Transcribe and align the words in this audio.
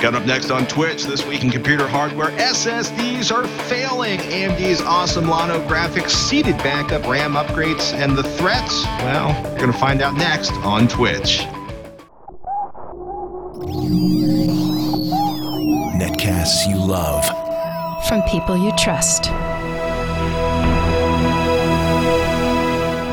Coming 0.00 0.22
up 0.22 0.26
next 0.26 0.50
on 0.50 0.66
Twitch 0.66 1.04
this 1.04 1.26
week 1.26 1.44
in 1.44 1.50
computer 1.50 1.86
hardware, 1.86 2.30
SSDs 2.38 3.30
are 3.30 3.46
failing. 3.64 4.18
AMD's 4.20 4.80
awesome 4.80 5.28
Llano 5.28 5.60
graphics, 5.68 6.12
seated 6.12 6.56
backup 6.58 7.06
RAM 7.06 7.34
upgrades, 7.34 7.92
and 7.92 8.16
the 8.16 8.22
threats. 8.22 8.82
Well, 9.02 9.34
you're 9.50 9.58
going 9.58 9.72
to 9.72 9.78
find 9.78 10.00
out 10.00 10.14
next 10.14 10.52
on 10.64 10.88
Twitch. 10.88 11.40
Netcasts 16.00 16.66
you 16.66 16.76
love. 16.76 17.26
From 18.08 18.22
people 18.22 18.56
you 18.56 18.72
trust. 18.78 19.24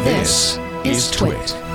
This 0.06 0.58
is 0.86 1.12
Twit. 1.12 1.67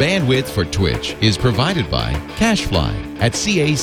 Bandwidth 0.00 0.48
for 0.48 0.64
Twitch 0.64 1.14
is 1.20 1.36
provided 1.36 1.90
by 1.90 2.14
CacheFly 2.38 3.20
at 3.20 3.34
C-A-C-H-E-F-L-Y.com. 3.34 3.76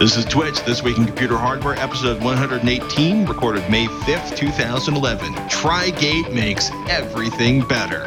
This 0.00 0.16
is 0.16 0.24
Twitch, 0.24 0.60
This 0.64 0.82
Week 0.82 0.98
in 0.98 1.04
Computer 1.04 1.36
Hardware, 1.36 1.76
episode 1.76 2.20
118, 2.24 3.24
recorded 3.26 3.70
May 3.70 3.86
5th, 3.86 4.36
2011. 4.36 5.48
Tri-Gate 5.48 6.32
makes 6.32 6.72
everything 6.88 7.64
better. 7.68 8.04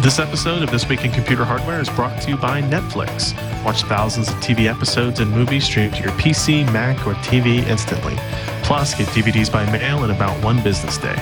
This 0.00 0.18
episode 0.18 0.64
of 0.64 0.72
This 0.72 0.88
Week 0.88 1.04
in 1.04 1.12
Computer 1.12 1.44
Hardware 1.44 1.80
is 1.80 1.88
brought 1.90 2.20
to 2.22 2.30
you 2.30 2.36
by 2.36 2.60
Netflix. 2.60 3.36
Watch 3.64 3.84
thousands 3.84 4.30
of 4.30 4.34
TV 4.38 4.68
episodes 4.68 5.20
and 5.20 5.30
movies 5.30 5.62
streamed 5.62 5.94
to 5.94 6.02
your 6.02 6.10
PC, 6.14 6.64
Mac, 6.72 7.06
or 7.06 7.14
TV 7.14 7.64
instantly. 7.68 8.16
Plus, 8.64 8.94
get 8.94 9.06
DVDs 9.08 9.52
by 9.52 9.70
mail 9.70 10.04
in 10.04 10.10
about 10.10 10.42
one 10.42 10.62
business 10.62 10.96
day. 10.96 11.16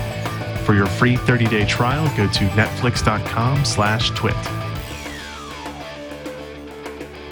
For 0.64 0.74
your 0.74 0.86
free 0.86 1.16
30-day 1.16 1.66
trial, 1.66 2.06
go 2.16 2.26
to 2.28 2.44
netflix.com 2.50 3.64
slash 3.64 4.10
twit. 4.10 4.36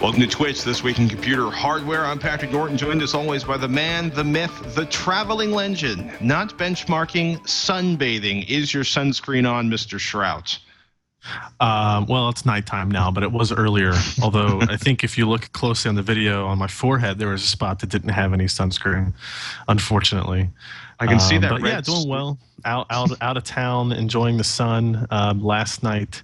Welcome 0.03 0.23
to 0.23 0.27
Twitch, 0.27 0.65
This 0.65 0.83
Week 0.83 0.99
in 0.99 1.09
Computer 1.09 1.51
Hardware. 1.51 2.07
I'm 2.07 2.19
Patrick 2.19 2.51
Norton, 2.51 2.77
joined 2.77 3.03
as 3.03 3.15
always 3.15 3.45
by 3.45 3.57
the 3.57 3.69
man, 3.69 4.11
the 4.11 4.25
myth, 4.25 4.75
the 4.75 4.87
traveling 4.87 5.53
legend. 5.53 6.11
Not 6.21 6.59
benchmarking, 6.59 7.43
sunbathing. 7.43 8.49
Is 8.49 8.75
your 8.75 8.83
sunscreen 8.83 9.49
on, 9.49 9.71
Mr. 9.71 9.99
Shrout? 9.99 10.59
Um, 11.61 12.07
well, 12.07 12.29
it's 12.31 12.47
nighttime 12.47 12.91
now, 12.91 13.11
but 13.11 13.23
it 13.23 13.31
was 13.31 13.53
earlier. 13.53 13.93
Although 14.23 14.61
I 14.63 14.77
think 14.77 15.05
if 15.05 15.19
you 15.19 15.29
look 15.29 15.53
closely 15.53 15.89
on 15.89 15.95
the 15.95 16.03
video 16.03 16.47
on 16.47 16.59
my 16.59 16.67
forehead, 16.67 17.19
there 17.19 17.29
was 17.29 17.45
a 17.45 17.47
spot 17.47 17.81
that 17.81 17.91
didn't 17.91 18.09
have 18.11 18.33
any 18.33 18.47
sunscreen, 18.47 19.13
unfortunately. 19.69 20.49
I 20.99 21.07
can 21.07 21.21
see 21.21 21.37
Um, 21.37 21.43
that 21.43 21.51
But 21.51 21.63
yeah, 21.63 21.81
doing 21.81 22.09
well. 22.09 22.39
Out, 22.65 22.87
out, 22.91 23.11
out 23.23 23.37
of 23.37 23.45
town, 23.45 23.93
enjoying 23.93 24.37
the 24.37 24.45
sun. 24.45 25.07
Um, 25.11 25.43
last 25.43 25.83
night 25.83 26.23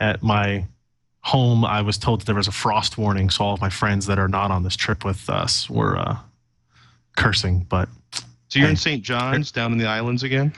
at 0.00 0.22
my 0.22 0.66
home, 1.20 1.64
I 1.64 1.80
was 1.80 1.96
told 1.98 2.20
that 2.20 2.26
there 2.26 2.34
was 2.34 2.48
a 2.48 2.52
frost 2.52 2.98
warning, 2.98 3.30
so 3.30 3.44
all 3.44 3.54
of 3.54 3.60
my 3.60 3.70
friends 3.70 4.06
that 4.06 4.18
are 4.18 4.28
not 4.28 4.50
on 4.50 4.62
this 4.62 4.76
trip 4.76 5.04
with 5.04 5.28
us 5.30 5.68
were 5.70 5.96
uh, 5.98 6.16
cursing. 7.16 7.66
But 7.68 7.88
So 8.48 8.58
you're 8.60 8.68
in 8.68 8.76
St. 8.76 9.02
John's, 9.02 9.50
down 9.52 9.72
in 9.72 9.78
the 9.78 9.86
islands 9.86 10.22
again? 10.22 10.52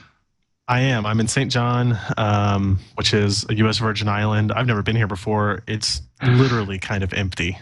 I 0.69 0.81
am. 0.81 1.06
I'm 1.06 1.20
in 1.20 1.28
St. 1.28 1.50
John, 1.50 1.97
um, 2.17 2.81
which 2.97 3.14
is 3.14 3.47
a 3.48 3.55
U.S. 3.56 3.78
Virgin 3.78 4.09
Island. 4.09 4.53
I've 4.53 4.67
never 4.67 4.83
been 4.83 4.97
here 4.97 5.06
before. 5.06 5.62
It's 5.69 6.03
literally 6.22 6.78
kind 6.78 7.05
of 7.05 7.12
empty. 7.12 7.59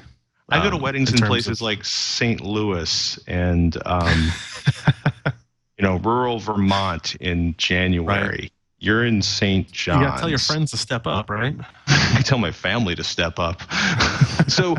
I 0.48 0.62
go 0.62 0.70
to 0.70 0.76
um, 0.76 0.82
weddings 0.82 1.12
in, 1.12 1.18
places 1.18 1.58
of- 1.58 1.62
like 1.62 1.84
St. 1.84 2.40
Louis 2.40 3.18
and, 3.26 3.76
um, 3.86 4.30
you 5.78 5.82
know, 5.82 5.96
rural 5.96 6.38
Vermont 6.38 7.14
in 7.16 7.54
January. 7.58 8.50
You're 8.78 9.04
in 9.06 9.22
St. 9.22 9.70
John. 9.72 10.00
You 10.00 10.06
gotta 10.06 10.20
tell 10.20 10.28
your 10.28 10.38
friends 10.38 10.70
to 10.72 10.76
step 10.76 11.06
up, 11.06 11.30
right? 11.30 11.56
I 11.86 12.20
tell 12.22 12.38
my 12.38 12.52
family 12.52 12.94
to 12.94 13.04
step 13.04 13.38
up. 13.38 13.62
so 14.48 14.76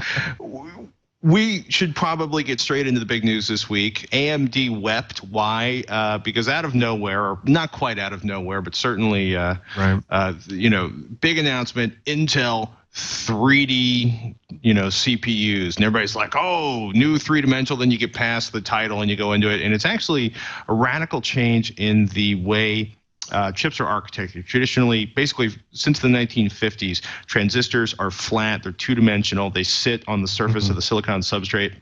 we 1.26 1.66
should 1.70 1.96
probably 1.96 2.44
get 2.44 2.60
straight 2.60 2.86
into 2.86 3.00
the 3.00 3.06
big 3.06 3.24
news 3.24 3.48
this 3.48 3.68
week. 3.68 4.08
AMD 4.12 4.80
wept. 4.80 5.24
Why? 5.24 5.84
Uh, 5.90 6.20
because 6.20 6.48
out 6.48 6.66
of 6.66 6.76
nowhere, 6.76 7.20
or 7.20 7.40
not 7.46 7.72
quite 7.72 7.98
out 7.98 8.14
of 8.14 8.24
nowhere, 8.24 8.62
but 8.62 8.76
certainly, 8.76 9.36
uh, 9.36 9.56
Right. 9.76 10.00
uh, 10.12 10.34
you 10.46 10.70
know, 10.70 10.90
big 11.22 11.40
announcement. 11.40 11.96
Intel 12.06 12.70
3D, 12.94 14.36
you 14.62 14.74
know, 14.76 14.88
CPUs, 14.92 15.78
and 15.78 15.84
everybody's 15.84 16.16
like, 16.16 16.36
"Oh, 16.38 16.92
new 16.92 17.18
three-dimensional." 17.18 17.80
Then 17.80 17.90
you 17.90 17.98
get 17.98 18.14
past 18.14 18.54
the 18.54 18.62
title 18.62 19.02
and 19.02 19.10
you 19.10 19.18
go 19.18 19.34
into 19.34 19.50
it, 19.50 19.62
and 19.64 19.74
it's 19.74 19.86
actually 19.86 20.32
a 20.70 20.74
radical 20.76 21.22
change 21.22 21.72
in 21.72 22.06
the 22.08 22.36
way 22.36 22.94
uh, 23.32 23.52
chips 23.52 23.80
are 23.80 23.86
architected. 23.86 24.46
Traditionally, 24.46 25.06
basically 25.06 25.50
since 25.72 26.00
the 26.00 26.08
1950s, 26.08 27.02
transistors 27.26 27.96
are 28.00 28.12
flat, 28.12 28.64
they're 28.64 28.72
two 28.72 28.96
dimensional, 28.96 29.50
they 29.50 29.64
sit 29.64 30.04
on 30.08 30.22
the 30.22 30.28
surface 30.28 30.70
of 30.70 30.76
the 30.76 30.82
silicon 30.82 31.22
substrate. 31.22 31.76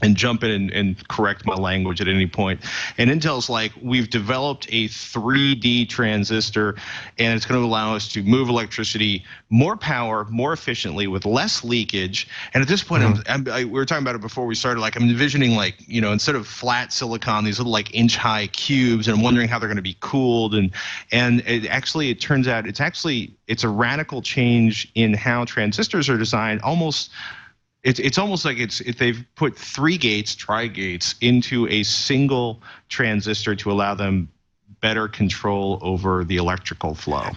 And 0.00 0.16
jump 0.16 0.44
in 0.44 0.50
and, 0.50 0.70
and 0.70 1.08
correct 1.08 1.44
my 1.44 1.56
language 1.56 2.00
at 2.00 2.06
any 2.06 2.28
point. 2.28 2.60
And 2.98 3.10
Intel's 3.10 3.50
like, 3.50 3.72
we've 3.82 4.08
developed 4.08 4.68
a 4.70 4.86
3D 4.86 5.88
transistor, 5.88 6.76
and 7.18 7.34
it's 7.36 7.44
going 7.44 7.60
to 7.60 7.66
allow 7.66 7.96
us 7.96 8.06
to 8.12 8.22
move 8.22 8.48
electricity 8.48 9.24
more 9.50 9.76
power, 9.76 10.24
more 10.30 10.52
efficiently, 10.52 11.08
with 11.08 11.24
less 11.26 11.64
leakage. 11.64 12.28
And 12.54 12.62
at 12.62 12.68
this 12.68 12.84
point, 12.84 13.02
I'm, 13.02 13.14
mm-hmm. 13.14 13.48
I'm, 13.48 13.52
I, 13.52 13.64
we 13.64 13.72
were 13.72 13.84
talking 13.84 14.04
about 14.04 14.14
it 14.14 14.20
before 14.20 14.46
we 14.46 14.54
started. 14.54 14.80
Like, 14.80 14.94
I'm 14.94 15.08
envisioning, 15.08 15.56
like, 15.56 15.76
you 15.88 16.00
know, 16.00 16.12
instead 16.12 16.36
of 16.36 16.46
flat 16.46 16.92
silicon, 16.92 17.44
these 17.44 17.58
little 17.58 17.72
like 17.72 17.92
inch-high 17.94 18.48
cubes, 18.48 19.08
and 19.08 19.16
I'm 19.16 19.22
wondering 19.24 19.48
how 19.48 19.58
they're 19.58 19.68
going 19.68 19.76
to 19.76 19.82
be 19.82 19.96
cooled. 19.98 20.54
And 20.54 20.70
and 21.10 21.40
it 21.40 21.66
actually, 21.66 22.10
it 22.10 22.20
turns 22.20 22.46
out, 22.46 22.66
it's 22.66 22.80
actually 22.80 23.32
it's 23.48 23.64
a 23.64 23.68
radical 23.68 24.22
change 24.22 24.90
in 24.94 25.14
how 25.14 25.44
transistors 25.44 26.08
are 26.08 26.18
designed, 26.18 26.60
almost 26.62 27.10
it's 27.82 27.98
it's 28.00 28.18
almost 28.18 28.44
like 28.44 28.58
it's 28.58 28.80
if 28.80 28.98
they've 28.98 29.24
put 29.36 29.56
three 29.56 29.96
gates, 29.96 30.34
tri 30.34 30.66
gates, 30.66 31.14
into 31.20 31.68
a 31.68 31.82
single 31.82 32.62
transistor 32.88 33.54
to 33.56 33.70
allow 33.70 33.94
them 33.94 34.28
better 34.80 35.08
control 35.08 35.78
over 35.82 36.24
the 36.24 36.36
electrical 36.36 36.94
flow. 36.94 37.30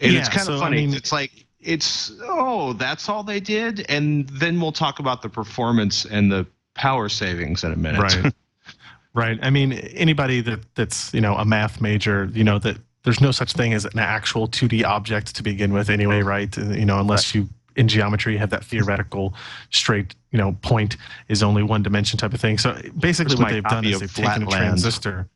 And 0.00 0.14
it's 0.14 0.28
kind 0.28 0.46
so, 0.46 0.54
of 0.54 0.60
I 0.60 0.64
funny. 0.64 0.86
mean- 0.86 0.94
it's 0.94 1.12
like 1.12 1.46
it's 1.60 2.12
oh, 2.22 2.72
that's 2.74 3.08
all 3.08 3.22
they 3.22 3.40
did, 3.40 3.84
and 3.88 4.28
then 4.28 4.60
we'll 4.60 4.72
talk 4.72 4.98
about 4.98 5.22
the 5.22 5.28
performance 5.28 6.04
and 6.04 6.30
the 6.30 6.46
power 6.74 7.08
savings 7.08 7.64
in 7.64 7.72
a 7.72 7.76
minute. 7.76 8.00
Right. 8.00 8.32
right. 9.14 9.38
I 9.42 9.50
mean, 9.50 9.72
anybody 9.72 10.40
that 10.42 10.60
that's 10.74 11.12
you 11.12 11.20
know 11.20 11.34
a 11.34 11.44
math 11.44 11.80
major, 11.80 12.30
you 12.32 12.44
know 12.44 12.58
that 12.60 12.78
there's 13.02 13.20
no 13.20 13.30
such 13.30 13.52
thing 13.52 13.72
as 13.72 13.84
an 13.84 13.98
actual 13.98 14.48
2D 14.48 14.84
object 14.84 15.36
to 15.36 15.42
begin 15.42 15.72
with, 15.72 15.90
anyway, 15.90 16.22
right? 16.22 16.56
You 16.56 16.84
know, 16.84 16.98
unless 16.98 17.34
you 17.34 17.48
in 17.76 17.88
geometry 17.88 18.36
have 18.36 18.50
that 18.50 18.64
theoretical 18.64 19.34
straight 19.70 20.14
you 20.30 20.38
know 20.38 20.56
point 20.62 20.96
is 21.28 21.42
only 21.42 21.62
one 21.62 21.82
dimension 21.82 22.18
type 22.18 22.34
of 22.34 22.40
thing. 22.40 22.58
So 22.58 22.78
basically, 22.98 23.36
what 23.36 23.50
they've 23.50 23.62
done 23.62 23.84
is 23.84 24.00
they've 24.00 24.12
taken 24.12 24.42
a 24.42 24.46
transistor 24.46 25.28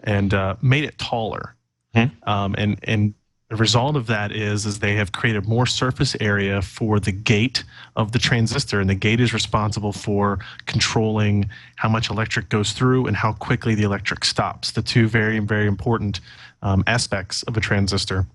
and 0.00 0.32
uh, 0.34 0.56
made 0.62 0.84
it 0.84 0.98
taller. 0.98 1.54
Hmm. 1.94 2.06
Um, 2.24 2.54
and 2.58 2.78
and 2.82 3.14
the 3.48 3.56
result 3.56 3.94
of 3.94 4.08
that 4.08 4.32
is 4.32 4.66
is 4.66 4.80
they 4.80 4.94
have 4.96 5.12
created 5.12 5.46
more 5.46 5.66
surface 5.66 6.16
area 6.20 6.60
for 6.60 6.98
the 6.98 7.12
gate 7.12 7.62
of 7.94 8.12
the 8.12 8.18
transistor, 8.18 8.80
and 8.80 8.90
the 8.90 8.94
gate 8.94 9.20
is 9.20 9.32
responsible 9.32 9.92
for 9.92 10.38
controlling 10.66 11.48
how 11.76 11.88
much 11.88 12.10
electric 12.10 12.48
goes 12.48 12.72
through 12.72 13.06
and 13.06 13.16
how 13.16 13.32
quickly 13.32 13.74
the 13.74 13.84
electric 13.84 14.24
stops. 14.24 14.72
The 14.72 14.82
two 14.82 15.06
very 15.06 15.38
very 15.38 15.66
important 15.66 16.20
um, 16.62 16.82
aspects 16.86 17.42
of 17.44 17.56
a 17.56 17.60
transistor. 17.60 18.26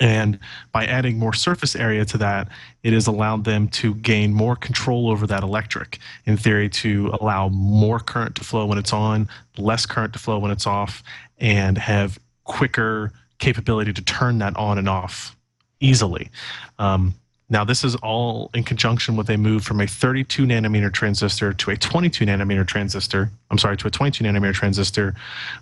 And 0.00 0.38
by 0.72 0.86
adding 0.86 1.18
more 1.18 1.32
surface 1.32 1.76
area 1.76 2.04
to 2.06 2.18
that, 2.18 2.48
it 2.82 2.92
has 2.92 3.06
allowed 3.06 3.44
them 3.44 3.68
to 3.68 3.94
gain 3.94 4.32
more 4.32 4.56
control 4.56 5.08
over 5.08 5.26
that 5.26 5.42
electric. 5.42 5.98
In 6.26 6.36
theory, 6.36 6.68
to 6.70 7.14
allow 7.20 7.48
more 7.48 8.00
current 8.00 8.34
to 8.36 8.44
flow 8.44 8.66
when 8.66 8.78
it's 8.78 8.92
on, 8.92 9.28
less 9.56 9.86
current 9.86 10.12
to 10.14 10.18
flow 10.18 10.38
when 10.38 10.50
it's 10.50 10.66
off, 10.66 11.02
and 11.38 11.78
have 11.78 12.18
quicker 12.44 13.12
capability 13.38 13.92
to 13.92 14.02
turn 14.02 14.38
that 14.38 14.56
on 14.56 14.78
and 14.78 14.88
off 14.88 15.36
easily. 15.80 16.30
Um, 16.78 17.14
now, 17.50 17.62
this 17.62 17.84
is 17.84 17.94
all 17.96 18.50
in 18.54 18.64
conjunction 18.64 19.16
with 19.16 19.28
a 19.28 19.36
move 19.36 19.64
from 19.64 19.80
a 19.80 19.86
32 19.86 20.46
nanometer 20.46 20.90
transistor 20.92 21.52
to 21.52 21.70
a 21.72 21.76
22 21.76 22.24
nanometer 22.24 22.66
transistor. 22.66 23.30
I'm 23.50 23.58
sorry, 23.58 23.76
to 23.76 23.86
a 23.86 23.90
22 23.90 24.24
nanometer 24.24 24.54
transistor, 24.54 25.14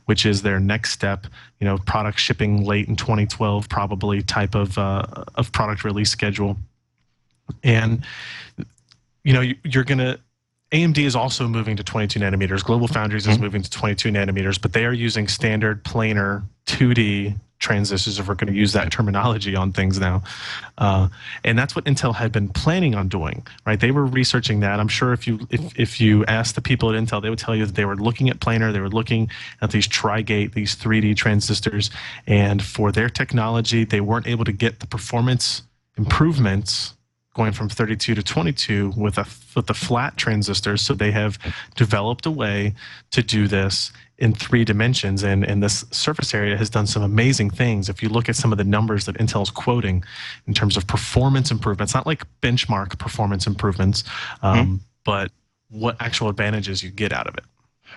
which 0.05 0.25
is 0.25 0.43
their 0.43 0.61
next 0.61 0.93
step. 0.93 1.27
You 1.61 1.67
know, 1.67 1.79
product 1.79 2.21
shipping 2.21 2.65
late 2.65 2.87
in 2.89 2.95
2012, 2.95 3.69
probably 3.69 4.23
type 4.23 4.55
of 4.55 4.79
uh, 4.79 5.05
of 5.35 5.51
product 5.51 5.83
release 5.85 6.11
schedule. 6.11 6.57
And 7.65 8.05
you 9.25 9.33
know, 9.33 9.41
you- 9.41 9.57
you're 9.65 9.85
gonna 9.85 10.19
AMD 10.73 10.99
is 10.99 11.15
also 11.15 11.47
moving 11.47 11.77
to 11.77 11.85
22 11.85 12.19
nanometers. 12.19 12.65
Global 12.65 12.89
Foundries 12.89 13.27
is 13.27 13.39
moving 13.39 13.63
to 13.63 13.71
22 13.71 14.11
nanometers, 14.11 14.61
but 14.61 14.73
they 14.73 14.87
are 14.87 14.93
using 14.93 15.29
standard 15.29 15.85
planar 15.85 16.43
2D 16.67 17.39
transistors, 17.59 18.19
if 18.19 18.27
we're 18.27 18.35
going 18.35 18.53
to 18.53 18.59
use 18.59 18.73
that 18.73 18.91
terminology 18.91 19.55
on 19.55 19.71
things 19.73 19.99
now. 20.01 20.23
Uh, 20.79 21.09
and 21.45 21.59
that's 21.59 21.77
what 21.77 21.85
Intel 21.85 22.15
had 22.15 22.33
been 22.33 22.49
planning 22.49 22.95
on 22.95 23.09
doing, 23.09 23.47
right? 23.65 23.79
They 23.79 23.93
were 23.93 24.05
researching 24.05 24.61
that. 24.61 24.81
I'm 24.81 24.89
sure 24.89 25.13
if 25.13 25.27
you 25.27 25.47
if, 25.51 25.79
if 25.79 26.01
you 26.01 26.25
asked 26.27 26.57
the 26.57 26.61
people 26.61 26.91
at 26.91 27.01
Intel, 27.01 27.23
they 27.23 27.31
would 27.31 27.39
tell 27.39 27.55
you 27.55 27.65
that 27.65 27.75
they 27.75 27.85
were 27.85 27.97
looking 27.97 28.29
at 28.29 28.41
planar, 28.41 28.73
they 28.73 28.81
were 28.81 28.91
looking 28.91 29.31
at 29.61 29.71
these 29.71 29.87
tri-gate, 29.87 30.55
these 30.55 30.75
3D 30.75 31.17
transistors, 31.17 31.91
and 32.27 32.63
for 32.63 32.91
their 32.91 33.09
technology, 33.09 33.85
they 33.85 34.01
weren't 34.01 34.27
able 34.27 34.45
to 34.45 34.53
get 34.53 34.81
the 34.81 34.87
performance 34.87 35.63
improvements 35.97 36.95
going 37.35 37.53
from 37.53 37.69
32 37.69 38.15
to 38.15 38.23
22 38.23 38.93
with 38.97 39.19
a 39.19 39.27
with 39.57 39.67
the 39.67 39.75
flat 39.75 40.17
transistors. 40.17 40.83
So 40.83 40.95
they 40.95 41.11
have 41.13 41.39
developed 41.77 42.27
a 42.27 42.31
way 42.31 42.75
to 43.11 43.23
do 43.23 43.49
this 43.49 43.93
in 44.19 44.35
three 44.35 44.65
dimensions, 44.65 45.23
and 45.23 45.45
and 45.45 45.63
this 45.63 45.85
surface 45.91 46.35
area 46.35 46.57
has 46.57 46.71
done 46.71 46.87
some 46.87 47.03
amazing 47.03 47.51
things. 47.51 47.89
If 47.89 48.03
you 48.03 48.09
look 48.09 48.29
at 48.29 48.37
some 48.37 48.53
of 48.53 48.59
the 48.59 48.65
numbers 48.65 49.07
that 49.07 49.17
Intel's 49.17 49.51
quoting 49.51 50.05
in 50.47 50.55
terms 50.55 50.77
of 50.77 50.87
performance 50.87 51.51
improvements, 51.51 51.95
not 51.95 52.07
like 52.07 52.25
benchmark 52.41 52.99
performance 52.99 53.47
improvements, 53.47 54.05
um, 54.43 54.81
but 55.05 55.31
what 55.71 55.97
actual 56.01 56.29
advantages 56.29 56.83
you 56.83 56.91
get 56.91 57.13
out 57.13 57.27
of 57.27 57.35
it. 57.37 57.45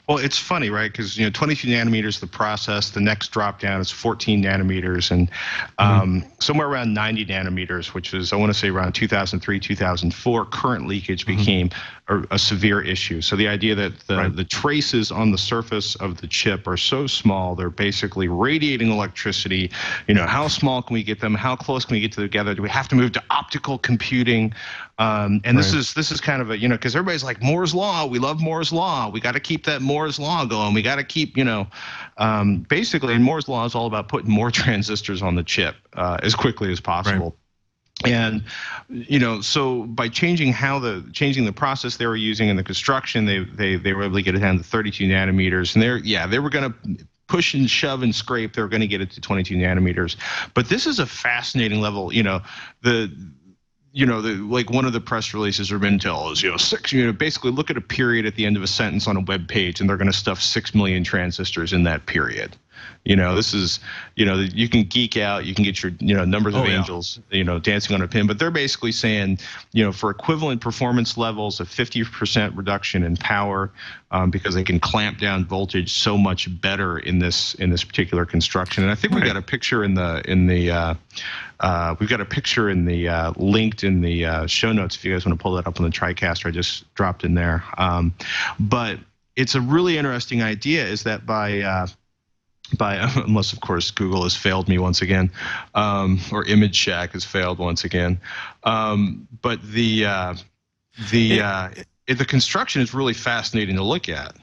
Well, 0.08 0.18
it's 0.18 0.38
funny, 0.38 0.70
right? 0.70 0.92
Because 0.92 1.18
you 1.18 1.26
know, 1.26 1.32
22 1.32 1.68
nanometers 1.68 2.20
the 2.20 2.28
process. 2.28 2.90
The 2.92 3.02
next 3.02 3.30
drop 3.30 3.60
down 3.60 3.82
is 3.82 3.92
14 3.92 4.44
nanometers, 4.44 5.12
and 5.12 5.30
um, 5.78 6.24
somewhere 6.40 6.68
around 6.68 6.94
90 6.94 7.26
nanometers, 7.26 7.94
which 7.94 8.14
is 8.14 8.32
I 8.32 8.36
want 8.36 8.52
to 8.52 8.58
say 8.58 8.70
around 8.70 8.94
2003, 8.94 9.60
2004, 9.60 10.46
current 10.46 10.88
leakage 10.88 11.26
became 11.26 11.70
a, 12.08 12.24
a 12.32 12.40
severe 12.40 12.82
issue. 12.82 13.22
So 13.22 13.36
the 13.36 13.48
idea 13.48 13.74
that 13.76 14.00
the 14.08 14.16
Right. 14.18 14.36
the 14.36 14.44
traces 14.44 15.12
on 15.12 15.32
the 15.32 15.38
surface 15.38 15.96
of 15.96 16.22
the 16.22 16.28
chip 16.28 16.68
are 16.68 16.78
so 16.78 17.08
small, 17.08 17.56
they're 17.56 17.70
basically 17.70 18.28
radiating 18.28 18.92
electricity. 18.92 19.72
You 20.08 20.14
know, 20.14 20.28
how 20.28 20.48
small 20.48 20.82
can 20.82 20.94
we 20.94 21.04
get 21.04 21.20
them? 21.20 21.34
How 21.34 21.56
close 21.56 21.84
can 21.84 21.96
we 21.96 22.02
get 22.02 22.12
together? 22.12 22.54
Do 22.54 22.62
we 22.62 22.70
have 22.70 22.88
to 22.90 22.96
move 22.96 23.12
to 23.14 23.24
optical 23.30 23.78
computing? 23.80 24.54
Um, 24.98 25.42
and 25.44 25.58
this 25.58 25.74
is 25.74 25.94
this 25.94 26.12
is 26.12 26.22
kind 26.22 26.42
of 26.42 26.52
a 26.52 26.58
you 26.58 26.68
know 26.68 26.76
because 26.76 26.96
everybody's 26.96 27.24
like 27.24 27.42
Moore's 27.42 27.74
law. 27.74 28.06
We 28.06 28.20
love 28.20 28.40
Moore's 28.40 28.72
law. 28.72 29.10
We 29.10 29.20
got 29.20 29.34
to 29.34 29.42
keep 29.42 29.66
that 29.66 29.82
Moore's 29.82 30.20
law 30.20 30.46
going. 30.46 30.74
We 30.74 30.82
got 30.82 30.96
to 30.98 31.04
keep 31.04 31.36
you 31.36 31.44
know, 31.44 31.68
um, 32.18 32.66
basically, 32.70 33.14
and 33.14 33.24
Moore's 33.24 33.50
law 33.50 33.66
is 33.66 33.76
all 33.76 33.88
about 33.88 34.08
putting 34.08 34.32
more 34.32 34.52
transistors 34.64 35.22
on 35.22 35.36
the 35.36 35.44
chip 35.44 35.76
uh, 35.96 36.18
as 36.22 36.36
quickly 36.36 36.72
as 36.72 36.80
possible. 36.80 37.36
And 38.08 38.44
you 38.90 39.20
know, 39.20 39.42
so 39.42 39.84
by 39.84 40.10
changing 40.10 40.54
how 40.54 40.80
the 40.80 41.08
changing 41.14 41.46
the 41.46 41.54
process 41.54 41.98
they 41.98 42.08
were 42.08 42.16
using 42.16 42.50
in 42.50 42.56
the 42.56 42.64
construction, 42.64 43.26
they 43.26 43.40
they 43.40 43.76
they 43.76 43.94
were 43.94 44.04
able 44.04 44.16
to 44.16 44.22
get 44.22 44.36
it 44.36 44.40
down 44.40 44.58
to 44.58 44.64
32 44.64 45.06
nanometers. 45.06 45.74
And 45.74 45.82
they're 45.82 45.98
yeah, 45.98 46.28
they 46.28 46.40
were 46.40 46.50
going 46.50 46.72
to 46.72 47.06
push 47.28 47.54
and 47.54 47.70
shove 47.70 48.04
and 48.04 48.14
scrape. 48.14 48.54
They're 48.54 48.68
going 48.68 48.82
to 48.82 48.88
get 48.88 49.02
it 49.02 49.12
to 49.12 49.22
22 49.22 49.56
nanometers. 49.56 50.16
But 50.54 50.70
this 50.70 50.86
is 50.86 51.00
a 51.00 51.06
fascinating 51.06 51.82
level. 51.82 52.14
You 52.14 52.24
know, 52.24 52.42
the 52.82 53.12
you 53.96 54.06
know, 54.06 54.22
the, 54.22 54.34
like 54.34 54.70
one 54.70 54.84
of 54.84 54.92
the 54.92 55.00
press 55.00 55.34
releases 55.34 55.70
from 55.70 55.80
Intel 55.80 56.30
is, 56.30 56.44
you 56.44 56.52
know, 56.52 56.58
six, 56.58 56.92
you 56.92 57.06
know, 57.06 57.14
basically 57.14 57.52
look 57.52 57.70
at 57.70 57.78
a 57.78 57.82
period 57.82 58.26
at 58.26 58.36
the 58.36 58.46
end 58.46 58.58
of 58.58 58.64
a 58.64 58.68
sentence 58.68 59.08
on 59.08 59.16
a 59.16 59.22
web 59.22 59.48
page 59.48 59.80
and 59.80 59.90
they're 59.90 59.96
going 59.96 60.12
to 60.12 60.18
stuff 60.18 60.42
six 60.42 60.76
million 60.76 61.02
transistors 61.02 61.72
in 61.72 61.84
that 61.84 62.06
period. 62.06 62.58
You 63.04 63.16
know, 63.16 63.36
this 63.36 63.54
is, 63.54 63.80
you 64.16 64.26
know, 64.26 64.36
you 64.40 64.68
can 64.68 64.84
geek 64.84 65.16
out, 65.16 65.46
you 65.46 65.54
can 65.54 65.64
get 65.64 65.84
your, 65.84 65.92
you 66.00 66.16
know, 66.16 66.26
numbers 66.26 66.56
of 66.56 66.62
Oh, 66.62 66.66
yeah. 66.66 66.78
angels, 66.80 67.20
you 67.30 67.44
know, 67.44 67.60
dancing 67.60 67.94
on 67.96 68.02
a 68.02 68.08
pin, 68.08 68.26
but 68.26 68.40
they're 68.40 68.50
basically 68.50 68.92
saying, 68.92 69.38
you 69.74 69.84
know, 69.84 69.92
for 69.92 70.10
equivalent 70.10 70.60
performance 70.60 71.16
levels, 71.16 71.60
a 71.60 71.66
50% 71.66 72.58
reduction 72.58 73.04
in 73.04 73.16
power, 73.18 73.70
um, 74.10 74.32
because 74.32 74.56
they 74.56 74.64
can 74.64 74.80
clamp 74.80 75.20
down 75.20 75.46
voltage 75.46 75.94
so 75.94 76.18
much 76.18 76.50
better 76.62 76.98
in 76.98 77.20
this 77.20 77.54
in 77.56 77.70
this 77.70 77.84
particular 77.84 78.26
construction. 78.26 78.82
And 78.84 78.92
I 78.92 78.96
think 78.96 79.14
we 79.14 79.22
Right. 79.22 79.28
got 79.28 79.38
a 79.38 79.42
picture 79.42 79.84
in 79.84 79.94
the 79.94 80.24
in 80.30 80.48
the 80.48 80.72
uh, 80.72 80.94
uh, 81.60 81.96
we've 82.00 82.10
got 82.10 82.22
a 82.22 82.26
picture 82.26 82.70
in 82.72 82.86
the 82.86 83.08
uh, 83.08 83.34
linked 83.38 83.84
in 83.84 84.02
the 84.02 84.26
uh, 84.26 84.48
show 84.48 84.72
notes 84.72 84.96
if 84.96 85.06
you 85.06 85.14
guys 85.14 85.26
want 85.28 85.38
to 85.38 85.42
pull 85.44 85.54
that 85.56 85.68
up 85.68 85.80
on 85.80 85.86
the 85.86 85.92
TriCaster. 85.92 86.48
I 86.48 86.52
just 86.52 86.92
dropped 86.96 87.24
in 87.24 87.36
there. 87.36 87.64
Um, 87.78 88.14
but 88.60 88.98
it's 89.36 89.54
a 89.54 89.62
really 89.62 89.98
interesting 89.98 90.42
idea. 90.42 90.86
Is 90.88 91.04
that 91.04 91.26
by 91.26 91.60
uh, 91.62 91.88
by 92.78 92.96
unless 93.16 93.54
of 93.54 93.62
course 93.62 93.92
Google 93.92 94.24
has 94.24 94.36
failed 94.36 94.68
me 94.68 94.78
once 94.78 95.02
again, 95.02 95.32
um, 95.76 96.20
or 96.32 96.44
ImageShack 96.46 97.12
has 97.12 97.24
failed 97.26 97.60
once 97.60 97.84
again. 97.84 98.20
Um, 98.64 99.28
but 99.42 99.62
the 99.62 100.06
uh, 100.06 100.36
the 101.12 101.42
uh, 101.42 101.70
it, 102.08 102.18
the 102.18 102.26
construction 102.26 102.82
is 102.82 102.94
really 102.94 103.14
fascinating 103.14 103.76
to 103.76 103.84
look 103.84 104.10
at. 104.10 104.36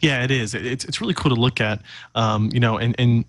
Yeah, 0.00 0.24
it 0.24 0.30
is. 0.30 0.54
It- 0.54 0.66
It's 0.66 0.84
it's 0.84 1.00
really 1.00 1.14
cool 1.14 1.34
to 1.34 1.40
look 1.40 1.60
at. 1.60 1.82
Um, 2.14 2.50
you 2.52 2.60
know, 2.60 2.78
and 2.78 2.94
and 2.98 3.24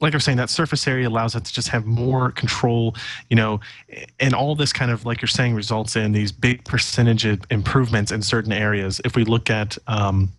like 0.00 0.12
I 0.12 0.16
was 0.16 0.24
saying, 0.24 0.36
that 0.38 0.50
surface 0.50 0.86
area 0.86 1.08
allows 1.08 1.34
us 1.34 1.42
to 1.42 1.52
just 1.52 1.68
have 1.68 1.86
more 1.86 2.30
control. 2.32 2.94
You 3.30 3.36
know, 3.36 3.60
and 4.20 4.34
all 4.34 4.54
this 4.54 4.72
kind 4.72 4.90
of 4.90 5.06
like 5.06 5.22
you're 5.22 5.28
saying 5.28 5.54
results 5.54 5.96
in 5.96 6.12
these 6.12 6.30
big 6.32 6.64
percentage 6.64 7.24
improvements 7.50 8.12
in 8.12 8.20
certain 8.22 8.52
areas. 8.52 9.00
If 9.04 9.16
we 9.16 9.24
look 9.24 9.48
at 9.50 9.78
um, 9.86 10.30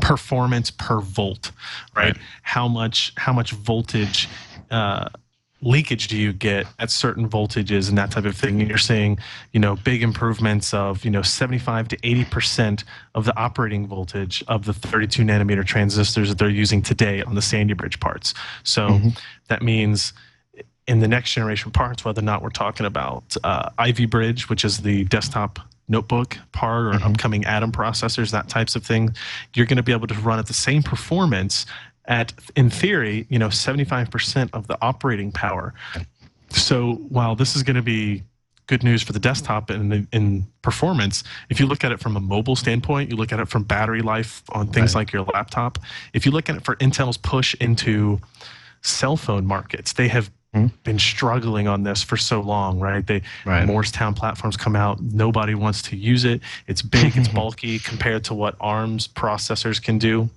performance 0.00 0.70
per 0.70 1.00
volt, 1.00 1.52
right? 1.94 2.04
Right. 2.04 2.16
How 2.42 2.68
much 2.68 3.12
how 3.16 3.32
much 3.32 3.52
voltage 3.52 4.28
uh, 4.70 5.08
leakage 5.62 6.08
do 6.08 6.16
you 6.16 6.32
get 6.32 6.66
at 6.78 6.90
certain 6.90 7.28
voltages 7.28 7.88
and 7.88 7.98
that 7.98 8.10
type 8.10 8.24
of 8.24 8.36
thing? 8.36 8.60
And 8.60 8.68
you're 8.68 8.78
seeing, 8.78 9.18
you 9.52 9.60
know, 9.60 9.76
big 9.76 10.02
improvements 10.02 10.72
of 10.72 11.04
you 11.04 11.10
know 11.10 11.22
75 11.22 11.88
to 11.88 11.98
80 12.02 12.24
percent 12.26 12.84
of 13.14 13.24
the 13.24 13.36
operating 13.36 13.86
voltage 13.86 14.42
of 14.48 14.64
the 14.64 14.72
32 14.72 15.22
nanometer 15.22 15.64
transistors 15.64 16.28
that 16.28 16.38
they're 16.38 16.48
using 16.48 16.82
today 16.82 17.22
on 17.22 17.34
the 17.34 17.42
Sandy 17.42 17.74
Bridge 17.74 18.00
parts. 18.00 18.34
So 18.62 19.00
that 19.48 19.62
means 19.62 20.12
in 20.86 20.98
the 20.98 21.08
next 21.08 21.32
generation 21.32 21.70
parts, 21.70 22.04
whether 22.04 22.20
or 22.20 22.24
not 22.24 22.42
we're 22.42 22.50
talking 22.50 22.84
about 22.84 23.36
uh, 23.44 23.70
Ivy 23.78 24.06
Bridge, 24.06 24.48
which 24.48 24.64
is 24.64 24.78
the 24.78 25.04
desktop 25.04 25.60
notebook 25.90 26.38
part 26.52 26.86
or 26.86 26.98
mm-hmm. 26.98 27.08
upcoming 27.08 27.44
Atom 27.44 27.72
processors, 27.72 28.30
that 28.30 28.48
types 28.48 28.76
of 28.76 28.84
thing, 28.84 29.14
you're 29.54 29.66
going 29.66 29.76
to 29.76 29.82
be 29.82 29.92
able 29.92 30.06
to 30.06 30.14
run 30.14 30.38
at 30.38 30.46
the 30.46 30.54
same 30.54 30.82
performance 30.82 31.66
at, 32.06 32.32
in 32.56 32.70
theory, 32.70 33.26
you 33.28 33.38
know, 33.38 33.48
75% 33.48 34.50
of 34.52 34.66
the 34.66 34.78
operating 34.80 35.30
power. 35.30 35.74
So 36.50 36.94
while 37.08 37.36
this 37.36 37.54
is 37.56 37.62
going 37.62 37.76
to 37.76 37.82
be 37.82 38.22
good 38.66 38.82
news 38.84 39.02
for 39.02 39.12
the 39.12 39.18
desktop 39.18 39.68
and 39.68 40.06
in 40.12 40.46
performance, 40.62 41.24
if 41.48 41.58
you 41.58 41.66
look 41.66 41.84
at 41.84 41.92
it 41.92 42.00
from 42.00 42.16
a 42.16 42.20
mobile 42.20 42.56
standpoint, 42.56 43.10
you 43.10 43.16
look 43.16 43.32
at 43.32 43.40
it 43.40 43.48
from 43.48 43.64
battery 43.64 44.00
life 44.00 44.42
on 44.50 44.68
things 44.68 44.94
like 44.94 45.12
your 45.12 45.24
laptop. 45.24 45.78
If 46.12 46.24
you 46.24 46.32
look 46.32 46.48
at 46.48 46.56
it 46.56 46.64
for 46.64 46.76
Intel's 46.76 47.16
push 47.16 47.54
into 47.54 48.20
cell 48.82 49.16
phone 49.16 49.46
markets, 49.46 49.92
they 49.92 50.08
have 50.08 50.30
Hmm? 50.52 50.66
been 50.82 50.98
struggling 50.98 51.68
on 51.68 51.84
this 51.84 52.02
for 52.02 52.16
so 52.16 52.40
long, 52.40 52.80
right? 52.80 53.06
They 53.06 53.22
Right. 53.46 53.68
Moorestown 53.68 54.16
platforms 54.16 54.56
come 54.56 54.74
out, 54.74 55.00
nobody 55.00 55.54
wants 55.54 55.80
to 55.82 55.96
use 55.96 56.24
it. 56.24 56.40
It's 56.66 56.82
big, 56.82 57.16
it's 57.16 57.28
bulky 57.40 57.78
compared 57.78 58.24
to 58.24 58.34
what 58.34 58.56
ARM's 58.60 59.06
processors 59.06 59.80
can 59.80 59.98
do. 59.98 60.28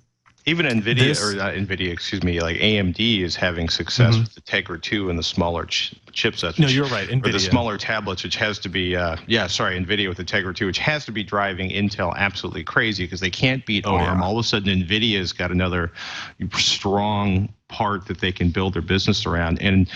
Even 0.45 0.65
NVIDIA, 0.65 0.97
This- 0.99 1.23
or 1.23 1.35
not 1.35 1.53
NVIDIA, 1.53 1.89
excuse 1.91 2.21
me, 2.21 2.41
like 2.41 2.57
AMD 2.57 3.21
is 3.23 3.35
having 3.35 3.69
success 3.69 4.17
with 4.17 4.35
the 4.35 4.41
Tegra 4.41 4.81
2 4.81 5.09
and 5.09 5.17
the 5.17 5.23
smaller 5.23 5.65
ch- 5.65 5.93
chipsets. 6.11 6.59
No, 6.59 6.67
you're 6.67 6.85
right, 6.87 7.07
NVIDIA. 7.07 7.27
Or 7.29 7.31
the 7.31 7.39
smaller 7.39 7.77
tablets, 7.77 8.23
which 8.23 8.35
has 8.35 8.59
to 8.59 8.69
be, 8.69 8.95
uh, 8.95 9.15
yeah, 9.25 9.47
sorry, 9.47 9.79
NVIDIA 9.79 10.09
with 10.09 10.17
the 10.17 10.25
Tegra 10.25 10.53
2, 10.53 10.65
which 10.65 10.79
has 10.79 11.05
to 11.05 11.11
be 11.13 11.23
driving 11.23 11.69
Intel 11.69 12.13
absolutely 12.17 12.63
crazy 12.63 13.05
because 13.05 13.21
they 13.21 13.29
can't 13.29 13.65
beat 13.65 13.85
Oh, 13.87 13.95
ARM. 13.95 14.19
yeah. 14.19 14.25
All 14.25 14.37
of 14.37 14.43
a 14.45 14.47
sudden, 14.47 14.83
NVIDIA's 14.83 15.31
got 15.31 15.49
another 15.51 15.91
strong 16.57 17.49
part 17.69 18.05
that 18.07 18.19
they 18.19 18.31
can 18.31 18.49
build 18.49 18.73
their 18.73 18.81
business 18.81 19.25
around. 19.25 19.61
And 19.61 19.87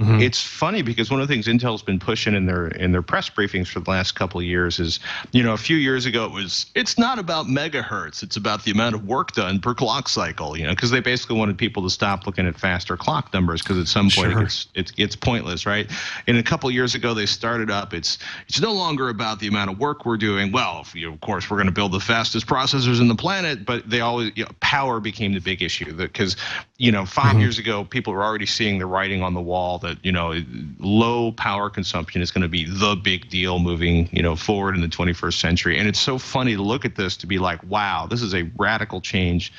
Mm-hmm. 0.00 0.22
it's 0.22 0.42
funny 0.42 0.82
because 0.82 1.08
one 1.08 1.20
of 1.20 1.28
the 1.28 1.32
things 1.32 1.46
Intel's 1.46 1.80
been 1.80 2.00
pushing 2.00 2.34
in 2.34 2.46
their 2.46 2.66
in 2.66 2.90
their 2.90 3.00
press 3.00 3.30
briefings 3.30 3.68
for 3.68 3.78
the 3.78 3.88
last 3.88 4.16
couple 4.16 4.40
of 4.40 4.44
years 4.44 4.80
is, 4.80 4.98
you 5.30 5.40
know, 5.40 5.52
a 5.52 5.56
few 5.56 5.76
years 5.76 6.04
ago 6.04 6.24
it 6.24 6.32
was 6.32 6.66
it's 6.74 6.98
not 6.98 7.20
about 7.20 7.46
megahertz, 7.46 8.24
it's 8.24 8.36
about 8.36 8.64
the 8.64 8.72
amount 8.72 8.96
of 8.96 9.06
work 9.06 9.30
done 9.34 9.60
per 9.60 9.72
clock 9.72 10.08
cycle, 10.08 10.56
you 10.58 10.64
know, 10.64 10.70
because 10.70 10.90
they 10.90 10.98
basically 10.98 11.38
wanted 11.38 11.56
people 11.56 11.80
to 11.84 11.90
stop 11.90 12.26
looking 12.26 12.44
at 12.44 12.58
faster 12.58 12.96
clock 12.96 13.32
numbers 13.32 13.62
because 13.62 13.78
at 13.78 13.86
some 13.86 14.06
point 14.10 14.32
Sure. 14.32 14.40
gets 14.42 14.66
it's 14.74 14.92
it's 14.96 15.14
pointless, 15.14 15.64
right? 15.64 15.88
And 16.26 16.38
a 16.38 16.42
couple 16.42 16.68
of 16.68 16.74
years 16.74 16.96
ago 16.96 17.14
they 17.14 17.26
started 17.26 17.70
up 17.70 17.94
it's 17.94 18.18
it's 18.48 18.60
no 18.60 18.72
longer 18.72 19.10
about 19.10 19.38
the 19.38 19.46
amount 19.46 19.70
of 19.70 19.78
work 19.78 20.04
we're 20.04 20.16
doing. 20.16 20.50
Well, 20.50 20.80
if 20.80 20.92
you, 20.96 21.12
of 21.12 21.20
course 21.20 21.48
we're 21.48 21.58
going 21.58 21.66
to 21.66 21.72
build 21.72 21.92
the 21.92 22.00
fastest 22.00 22.48
processors 22.48 23.00
in 23.00 23.06
the 23.06 23.14
planet, 23.14 23.64
but 23.64 23.88
they 23.88 24.00
always 24.00 24.32
you 24.34 24.44
know, 24.44 24.50
power 24.58 24.98
became 24.98 25.34
the 25.34 25.40
big 25.40 25.62
issue 25.62 25.92
because 25.92 26.36
you 26.78 26.90
know 26.90 27.06
5 27.06 27.38
years 27.38 27.60
ago 27.60 27.84
people 27.84 28.12
were 28.12 28.24
already 28.24 28.46
seeing 28.46 28.80
the 28.80 28.86
writing 28.86 29.22
on 29.22 29.34
the 29.34 29.40
wall 29.40 29.78
that 29.84 30.04
you 30.04 30.12
know 30.12 30.34
low 30.78 31.32
power 31.32 31.70
consumption 31.70 32.20
is 32.20 32.30
going 32.30 32.42
to 32.42 32.48
be 32.48 32.64
the 32.64 32.96
big 32.96 33.28
deal 33.28 33.58
moving 33.58 34.08
you 34.12 34.22
know 34.22 34.34
forward 34.34 34.74
in 34.74 34.80
the 34.80 34.88
21st 34.88 35.34
century. 35.34 35.78
And 35.78 35.86
it's 35.86 36.00
so 36.00 36.18
funny 36.18 36.56
to 36.56 36.62
look 36.62 36.84
at 36.84 36.96
this 36.96 37.16
to 37.18 37.26
be 37.26 37.38
like 37.38 37.62
wow 37.64 38.06
this 38.10 38.22
is 38.22 38.34
a 38.34 38.50
radical 38.56 39.00
change 39.00 39.52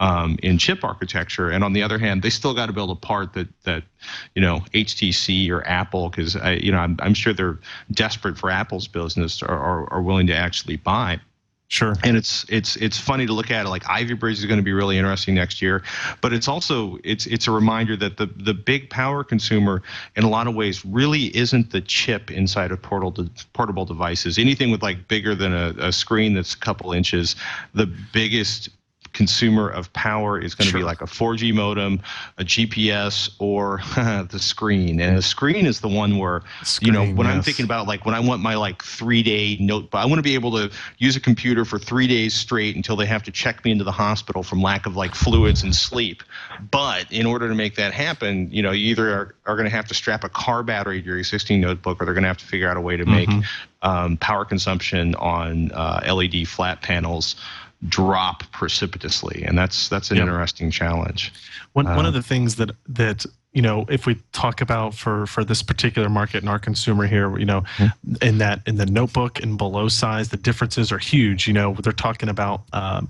um, 0.00 0.38
in 0.42 0.58
chip 0.58 0.84
architecture. 0.84 1.50
And 1.50 1.64
on 1.64 1.72
the 1.72 1.82
other 1.82 1.98
hand 1.98 2.22
they 2.22 2.30
still 2.30 2.54
got 2.54 2.66
to 2.66 2.72
build 2.72 2.90
a 2.90 2.94
part 2.94 3.32
that 3.32 3.48
that 3.64 3.84
you 4.34 4.42
know 4.42 4.60
HTC 4.74 5.50
or 5.50 5.66
Apple 5.66 6.10
because 6.10 6.34
you 6.62 6.72
know 6.72 6.78
I'm, 6.78 6.96
I'm 7.00 7.14
sure 7.14 7.32
they're 7.32 7.58
desperate 7.92 8.36
for 8.36 8.50
Apple's 8.50 8.88
business 8.88 9.42
or 9.42 9.92
are 9.92 10.02
willing 10.02 10.26
to 10.26 10.36
actually 10.36 10.76
buy 10.76 11.20
Sure. 11.70 11.94
and 12.02 12.16
it's 12.16 12.46
it's 12.48 12.76
it's 12.76 12.98
funny 12.98 13.26
to 13.26 13.32
look 13.34 13.50
at 13.50 13.66
it 13.66 13.68
like 13.68 13.86
Ivy 13.88 14.14
Bridge 14.14 14.38
is 14.38 14.46
going 14.46 14.56
to 14.56 14.62
be 14.64 14.72
really 14.72 14.96
interesting 14.96 15.34
next 15.34 15.60
year, 15.60 15.82
but 16.22 16.32
it's 16.32 16.48
also 16.48 16.98
it's 17.04 17.26
it's 17.26 17.46
a 17.46 17.50
reminder 17.50 17.94
that 17.96 18.16
the 18.16 18.24
the 18.24 18.54
big 18.54 18.88
power 18.88 19.22
consumer 19.22 19.82
in 20.16 20.24
a 20.24 20.30
lot 20.30 20.46
of 20.46 20.54
ways 20.54 20.82
really 20.86 21.36
isn't 21.36 21.70
the 21.70 21.82
chip 21.82 22.30
inside 22.30 22.72
of 22.72 22.80
portable 22.80 23.28
portable 23.52 23.84
devices. 23.84 24.38
Anything 24.38 24.70
with 24.70 24.82
like 24.82 25.08
bigger 25.08 25.34
than 25.34 25.52
a, 25.52 25.74
a 25.78 25.92
screen 25.92 26.32
that's 26.32 26.54
a 26.54 26.58
couple 26.58 26.92
inches, 26.92 27.36
the 27.74 27.84
biggest 27.84 28.70
consumer 29.18 29.68
of 29.68 29.92
power 29.94 30.38
is 30.38 30.54
going 30.54 30.66
to 30.66 30.70
Sure. 30.70 30.80
be 30.80 30.84
like 30.84 31.02
a 31.02 31.06
4G 31.06 31.52
modem, 31.52 32.00
a 32.38 32.44
GPS, 32.44 33.28
or 33.40 33.80
the 34.30 34.38
screen. 34.38 35.00
And 35.00 35.18
the 35.18 35.22
screen 35.22 35.66
is 35.66 35.80
the 35.80 35.88
one 35.88 36.18
where, 36.18 36.42
you 36.80 36.92
know, 36.92 37.02
Screen, 37.02 37.16
when 37.16 37.26
I'm 37.26 37.42
thinking 37.42 37.64
about 37.64 37.88
like 37.88 38.06
when 38.06 38.14
I 38.14 38.20
want 38.20 38.40
my 38.42 38.54
like 38.54 38.80
three 38.84 39.24
day 39.24 39.56
notebook, 39.58 40.00
I 40.00 40.06
want 40.06 40.20
to 40.20 40.22
be 40.22 40.34
able 40.34 40.52
to 40.52 40.70
use 40.98 41.16
a 41.16 41.20
computer 41.20 41.64
for 41.64 41.80
three 41.80 42.06
days 42.06 42.32
straight 42.32 42.76
until 42.76 42.94
they 42.94 43.06
have 43.06 43.24
to 43.24 43.32
check 43.32 43.64
me 43.64 43.72
into 43.72 43.82
the 43.82 43.90
hospital 43.90 44.44
from 44.44 44.62
lack 44.62 44.86
of 44.86 44.94
like 44.94 45.16
fluids 45.16 45.64
and 45.64 45.74
sleep. 45.74 46.22
But 46.70 47.10
in 47.10 47.26
order 47.26 47.48
to 47.48 47.56
make 47.56 47.74
that 47.74 47.92
happen, 47.92 48.48
you 48.52 48.62
know, 48.62 48.70
you 48.70 48.90
either 48.90 49.12
are, 49.12 49.34
are 49.46 49.56
going 49.56 49.68
to 49.68 49.74
have 49.74 49.88
to 49.88 49.94
strap 49.94 50.22
a 50.22 50.28
car 50.28 50.62
battery 50.62 51.00
to 51.02 51.06
your 51.08 51.18
existing 51.18 51.60
notebook 51.60 52.00
or 52.00 52.04
they're 52.04 52.14
going 52.14 52.22
to 52.22 52.28
have 52.28 52.38
to 52.38 52.46
figure 52.46 52.70
out 52.70 52.76
a 52.76 52.80
way 52.80 52.96
to 52.96 53.04
make 53.04 53.28
um, 53.82 54.16
power 54.18 54.44
consumption 54.44 55.16
on 55.16 55.72
uh, 55.72 56.00
LED 56.06 56.46
flat 56.46 56.82
panels 56.82 57.34
drop 57.86 58.42
precipitously 58.50 59.44
and 59.46 59.56
that's 59.56 59.88
that's 59.88 60.10
an 60.10 60.16
interesting 60.18 60.70
challenge 60.70 61.32
One 61.74 61.86
one 61.86 62.04
Uh, 62.04 62.08
of 62.08 62.14
the 62.14 62.22
things 62.22 62.56
that 62.56 62.70
that 62.88 63.24
you 63.52 63.62
know, 63.62 63.86
if 63.88 64.04
we 64.04 64.14
talk 64.32 64.60
about 64.60 64.94
for 64.94 65.26
for 65.26 65.42
this 65.42 65.62
particular 65.62 66.08
market 66.10 66.42
and 66.42 66.50
our 66.50 66.58
consumer 66.58 67.06
here, 67.06 67.38
you 67.38 67.46
know, 67.46 67.64
in 68.20 68.38
that 68.38 68.60
in 68.66 68.76
the 68.76 68.84
notebook 68.84 69.42
and 69.42 69.56
below 69.56 69.88
size, 69.88 70.28
the 70.28 70.36
differences 70.36 70.92
are 70.92 70.98
huge. 70.98 71.48
You 71.48 71.54
know, 71.54 71.72
they're 71.82 71.92
talking 71.94 72.28
about 72.28 72.62
um, 72.74 73.08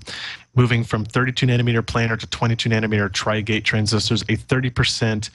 moving 0.55 0.85
from 0.85 1.03
32 1.03 1.45
nanometer 1.45 1.81
planar 1.81 2.17
to 2.17 2.25
22 2.25 2.69
nanometer 2.69 3.11
tri-gate 3.11 3.65
transistors, 3.65 4.23
a 4.29 4.35
30 4.37 4.69
percent 4.69 5.29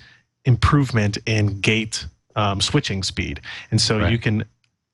improvement 0.46 1.18
in 1.26 1.60
gate 1.60 2.06
um, 2.34 2.60
switching 2.60 3.02
speed, 3.02 3.40
and 3.70 3.80
so 3.80 3.98
Right. 3.98 4.10
you 4.10 4.18
can 4.18 4.44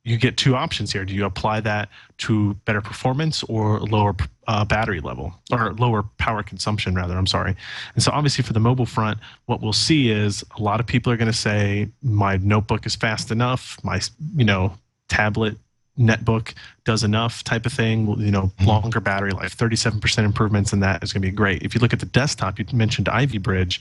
you 0.05 0.17
get 0.17 0.37
two 0.37 0.57
options 0.57 0.93
here. 0.93 1.05
Do 1.05 1.15
you 1.15 1.25
apply 1.25 1.61
that 1.61 1.89
to 2.19 2.55
better 2.65 2.81
performance 2.81 3.43
or 3.45 3.81
lower 3.81 4.17
uh, 4.47 4.65
battery 4.65 5.01
level 5.01 5.35
or 5.53 5.75
lower 5.75 6.05
power 6.19 6.43
consumption, 6.43 6.95
rather? 6.95 7.17
I'm 7.17 7.27
sorry. 7.27 7.55
And 7.95 8.03
so, 8.03 8.11
obviously, 8.13 8.43
for 8.43 8.53
the 8.53 8.61
mobile 8.61 8.87
front, 8.87 9.19
what 9.47 9.61
we'll 9.61 9.73
see 9.73 10.11
is 10.11 10.45
a 10.59 10.63
lot 10.63 10.81
of 10.81 10.87
people 10.87 11.13
are 11.13 11.17
going 11.17 11.31
to 11.31 11.37
say, 11.37 11.89
"My 12.03 12.39
notebook 12.39 12.87
is 12.87 12.97
fast 12.97 13.31
enough. 13.31 13.77
My, 13.85 14.01
you 14.37 14.45
know, 14.45 14.75
tablet 15.09 15.59
netbook 16.01 16.55
does 16.85 17.05
enough." 17.05 17.45
Type 17.45 17.67
of 17.67 17.73
thing. 17.73 18.09
You 18.19 18.31
know, 18.31 18.43
mm-hmm. 18.43 18.67
longer 18.67 19.01
battery 19.01 19.33
life, 19.33 19.57
37% 19.57 20.25
improvements 20.25 20.73
in 20.73 20.81
that 20.81 21.03
is 21.05 21.13
going 21.13 21.23
to 21.23 21.29
be 21.29 21.35
great. 21.35 21.63
If 21.63 21.75
you 21.75 21.81
look 21.81 21.93
at 21.93 22.01
the 22.01 22.07
desktop, 22.07 22.59
you 22.59 22.65
mentioned 22.73 23.09
Ivy 23.09 23.39
Bridge. 23.39 23.81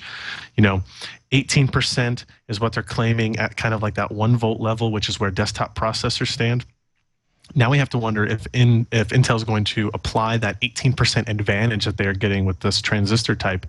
You 0.55 0.63
know, 0.63 0.83
18% 1.31 2.25
is 2.47 2.59
what 2.59 2.73
they're 2.73 2.83
claiming 2.83 3.37
at 3.37 3.55
kind 3.55 3.73
of 3.73 3.81
like 3.81 3.95
that 3.95 4.11
one 4.11 4.35
volt 4.35 4.59
level, 4.59 4.91
which 4.91 5.09
is 5.09 5.19
where 5.19 5.31
desktop 5.31 5.75
processors 5.75 6.27
stand. 6.27 6.65
Now 7.55 7.69
we 7.71 7.77
have 7.77 7.89
to 7.89 7.97
wonder 7.97 8.25
if 8.25 8.47
in 8.53 8.85
if 8.91 9.09
Intel 9.09 9.35
is 9.35 9.43
going 9.43 9.63
to 9.65 9.89
apply 9.93 10.37
that 10.37 10.59
18% 10.61 11.27
advantage 11.27 11.85
that 11.85 11.97
they 11.97 12.05
are 12.05 12.13
getting 12.13 12.45
with 12.45 12.59
this 12.59 12.81
transistor 12.81 13.35
type 13.35 13.65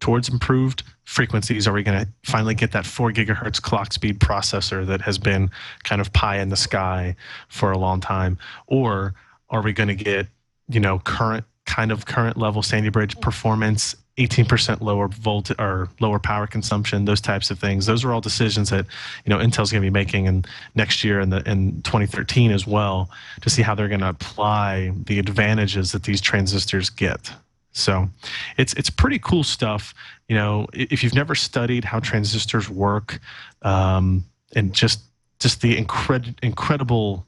towards 0.00 0.28
improved 0.28 0.82
frequencies. 1.04 1.66
Are 1.66 1.72
we 1.72 1.82
going 1.82 2.04
to 2.04 2.08
finally 2.24 2.54
get 2.54 2.72
that 2.72 2.86
four 2.86 3.10
gigahertz 3.10 3.60
clock 3.60 3.92
speed 3.92 4.20
processor 4.20 4.86
that 4.86 5.00
has 5.02 5.18
been 5.18 5.50
kind 5.84 6.00
of 6.00 6.12
pie 6.12 6.38
in 6.38 6.50
the 6.50 6.56
sky 6.56 7.16
for 7.48 7.72
a 7.72 7.78
long 7.78 8.00
time, 8.00 8.38
or 8.66 9.14
are 9.50 9.62
we 9.62 9.72
going 9.72 9.88
to 9.88 9.94
get 9.94 10.26
you 10.68 10.80
know 10.80 10.98
current 10.98 11.44
kind 11.66 11.92
of 11.92 12.06
current 12.06 12.36
level 12.36 12.62
Sandy 12.62 12.88
Bridge 12.88 13.18
performance 13.20 13.94
18% 14.18 14.82
lower 14.82 15.08
volt 15.08 15.50
or 15.58 15.88
lower 16.00 16.18
power 16.18 16.46
consumption, 16.46 17.06
those 17.06 17.20
types 17.20 17.50
of 17.50 17.58
things. 17.58 17.86
Those 17.86 18.04
are 18.04 18.12
all 18.12 18.20
decisions 18.20 18.68
that 18.70 18.84
you 19.24 19.30
know 19.30 19.38
Intel's 19.38 19.72
going 19.72 19.82
to 19.82 19.86
be 19.86 19.90
making 19.90 20.26
in 20.26 20.44
next 20.74 21.02
year 21.02 21.18
and 21.20 21.32
the 21.32 21.48
in 21.48 21.80
2013 21.82 22.50
as 22.50 22.66
well 22.66 23.10
to 23.40 23.48
see 23.48 23.62
how 23.62 23.74
they're 23.74 23.88
going 23.88 24.00
to 24.00 24.08
apply 24.08 24.92
the 25.06 25.18
advantages 25.18 25.92
that 25.92 26.02
these 26.02 26.20
transistors 26.20 26.90
get. 26.90 27.32
So, 27.72 28.10
it's 28.58 28.74
it's 28.74 28.90
pretty 28.90 29.18
cool 29.18 29.44
stuff. 29.44 29.94
You 30.28 30.36
know, 30.36 30.66
if 30.74 31.02
you've 31.02 31.14
never 31.14 31.34
studied 31.34 31.84
how 31.84 32.00
transistors 32.00 32.68
work, 32.68 33.18
um, 33.62 34.26
and 34.54 34.74
just 34.74 35.00
just 35.40 35.62
the 35.62 35.74
incred- 35.76 36.38
incredible 36.42 37.26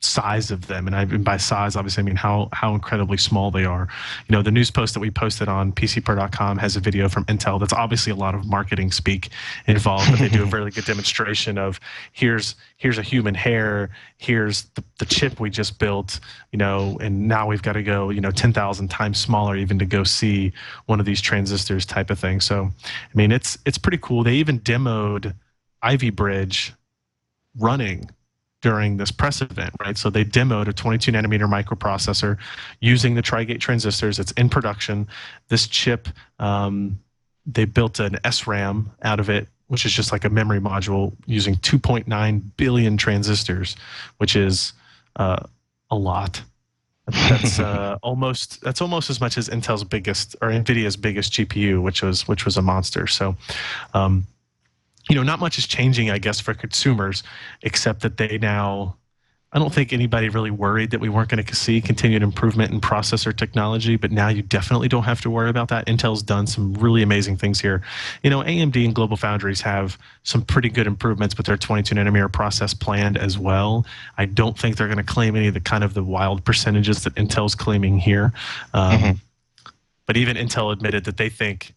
size 0.00 0.52
of 0.52 0.68
them 0.68 0.86
and 0.86 0.94
I 0.94 1.02
and 1.02 1.24
by 1.24 1.38
size 1.38 1.74
obviously 1.74 2.02
I 2.02 2.04
mean 2.04 2.14
how 2.14 2.48
how 2.52 2.72
incredibly 2.74 3.16
small 3.16 3.50
they 3.50 3.64
are. 3.64 3.88
You 4.28 4.36
know, 4.36 4.42
the 4.42 4.52
news 4.52 4.70
post 4.70 4.94
that 4.94 5.00
we 5.00 5.10
posted 5.10 5.48
on 5.48 5.72
pcper.com 5.72 6.58
has 6.58 6.76
a 6.76 6.80
video 6.80 7.08
from 7.08 7.24
Intel 7.24 7.58
that's 7.58 7.72
obviously 7.72 8.12
a 8.12 8.16
lot 8.16 8.36
of 8.36 8.46
marketing 8.46 8.92
speak 8.92 9.30
involved, 9.66 10.08
but 10.10 10.20
they 10.20 10.28
do 10.28 10.44
a 10.44 10.46
really 10.50 10.70
good 10.70 10.84
demonstration 10.84 11.58
of 11.58 11.80
here's 12.12 12.54
here's 12.76 12.96
a 12.96 13.02
human 13.02 13.34
hair, 13.34 13.90
here's 14.18 14.64
the, 14.76 14.84
the 15.00 15.04
chip 15.04 15.40
we 15.40 15.50
just 15.50 15.80
built, 15.80 16.20
you 16.52 16.58
know, 16.58 16.96
and 17.00 17.26
now 17.26 17.48
we've 17.48 17.62
got 17.62 17.72
to 17.72 17.82
go, 17.82 18.10
you 18.10 18.20
know, 18.20 18.30
10,000 18.30 18.88
times 18.88 19.18
smaller 19.18 19.56
even 19.56 19.80
to 19.80 19.84
go 19.84 20.04
see 20.04 20.52
one 20.86 21.00
of 21.00 21.06
these 21.06 21.20
transistors 21.20 21.84
type 21.84 22.10
of 22.10 22.20
thing. 22.20 22.40
So, 22.40 22.70
I 22.84 23.16
mean, 23.16 23.32
it's 23.32 23.58
it's 23.66 23.78
pretty 23.78 23.98
cool. 24.00 24.22
They 24.22 24.34
even 24.34 24.60
demoed 24.60 25.34
Ivy 25.82 26.10
Bridge 26.10 26.72
running 27.58 28.08
during 28.60 28.96
this 28.96 29.10
press 29.10 29.40
event, 29.40 29.72
right? 29.80 29.96
So 29.96 30.10
they 30.10 30.24
demoed 30.24 30.68
a 30.68 30.72
22 30.72 31.12
nanometer 31.12 31.48
microprocessor 31.48 32.38
using 32.80 33.14
the 33.14 33.22
Tri-Gate 33.22 33.60
transistors. 33.60 34.18
It's 34.18 34.32
in 34.32 34.48
production. 34.48 35.06
This 35.48 35.68
chip, 35.68 36.08
um, 36.38 36.98
they 37.46 37.64
built 37.64 38.00
an 38.00 38.16
SRAM 38.24 38.86
out 39.02 39.20
of 39.20 39.30
it, 39.30 39.48
which 39.68 39.86
is 39.86 39.92
just 39.92 40.12
like 40.12 40.24
a 40.24 40.30
memory 40.30 40.60
module 40.60 41.14
using 41.26 41.54
2.9 41.56 42.42
billion 42.56 42.96
transistors, 42.96 43.76
which 44.16 44.34
is 44.34 44.72
uh, 45.16 45.38
a 45.90 45.96
lot. 45.96 46.42
That's 47.06 47.58
uh, 47.58 47.98
almost 48.02 48.60
that's 48.60 48.82
almost 48.82 49.08
as 49.08 49.20
much 49.20 49.38
as 49.38 49.48
Intel's 49.48 49.84
biggest 49.84 50.36
or 50.42 50.48
Nvidia's 50.48 50.96
biggest 50.96 51.32
GPU, 51.32 51.80
which 51.82 52.02
was 52.02 52.28
which 52.28 52.44
was 52.44 52.56
a 52.56 52.62
monster. 52.62 53.06
So, 53.06 53.36
um, 53.94 54.26
you 55.08 55.14
know, 55.14 55.22
not 55.22 55.40
much 55.40 55.58
is 55.58 55.66
changing, 55.66 56.10
I 56.10 56.18
guess, 56.18 56.40
for 56.40 56.54
consumers, 56.54 57.22
except 57.62 58.00
that 58.02 58.16
they 58.16 58.38
now. 58.38 58.96
I 59.50 59.58
don't 59.58 59.72
think 59.72 59.94
anybody 59.94 60.28
really 60.28 60.50
worried 60.50 60.90
that 60.90 61.00
we 61.00 61.08
weren't 61.08 61.30
going 61.30 61.42
to 61.42 61.54
see 61.54 61.80
continued 61.80 62.22
improvement 62.22 62.70
in 62.70 62.82
processor 62.82 63.34
technology, 63.34 63.96
but 63.96 64.12
now 64.12 64.28
you 64.28 64.42
definitely 64.42 64.88
don't 64.88 65.04
have 65.04 65.22
to 65.22 65.30
worry 65.30 65.48
about 65.48 65.68
that. 65.68 65.86
Intel's 65.86 66.22
done 66.22 66.46
some 66.46 66.74
really 66.74 67.00
amazing 67.00 67.38
things 67.38 67.58
here. 67.58 67.80
You 68.22 68.28
know, 68.28 68.42
AMD 68.42 68.84
and 68.84 68.94
Global 68.94 69.16
Foundries 69.16 69.62
have 69.62 69.96
some 70.22 70.42
pretty 70.42 70.68
good 70.68 70.86
improvements 70.86 71.38
with 71.38 71.46
their 71.46 71.56
22 71.56 71.94
nanometer 71.94 72.30
process 72.30 72.74
planned 72.74 73.16
as 73.16 73.38
well. 73.38 73.86
I 74.18 74.26
don't 74.26 74.58
think 74.58 74.76
they're 74.76 74.86
going 74.86 74.98
to 74.98 75.02
claim 75.02 75.34
any 75.34 75.48
of 75.48 75.54
the 75.54 75.60
kind 75.60 75.82
of 75.82 75.94
the 75.94 76.04
wild 76.04 76.44
percentages 76.44 77.04
that 77.04 77.14
Intel's 77.14 77.54
claiming 77.54 77.98
here. 77.98 78.34
Um, 78.74 79.18
But 80.04 80.16
even 80.16 80.36
Intel 80.36 80.72
admitted 80.72 81.04
that 81.04 81.18
they 81.18 81.28
think 81.28 81.74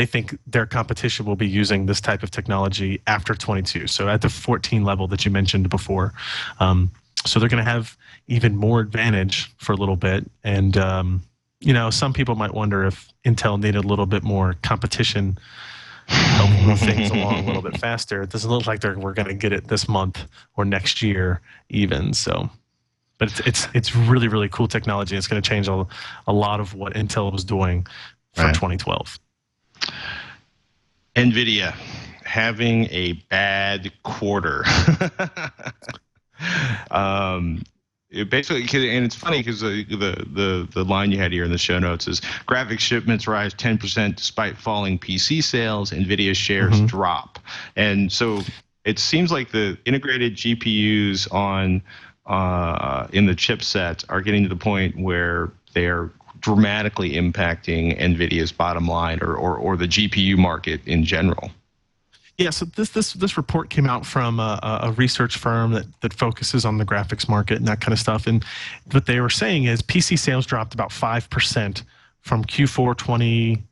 they 0.00 0.06
think 0.06 0.38
their 0.46 0.64
competition 0.64 1.26
will 1.26 1.36
be 1.36 1.46
using 1.46 1.84
this 1.84 2.00
type 2.00 2.22
of 2.22 2.30
technology 2.30 3.02
after 3.06 3.34
22 3.34 3.86
so 3.86 4.08
at 4.08 4.22
the 4.22 4.30
14 4.30 4.82
level 4.82 5.06
that 5.06 5.26
you 5.26 5.30
mentioned 5.30 5.68
before. 5.68 6.14
Um, 6.58 6.90
so 7.26 7.38
they're 7.38 7.50
going 7.50 7.62
to 7.62 7.70
have 7.70 7.98
even 8.26 8.56
more 8.56 8.80
advantage 8.80 9.54
for 9.58 9.72
a 9.72 9.76
little 9.76 9.96
bit 9.96 10.24
and 10.42 10.78
um, 10.78 11.22
you 11.60 11.74
know 11.74 11.90
some 11.90 12.14
people 12.14 12.34
might 12.34 12.54
wonder 12.54 12.86
if 12.86 13.12
intel 13.26 13.60
needed 13.60 13.84
a 13.84 13.86
little 13.86 14.06
bit 14.06 14.22
more 14.22 14.54
competition 14.62 15.38
help 16.08 16.50
move 16.66 16.78
things 16.78 17.10
along 17.16 17.44
a 17.44 17.46
little 17.46 17.62
bit 17.62 17.76
faster. 17.76 18.22
It 18.22 18.30
doesn't 18.30 18.50
look 18.50 18.66
like 18.66 18.80
they're, 18.80 18.98
we're 18.98 19.12
going 19.12 19.28
to 19.28 19.34
get 19.34 19.52
it 19.52 19.68
this 19.68 19.86
month 19.86 20.24
or 20.56 20.64
next 20.64 21.02
year 21.02 21.42
even 21.68 22.14
so. 22.14 22.48
But 23.18 23.28
it's 23.28 23.40
it's, 23.40 23.68
it's 23.74 23.94
really 23.94 24.28
really 24.28 24.48
cool 24.48 24.66
technology 24.66 25.14
it's 25.14 25.26
going 25.26 25.42
to 25.42 25.46
change 25.46 25.68
a, 25.68 25.86
a 26.26 26.32
lot 26.32 26.58
of 26.58 26.72
what 26.72 26.94
intel 26.94 27.30
was 27.30 27.44
doing 27.44 27.86
for 28.32 28.44
Right. 28.44 28.54
2012 28.54 29.18
Nvidia 31.16 31.72
having 32.24 32.86
a 32.90 33.12
bad 33.28 33.92
quarter. 34.02 34.64
um, 36.90 37.62
it 38.10 38.28
basically, 38.28 38.96
and 38.96 39.04
it's 39.04 39.14
funny 39.14 39.38
because 39.38 39.60
the, 39.60 39.84
the 39.88 40.68
the 40.72 40.84
line 40.84 41.12
you 41.12 41.18
had 41.18 41.32
here 41.32 41.44
in 41.44 41.52
the 41.52 41.58
show 41.58 41.78
notes 41.78 42.08
is 42.08 42.20
graphics 42.48 42.80
shipments 42.80 43.28
rise 43.28 43.54
10% 43.54 44.16
despite 44.16 44.56
falling 44.56 44.98
PC 44.98 45.42
sales. 45.42 45.92
Nvidia 45.92 46.34
shares 46.34 46.80
Mhm. 46.80 46.88
drop, 46.88 47.38
and 47.76 48.10
so 48.10 48.42
it 48.84 48.98
seems 48.98 49.30
like 49.30 49.52
the 49.52 49.78
integrated 49.84 50.34
GPUs 50.34 51.32
on 51.32 51.82
uh, 52.26 53.06
in 53.12 53.26
the 53.26 53.34
chipset 53.34 54.04
are 54.08 54.20
getting 54.20 54.42
to 54.42 54.48
the 54.48 54.56
point 54.56 54.98
where 54.98 55.50
they're 55.72 56.10
dramatically 56.40 57.12
impacting 57.12 57.98
Nvidia's 57.98 58.52
bottom 58.52 58.86
line 58.86 59.20
or, 59.22 59.34
or 59.36 59.56
or 59.56 59.76
the 59.76 59.86
GPU 59.86 60.36
market 60.36 60.80
in 60.86 61.04
general. 61.04 61.50
Yeah, 62.40 62.48
so 62.48 62.64
this 62.64 62.90
this 62.90 63.12
this 63.12 63.36
report 63.36 63.68
came 63.68 63.86
out 63.86 64.06
from 64.06 64.40
a, 64.40 64.58
a 64.82 64.92
research 64.92 65.36
firm 65.36 65.72
that 65.72 65.84
that 66.00 66.14
focuses 66.14 66.64
on 66.64 66.78
the 66.78 66.86
graphics 66.86 67.28
market 67.28 67.58
and 67.58 67.68
that 67.68 67.82
kind 67.82 67.92
of 67.92 67.98
stuff. 67.98 68.26
And 68.26 68.42
what 68.92 69.04
they 69.04 69.20
were 69.20 69.28
saying 69.28 69.64
is 69.64 69.82
PC 69.82 70.18
sales 70.18 70.46
dropped 70.46 70.72
about 70.72 70.90
five 70.90 71.28
percent 71.28 71.82
from 72.22 72.44
Q4 72.44 72.96
2010 72.96 73.66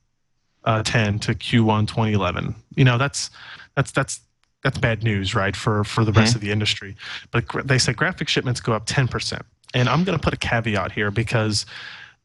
uh, 0.65 0.83
to 0.83 1.35
Q1 1.35 1.89
2011. 1.89 2.55
You 2.77 2.85
know, 2.85 2.99
that's 2.99 3.31
that's 3.75 3.91
that's 3.91 4.21
that's 4.63 4.77
bad 4.77 5.03
news, 5.03 5.35
right, 5.35 5.57
for 5.57 5.83
for 5.85 6.05
the 6.05 6.13
rest 6.13 6.33
mm-hmm. 6.33 6.37
of 6.37 6.43
the 6.43 6.51
industry. 6.51 6.95
But 7.31 7.47
they 7.65 7.79
said 7.79 7.97
graphic 7.97 8.29
shipments 8.29 8.61
go 8.61 8.75
up 8.75 8.85
10 8.85 9.09
percent. 9.09 9.47
And 9.73 9.89
I'm 9.89 10.05
going 10.05 10.19
to 10.19 10.23
put 10.23 10.35
a 10.35 10.39
caveat 10.39 10.93
here 10.93 11.11
because 11.11 11.67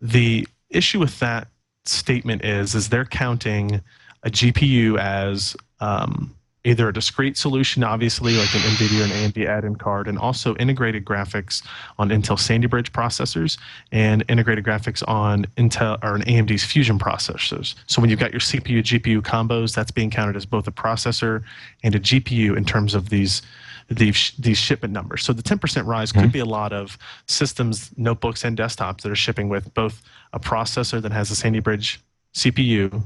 the 0.04 0.48
issue 0.70 1.00
with 1.00 1.18
that 1.20 1.48
statement 1.86 2.44
is 2.44 2.76
is 2.76 2.90
they're 2.90 3.06
counting 3.06 3.82
a 4.24 4.30
GPU 4.30 5.00
as 5.00 5.56
um, 5.80 6.36
either 6.66 6.88
a 6.88 6.94
discrete 6.94 7.36
solution, 7.38 7.84
obviously 7.84 8.38
like 8.38 8.54
an 8.54 8.62
NVIDIA 8.62 9.02
or 9.02 9.04
an 9.04 9.10
AMD 9.10 9.46
add-in 9.46 9.76
card, 9.76 10.08
and 10.08 10.18
also 10.18 10.56
integrated 10.56 11.04
graphics 11.04 11.62
on 11.98 12.10
Intel 12.10 12.40
Sandy 12.40 12.68
Bridge 12.68 12.92
processors 12.94 13.58
and 13.92 14.24
integrated 14.30 14.64
graphics 14.64 15.04
on 15.08 15.46
Intel 15.58 16.02
or 16.04 16.16
an 16.16 16.22
AMD's 16.24 16.64
Fusion 16.64 16.98
processors. 16.98 17.76
So 17.88 18.02
when 18.02 18.10
you've 18.10 18.20
got 18.20 18.32
your 18.32 18.40
CPU 18.40 18.80
GPU 18.80 19.22
combos, 19.22 19.76
that's 19.76 19.92
being 19.92 20.10
counted 20.10 20.38
as 20.38 20.46
both 20.46 20.68
a 20.68 20.72
processor 20.72 21.44
and 21.84 21.96
a 21.96 22.00
GPU 22.00 22.56
in 22.56 22.64
terms 22.64 22.94
of 22.96 23.10
these 23.10 23.42
these 23.90 24.34
these 24.40 24.58
shipment 24.58 24.94
numbers. 24.94 25.24
So 25.24 25.34
the 25.34 25.44
10% 25.44 25.86
rise 25.86 26.12
could 26.12 26.32
be 26.32 26.40
a 26.40 26.46
lot 26.46 26.74
of 26.74 26.98
systems, 27.28 27.92
notebooks, 27.98 28.44
and 28.44 28.58
desktops 28.58 29.02
that 29.02 29.12
are 29.12 29.16
shipping 29.16 29.50
with 29.50 29.74
both 29.74 30.02
a 30.32 30.40
processor 30.40 31.02
that 31.02 31.12
has 31.12 31.32
a 31.32 31.36
Sandy 31.36 31.60
Bridge 31.60 32.00
CPU 32.34 33.04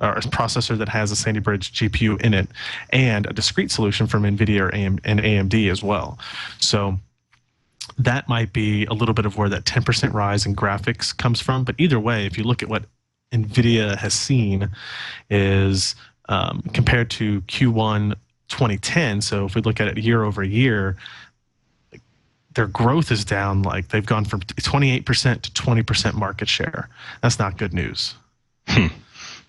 or 0.00 0.12
a 0.12 0.20
processor 0.20 0.76
that 0.78 0.88
has 0.88 1.10
a 1.10 1.16
Sandy 1.16 1.40
Bridge 1.40 1.72
GPU 1.72 2.20
in 2.22 2.32
it, 2.32 2.48
and 2.90 3.26
a 3.26 3.32
discrete 3.32 3.70
solution 3.70 4.06
from 4.06 4.22
NVIDIA 4.22 4.60
or 4.60 4.74
AM, 4.74 4.98
and 5.04 5.20
AMD 5.20 5.70
as 5.70 5.82
well. 5.82 6.18
So 6.58 6.98
that 7.98 8.28
might 8.28 8.52
be 8.52 8.86
a 8.86 8.94
little 8.94 9.14
bit 9.14 9.26
of 9.26 9.36
where 9.36 9.48
that 9.50 9.64
10% 9.64 10.12
rise 10.14 10.46
in 10.46 10.56
graphics 10.56 11.16
comes 11.16 11.40
from. 11.40 11.64
But 11.64 11.74
either 11.78 12.00
way, 12.00 12.24
if 12.24 12.38
you 12.38 12.44
look 12.44 12.62
at 12.62 12.68
what 12.68 12.84
NVIDIA 13.32 13.96
has 13.96 14.14
seen, 14.14 14.70
is 15.28 15.94
um, 16.28 16.62
compared 16.72 17.10
to 17.10 17.42
Q1 17.42 18.14
2010. 18.50 19.22
So 19.22 19.46
if 19.46 19.54
we 19.54 19.62
look 19.62 19.80
at 19.80 19.88
it 19.88 19.98
year 19.98 20.24
over 20.24 20.42
year, 20.42 20.96
their 22.54 22.66
growth 22.66 23.10
is 23.10 23.24
down. 23.24 23.62
Like 23.62 23.88
they've 23.88 24.04
gone 24.04 24.24
from 24.24 24.40
28% 24.40 25.42
to 25.42 25.50
20% 25.50 26.14
market 26.14 26.48
share. 26.48 26.88
That's 27.22 27.38
not 27.38 27.56
good 27.56 27.72
news. 27.72 28.14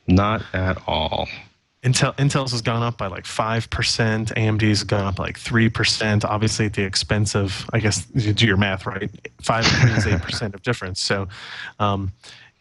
Not 0.07 0.43
at 0.53 0.77
all. 0.87 1.27
Intel 1.83 2.15
Intel's 2.17 2.51
has 2.51 2.61
gone 2.61 2.83
up 2.83 2.97
by 2.97 3.07
like 3.07 3.25
five 3.25 3.67
percent. 3.71 4.29
AMD's 4.35 4.83
gone 4.83 5.05
up 5.05 5.17
like 5.17 5.39
three 5.39 5.67
percent. 5.67 6.23
Obviously, 6.23 6.67
at 6.67 6.73
the 6.73 6.83
expense 6.83 7.35
of, 7.35 7.67
I 7.73 7.79
guess, 7.79 8.05
you 8.13 8.33
do 8.33 8.45
your 8.45 8.57
math 8.57 8.85
right. 8.85 9.09
Five 9.41 9.65
percent 9.65 9.97
is 9.97 10.05
eight 10.05 10.21
percent 10.21 10.53
of 10.53 10.61
difference. 10.61 11.01
So, 11.01 11.27
um, 11.79 12.11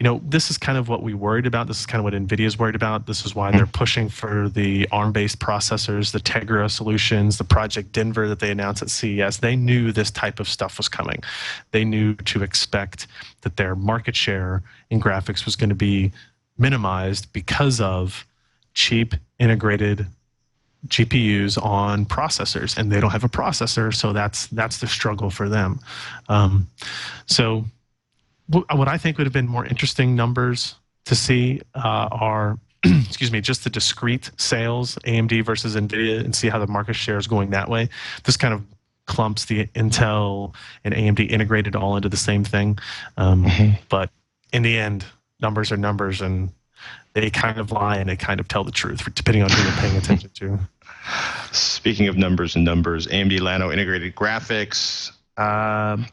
you 0.00 0.04
know, 0.04 0.22
this 0.24 0.50
is 0.50 0.56
kind 0.56 0.78
of 0.78 0.88
what 0.88 1.02
we 1.02 1.12
worried 1.12 1.44
about. 1.44 1.66
This 1.66 1.80
is 1.80 1.86
kind 1.86 2.00
of 2.00 2.04
what 2.04 2.14
NVIDIA 2.14 2.46
is 2.46 2.58
worried 2.58 2.74
about. 2.74 3.06
This 3.06 3.26
is 3.26 3.34
why 3.34 3.50
they're 3.50 3.66
pushing 3.66 4.08
for 4.08 4.48
the 4.48 4.88
ARM-based 4.90 5.38
processors, 5.38 6.12
the 6.12 6.20
Tegra 6.20 6.70
solutions, 6.70 7.36
the 7.36 7.44
Project 7.44 7.92
Denver 7.92 8.26
that 8.26 8.40
they 8.40 8.50
announced 8.50 8.80
at 8.80 8.88
CES. 8.88 9.36
They 9.36 9.56
knew 9.56 9.92
this 9.92 10.10
type 10.10 10.40
of 10.40 10.48
stuff 10.48 10.78
was 10.78 10.88
coming. 10.88 11.22
They 11.72 11.84
knew 11.84 12.14
to 12.14 12.42
expect 12.42 13.08
that 13.42 13.58
their 13.58 13.74
market 13.74 14.16
share 14.16 14.62
in 14.88 15.02
graphics 15.02 15.44
was 15.44 15.54
going 15.54 15.68
to 15.68 15.74
be 15.74 16.12
minimized 16.56 17.30
because 17.34 17.78
of 17.78 18.26
cheap 18.72 19.14
integrated 19.38 20.06
GPUs 20.88 21.62
on 21.62 22.06
processors, 22.06 22.78
and 22.78 22.90
they 22.90 23.00
don't 23.00 23.10
have 23.10 23.24
a 23.24 23.28
processor, 23.28 23.94
so 23.94 24.14
that's 24.14 24.46
that's 24.46 24.78
the 24.78 24.86
struggle 24.86 25.28
for 25.28 25.46
them. 25.46 25.78
Um, 26.30 26.68
so, 27.26 27.66
what 28.50 28.88
I 28.88 28.98
think 28.98 29.18
would 29.18 29.26
have 29.26 29.32
been 29.32 29.48
more 29.48 29.64
interesting 29.64 30.16
numbers 30.16 30.74
to 31.04 31.14
see 31.14 31.60
uh, 31.74 32.08
are, 32.10 32.58
excuse 32.84 33.32
me, 33.32 33.40
just 33.40 33.64
the 33.64 33.70
discrete 33.70 34.30
sales, 34.36 34.96
AMD 35.04 35.44
versus 35.44 35.76
Nvidia, 35.76 36.24
and 36.24 36.34
see 36.34 36.48
how 36.48 36.58
the 36.58 36.66
market 36.66 36.94
share 36.94 37.18
is 37.18 37.26
going 37.26 37.50
that 37.50 37.68
way. 37.68 37.88
This 38.24 38.36
kind 38.36 38.54
of 38.54 38.62
clumps 39.06 39.46
the 39.46 39.66
Intel 39.68 40.54
and 40.84 40.94
AMD 40.94 41.30
integrated 41.30 41.74
all 41.74 41.96
into 41.96 42.08
the 42.08 42.16
same 42.16 42.44
thing, 42.44 42.78
um, 43.16 43.46
but 43.88 44.10
in 44.52 44.62
the 44.62 44.78
end, 44.78 45.04
numbers 45.40 45.72
are 45.72 45.76
numbers, 45.76 46.20
and 46.20 46.50
they 47.14 47.30
kind 47.30 47.58
of 47.58 47.72
lie 47.72 47.96
and 47.96 48.08
they 48.08 48.16
kind 48.16 48.40
of 48.40 48.48
tell 48.48 48.64
the 48.64 48.70
truth, 48.70 49.02
depending 49.14 49.42
on 49.42 49.50
who 49.50 49.62
you're 49.62 49.72
paying 49.72 49.96
attention 49.96 50.30
to. 50.34 50.58
Speaking 51.52 52.08
of 52.08 52.16
numbers 52.16 52.56
and 52.56 52.64
numbers, 52.64 53.06
AMD 53.08 53.40
Llano 53.40 53.72
integrated 53.72 54.14
graphics. 54.14 55.12
Um, 55.36 56.06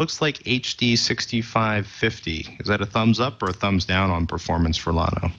looks 0.00 0.22
like 0.22 0.38
HD 0.38 0.96
6550. 0.96 2.56
Is 2.58 2.66
that 2.68 2.80
a 2.80 2.86
thumbs 2.86 3.20
up 3.20 3.42
or 3.42 3.50
a 3.50 3.52
thumbs 3.52 3.84
down 3.84 4.10
on 4.10 4.26
performance 4.26 4.78
for 4.78 4.94
Llano? 4.94 5.30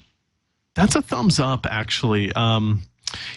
That's 0.75 0.95
a 0.95 1.01
thumbs 1.01 1.39
up, 1.39 1.65
actually. 1.65 2.31
Um, 2.33 2.83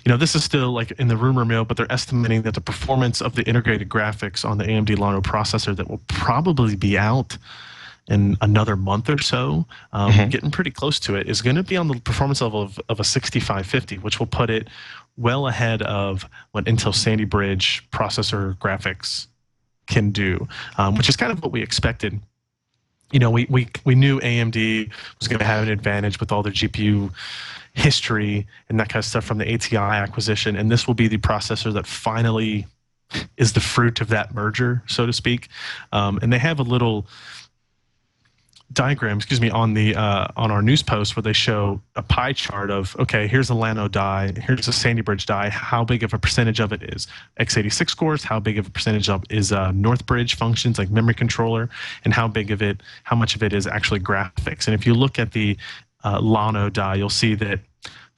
you 0.05 0.11
know, 0.11 0.19
this 0.19 0.37
is 0.37 0.45
still 0.45 0.73
like 0.73 0.93
in 0.93 1.09
the 1.09 1.17
rumor 1.17 1.47
mill, 1.47 1.65
but 1.65 1.79
they're 1.79 1.91
estimating 1.91 2.43
that 2.43 2.53
the 2.53 2.61
performance 2.61 3.23
of 3.23 3.37
the 3.37 3.43
integrated 3.45 3.89
graphics 3.89 4.49
on 4.49 4.59
the 4.59 4.65
AMD 4.65 4.99
Llano 4.99 5.23
processor 5.23 5.75
that 5.75 5.89
will 5.89 6.03
probably 6.09 6.77
be 6.77 6.99
out 6.99 7.39
in 8.07 8.37
another 8.43 8.77
month 8.77 9.09
or 9.09 9.17
so, 9.17 9.67
um, 9.95 10.29
getting 10.29 10.51
pretty 10.51 10.71
close 10.71 11.01
to 11.01 11.17
it, 11.17 11.27
is 11.27 11.41
going 11.41 11.57
to 11.57 11.63
be 11.63 11.79
on 11.79 11.89
the 11.89 11.99
performance 12.01 12.43
level 12.43 12.61
of, 12.61 12.79
of 12.91 13.01
a 13.01 13.05
6550, 13.05 13.97
which 13.97 14.19
will 14.19 14.27
put 14.27 14.51
it 14.51 14.69
well 15.17 15.49
ahead 15.49 15.81
of 15.81 16.29
what 16.53 16.67
Intel 16.67 16.95
Sandy 16.95 17.25
Bridge 17.25 17.89
processor 17.91 18.59
graphics 18.59 19.29
can 19.87 20.11
do, 20.11 20.47
um, 20.79 20.97
which 20.97 21.09
is 21.09 21.17
kind 21.17 21.33
of 21.33 21.43
what 21.43 21.53
we 21.53 21.63
expected. 21.63 22.21
You 23.13 23.19
know, 23.19 23.31
we, 23.31 23.47
we, 23.49 23.69
we 23.85 23.95
knew 23.95 24.21
AMD 24.21 24.91
was 25.19 25.29
going 25.29 25.39
to 25.39 25.45
have 25.45 25.63
an 25.63 25.71
advantage 25.71 26.19
with 26.21 26.33
all 26.33 26.43
their 26.43 26.53
GPU 26.53 27.13
history 27.75 28.47
and 28.69 28.79
that 28.81 28.89
kind 28.89 29.01
of 29.01 29.05
stuff 29.05 29.25
from 29.25 29.39
the 29.39 29.53
ATI 29.53 29.77
acquisition, 29.77 30.57
and 30.57 30.71
this 30.71 30.87
will 30.87 30.95
be 30.95 31.09
the 31.09 31.19
processor 31.19 31.73
that 31.73 31.87
finally 31.87 32.67
is 33.37 33.53
the 33.53 33.61
fruit 33.61 34.01
of 34.01 34.09
that 34.09 34.35
merger, 34.35 34.83
so 34.87 35.07
to 35.07 35.13
speak. 35.13 35.49
Um, 35.93 36.19
and 36.23 36.33
they 36.33 36.39
have 36.39 36.59
a 36.59 36.63
little 36.63 37.07
diagram, 38.73 39.19
excuse 39.19 39.41
me, 39.41 39.51
on 39.51 39.75
the 39.75 39.95
uh, 39.95 40.27
on 40.37 40.51
our 40.51 40.63
news 40.63 40.83
post 40.83 41.17
where 41.17 41.23
they 41.23 41.33
show 41.33 41.81
a 41.97 42.03
pie 42.03 42.33
chart 42.33 42.71
of 42.71 42.97
okay, 42.99 43.27
here's 43.27 43.51
a 43.51 43.55
Llano 43.55 43.89
die, 43.89 44.33
here's 44.37 44.69
a 44.69 44.73
Sandy 44.73 45.03
Bridge 45.03 45.27
die. 45.27 45.49
How 45.49 45.85
big 45.85 46.03
of 46.03 46.15
a 46.15 46.19
percentage 46.19 46.61
of 46.61 46.73
it 46.73 46.83
is 46.83 47.07
x86 47.39 47.97
cores? 47.97 48.25
How 48.25 48.41
big 48.41 48.59
of 48.59 48.67
a 48.67 48.71
percentage 48.71 49.09
of 49.09 49.23
is 49.31 49.53
uh, 49.53 49.71
Northbridge 49.73 50.35
functions 50.35 50.79
like 50.79 50.91
memory 50.91 51.15
controller? 51.15 51.69
And 52.05 52.13
how 52.13 52.27
big 52.27 52.51
of 52.51 52.63
it, 52.63 52.83
how 53.05 53.17
much 53.17 53.37
of 53.37 53.43
it 53.43 53.53
is 53.53 53.67
actually 53.67 54.01
graphics? 54.01 54.67
And 54.67 54.75
if 54.75 54.87
you 54.87 54.95
look 54.95 55.19
at 55.19 55.33
the 55.33 55.57
uh, 56.03 56.21
Llano 56.21 56.69
die, 56.71 56.97
you'll 56.97 57.11
see 57.11 57.35
that 57.37 57.61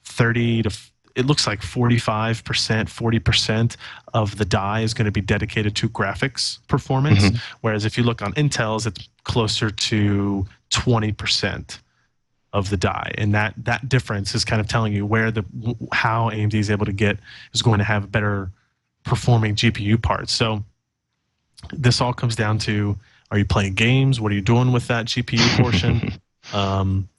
30 0.05 0.63
to 0.63 0.71
it 1.17 1.25
looks 1.25 1.47
like 1.47 1.61
45%, 1.61 2.43
40% 2.43 3.75
of 4.13 4.37
the 4.37 4.45
die 4.45 4.81
is 4.81 4.93
going 4.93 5.05
to 5.05 5.11
be 5.11 5.19
dedicated 5.19 5.75
to 5.77 5.89
graphics 5.89 6.59
performance. 6.67 7.39
Whereas 7.61 7.85
if 7.85 7.97
you 7.97 8.03
look 8.03 8.21
on 8.21 8.33
Intel's, 8.33 8.85
it's 8.85 9.09
closer 9.27 9.69
to 9.69 10.47
20% 10.71 11.79
of 12.53 12.69
the 12.69 12.77
die. 12.77 13.11
And 13.17 13.33
that, 13.35 13.53
that 13.57 13.87
difference 13.87 14.33
is 14.33 14.45
kind 14.45 14.61
of 14.61 14.67
telling 14.67 14.93
you 14.93 15.05
where 15.05 15.31
the, 15.31 15.43
how 15.91 16.29
AMD 16.29 16.53
is 16.55 16.71
able 16.71 16.85
to 16.85 16.93
get, 16.93 17.19
is 17.53 17.61
going 17.61 17.77
to 17.79 17.83
have 17.83 18.11
better 18.11 18.49
performing 19.03 19.55
GPU 19.55 20.01
parts. 20.01 20.31
So 20.31 20.63
this 21.71 22.01
all 22.01 22.13
comes 22.13 22.35
down 22.35 22.57
to, 22.59 22.97
are 23.29 23.37
you 23.37 23.45
playing 23.45 23.75
games? 23.75 24.21
What 24.21 24.31
are 24.31 24.35
you 24.35 24.41
doing 24.41 24.71
with 24.71 24.87
that 24.87 25.05
GPU 25.05 25.57
portion? 25.61 26.13
um, 26.53 27.09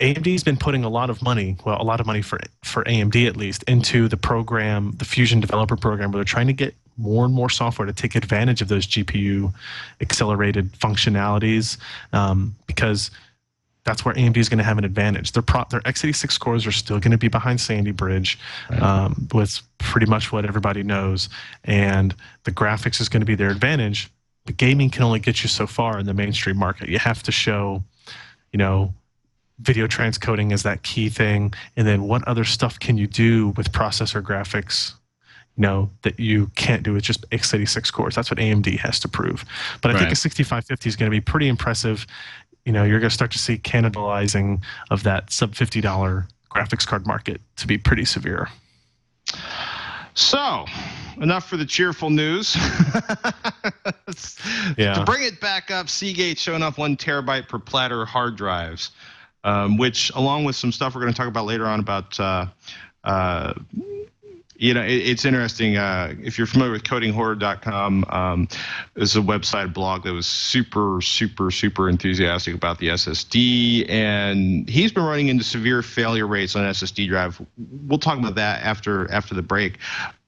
AMD's 0.00 0.44
been 0.44 0.58
putting 0.58 0.84
a 0.84 0.90
lot 0.90 1.08
of 1.08 1.22
money, 1.22 1.56
well, 1.64 1.80
a 1.80 1.84
lot 1.84 2.00
of 2.00 2.06
money 2.06 2.20
for 2.20 2.38
for 2.62 2.84
AMD 2.84 3.26
at 3.26 3.36
least, 3.36 3.62
into 3.62 4.08
the 4.08 4.16
program, 4.16 4.92
the 4.96 5.04
Fusion 5.04 5.40
Developer 5.40 5.76
Program, 5.76 6.10
where 6.12 6.18
they're 6.18 6.24
trying 6.24 6.48
to 6.48 6.52
get 6.52 6.74
more 6.96 7.24
and 7.24 7.34
more 7.34 7.50
software 7.50 7.86
to 7.86 7.92
take 7.92 8.14
advantage 8.14 8.62
of 8.62 8.68
those 8.68 8.86
GPU 8.86 9.52
accelerated 10.00 10.72
functionalities, 10.72 11.78
um, 12.12 12.54
because 12.66 13.10
that's 13.84 14.04
where 14.04 14.14
AMD 14.14 14.36
is 14.36 14.48
going 14.48 14.58
to 14.58 14.64
have 14.64 14.78
an 14.78 14.84
advantage. 14.84 15.32
Their 15.32 15.42
pro- 15.42 15.66
their 15.70 15.80
x86 15.80 16.40
cores 16.40 16.66
are 16.66 16.72
still 16.72 16.98
going 16.98 17.12
to 17.12 17.18
be 17.18 17.28
behind 17.28 17.60
Sandy 17.60 17.90
Bridge, 17.90 18.38
um, 18.80 19.28
with 19.34 19.60
pretty 19.78 20.06
much 20.06 20.32
what 20.32 20.44
everybody 20.44 20.82
knows, 20.82 21.28
and 21.64 22.14
the 22.44 22.52
graphics 22.52 23.00
is 23.00 23.08
going 23.08 23.20
to 23.20 23.26
be 23.26 23.34
their 23.34 23.50
advantage. 23.50 24.10
But 24.46 24.56
gaming 24.56 24.90
can 24.90 25.02
only 25.02 25.20
get 25.20 25.42
you 25.42 25.48
so 25.48 25.66
far 25.66 25.98
in 25.98 26.06
the 26.06 26.14
mainstream 26.14 26.56
market. 26.56 26.88
You 26.88 26.98
have 26.98 27.22
to 27.24 27.32
show, 27.32 27.82
you 28.52 28.58
know, 28.58 28.92
video 29.60 29.86
transcoding 29.86 30.52
is 30.52 30.62
that 30.64 30.82
key 30.82 31.08
thing 31.08 31.52
and 31.76 31.86
then 31.86 32.02
what 32.02 32.26
other 32.26 32.44
stuff 32.44 32.78
can 32.80 32.98
you 32.98 33.06
do 33.06 33.50
with 33.50 33.70
processor 33.70 34.20
graphics 34.20 34.94
know 35.56 35.90
that 36.02 36.18
you 36.18 36.50
can't 36.56 36.82
do 36.82 36.92
with 36.92 37.04
just 37.04 37.28
x86 37.30 37.92
cores. 37.92 38.14
That's 38.14 38.30
what 38.30 38.38
amd 38.38 38.78
has 38.78 38.98
to 39.00 39.08
prove. 39.08 39.44
But 39.82 39.94
i 39.94 39.98
think 39.98 40.10
a 40.10 40.16
6550 40.16 40.88
is 40.88 40.96
going 40.96 41.10
to 41.10 41.14
be 41.14 41.20
pretty 41.20 41.48
impressive. 41.48 42.06
You 42.64 42.72
know 42.72 42.84
you're 42.84 43.00
going 43.00 43.10
to 43.10 43.14
start 43.14 43.30
to 43.32 43.38
see 43.38 43.58
cannibalizing 43.58 44.62
of 44.90 45.02
that 45.04 45.30
sub 45.30 45.52
$50 45.52 46.26
graphics 46.50 46.86
card 46.86 47.06
market 47.06 47.40
to 47.56 47.66
be 47.66 47.78
pretty 47.78 48.04
severe. 48.04 48.48
So, 50.14 50.64
enough 51.20 51.48
for 51.48 51.56
the 51.56 51.66
cheerful 51.66 52.10
news. 52.10 52.56
Yeah. 54.76 54.94
To 54.94 55.04
bring 55.04 55.22
it 55.22 55.40
back 55.40 55.70
up, 55.70 55.88
Seagate 55.88 56.38
showing 56.38 56.62
off 56.62 56.78
one 56.78 56.96
terabyte 56.96 57.48
per 57.48 57.58
platter 57.58 58.04
hard 58.04 58.36
drives, 58.36 58.90
um, 59.44 59.76
which, 59.76 60.10
along 60.14 60.44
with 60.44 60.56
some 60.56 60.72
stuff 60.72 60.94
we're 60.94 61.02
going 61.02 61.12
to 61.12 61.16
talk 61.16 61.28
about 61.28 61.46
later 61.46 61.66
on 61.66 61.80
about, 61.80 62.18
uh, 62.18 62.46
uh, 63.04 63.54
you 64.56 64.74
know, 64.74 64.82
it, 64.82 64.92
it's 64.92 65.24
interesting. 65.24 65.76
Uh, 65.76 66.14
if 66.22 66.38
you're 66.38 66.46
familiar 66.46 66.72
with 66.72 66.84
codinghorror.com, 66.84 68.04
um, 68.08 68.48
it's 68.96 69.16
a 69.16 69.20
website 69.20 69.72
blog 69.72 70.04
that 70.04 70.12
was 70.12 70.26
super, 70.26 71.00
super, 71.00 71.50
super 71.50 71.88
enthusiastic 71.88 72.54
about 72.54 72.78
the 72.78 72.88
SSD, 72.88 73.88
and 73.88 74.68
he's 74.68 74.92
been 74.92 75.04
running 75.04 75.28
into 75.28 75.44
severe 75.44 75.82
failure 75.82 76.26
rates 76.26 76.54
on 76.56 76.64
SSD 76.64 77.08
drive. 77.08 77.40
We'll 77.56 77.98
talk 77.98 78.18
about 78.18 78.36
that 78.36 78.62
after 78.62 79.10
after 79.10 79.34
the 79.34 79.42
break. 79.42 79.78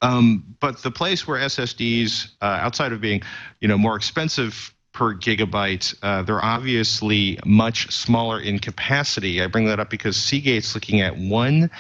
Um, 0.03 0.57
but 0.61 0.83
the 0.83 0.91
place 0.91 1.27
where 1.27 1.41
SSDs, 1.41 2.33
uh, 2.43 2.45
outside 2.45 2.93
of 2.93 3.01
being, 3.01 3.23
you 3.61 3.69
know, 3.69 3.79
more 3.79 3.97
expensive 3.97 4.75
per 4.93 5.15
gigabyte, 5.15 5.95
uh, 6.03 6.23
they're 6.23 6.43
obviously 6.43 7.39
much 7.45 7.93
smaller 7.93 8.41
in 8.41 8.59
capacity. 8.59 9.43
I 9.43 9.47
bring 9.47 9.67
that 9.67 9.79
up 9.79 9.91
because 9.91 10.17
Seagate's 10.17 10.75
looking 10.75 11.03
at 11.03 11.17
one 11.17 11.71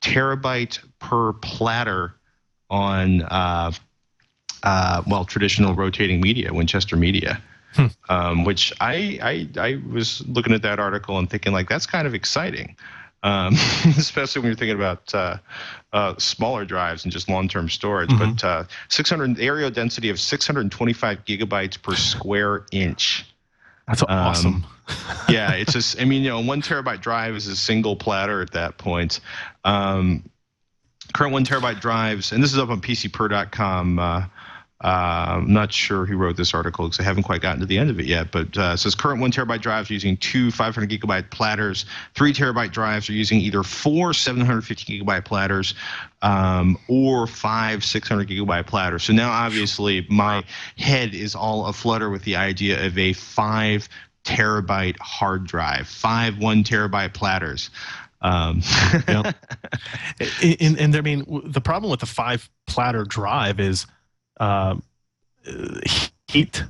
terabyte 0.00 0.78
per 0.98 1.32
platter 1.34 2.14
on, 2.70 3.22
uh, 3.22 3.72
uh, 4.62 5.02
well, 5.06 5.24
traditional 5.24 5.74
rotating 5.74 6.20
media, 6.20 6.52
Winchester 6.52 6.96
Media. 6.96 7.42
Um, 8.08 8.44
which 8.44 8.72
I, 8.80 9.18
I 9.22 9.60
I 9.60 9.82
was 9.92 10.26
looking 10.26 10.54
at 10.54 10.62
that 10.62 10.78
article 10.78 11.18
and 11.18 11.28
thinking 11.28 11.52
like 11.52 11.68
that's 11.68 11.84
kind 11.84 12.06
of 12.06 12.14
exciting, 12.14 12.74
um, 13.22 13.52
especially 13.98 14.40
when 14.40 14.48
you're 14.48 14.56
thinking 14.56 14.76
about 14.76 15.14
uh, 15.14 15.36
uh, 15.92 16.14
smaller 16.16 16.64
drives 16.64 17.04
and 17.04 17.12
just 17.12 17.28
long-term 17.28 17.68
storage. 17.68 18.08
But 18.18 18.42
uh, 18.42 18.64
600 18.88 19.36
areal 19.36 19.70
density 19.70 20.08
of 20.08 20.18
625 20.18 21.24
gigabytes 21.26 21.82
per 21.82 21.94
square 21.94 22.64
inch. 22.72 23.26
That's 23.86 24.02
awesome. 24.02 24.64
yeah, 25.28 25.52
it's 25.52 25.72
just 25.72 26.00
I 26.00 26.04
mean 26.04 26.22
you 26.22 26.30
know 26.30 26.40
one 26.40 26.62
terabyte 26.62 27.00
drive 27.00 27.34
is 27.34 27.46
a 27.46 27.56
single 27.56 27.96
platter 27.96 28.40
at 28.40 28.52
that 28.52 28.78
point. 28.78 29.20
Um, 29.64 30.28
current 31.12 31.32
one 31.32 31.44
terabyte 31.44 31.80
drives, 31.80 32.32
and 32.32 32.42
this 32.42 32.52
is 32.52 32.58
up 32.58 32.70
on 32.70 32.80
PCPer.com. 32.80 33.98
Uh, 33.98 34.26
uh, 34.84 35.38
I'm 35.38 35.52
not 35.52 35.72
sure 35.72 36.04
who 36.04 36.18
wrote 36.18 36.36
this 36.36 36.52
article 36.52 36.84
because 36.84 37.00
I 37.00 37.02
haven't 37.02 37.22
quite 37.22 37.40
gotten 37.40 37.60
to 37.60 37.66
the 37.66 37.78
end 37.78 37.88
of 37.88 37.98
it 37.98 38.04
yet. 38.04 38.30
But 38.30 38.58
uh, 38.58 38.72
it 38.74 38.76
says 38.76 38.94
current 38.94 39.22
one 39.22 39.32
terabyte 39.32 39.62
drives 39.62 39.88
using 39.88 40.18
two 40.18 40.50
500 40.50 40.90
gigabyte 40.90 41.30
platters. 41.30 41.86
Three 42.14 42.34
terabyte 42.34 42.72
drives 42.72 43.08
are 43.08 43.14
using 43.14 43.40
either 43.40 43.62
four 43.62 44.12
750 44.12 45.00
gigabyte 45.00 45.24
platters 45.24 45.74
um, 46.20 46.78
or 46.88 47.26
five 47.26 47.84
600 47.84 48.28
gigabyte 48.28 48.66
platters. 48.66 49.04
So 49.04 49.14
now 49.14 49.30
obviously 49.30 50.06
my 50.10 50.44
head 50.76 51.14
is 51.14 51.34
all 51.34 51.66
aflutter 51.66 52.10
with 52.10 52.24
the 52.24 52.36
idea 52.36 52.86
of 52.86 52.98
a 52.98 53.14
five 53.14 53.88
terabyte 54.26 54.96
hard 55.00 55.46
drive, 55.46 55.88
five 55.88 56.38
one 56.38 56.64
terabyte 56.64 57.14
platters. 57.14 57.70
Um, 58.22 58.62
yeah. 59.08 59.32
And, 60.60 60.78
and 60.78 60.96
I 60.96 61.00
mean, 61.00 61.24
the 61.44 61.60
problem 61.60 61.90
with 61.90 62.00
the 62.00 62.06
five 62.06 62.48
platter 62.66 63.04
drive 63.04 63.60
is 63.60 63.86
um, 64.40 64.82
uh, 65.48 65.80
heat 66.28 66.64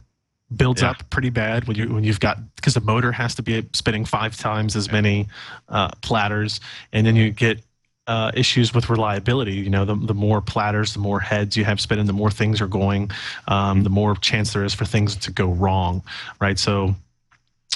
builds 0.55 0.83
Yeah. 0.83 0.91
up 0.91 1.09
pretty 1.11 1.31
bad 1.31 1.67
when 1.67 1.77
you 1.77 1.93
when 1.93 2.05
you've 2.05 2.21
got 2.21 2.39
because 2.57 2.75
the 2.75 2.81
motor 2.81 3.13
has 3.13 3.35
to 3.37 3.43
be 3.43 3.67
spinning 3.73 4.05
five 4.05 4.37
times 4.37 4.77
as 4.77 4.91
many 4.93 5.29
uh, 5.69 5.91
platters, 6.03 6.61
and 6.93 7.07
then 7.07 7.17
you 7.17 7.31
get 7.31 7.63
uh, 8.07 8.31
issues 8.35 8.73
with 8.75 8.89
reliability. 8.89 9.55
You 9.55 9.71
know, 9.71 9.85
the 9.85 9.95
the 9.97 10.15
more 10.15 10.41
platters, 10.41 10.93
the 10.93 11.01
more 11.01 11.21
heads 11.21 11.57
you 11.57 11.65
have 11.65 11.81
spinning, 11.81 12.07
the 12.07 12.13
more 12.13 12.31
things 12.31 12.61
are 12.61 12.69
going, 12.69 13.11
um, 13.49 13.83
the 13.83 13.91
more 13.91 14.15
chance 14.17 14.53
there 14.53 14.65
is 14.65 14.75
for 14.75 14.85
things 14.85 15.17
to 15.17 15.33
go 15.33 15.49
wrong, 15.53 16.03
right? 16.41 16.59
So 16.59 16.95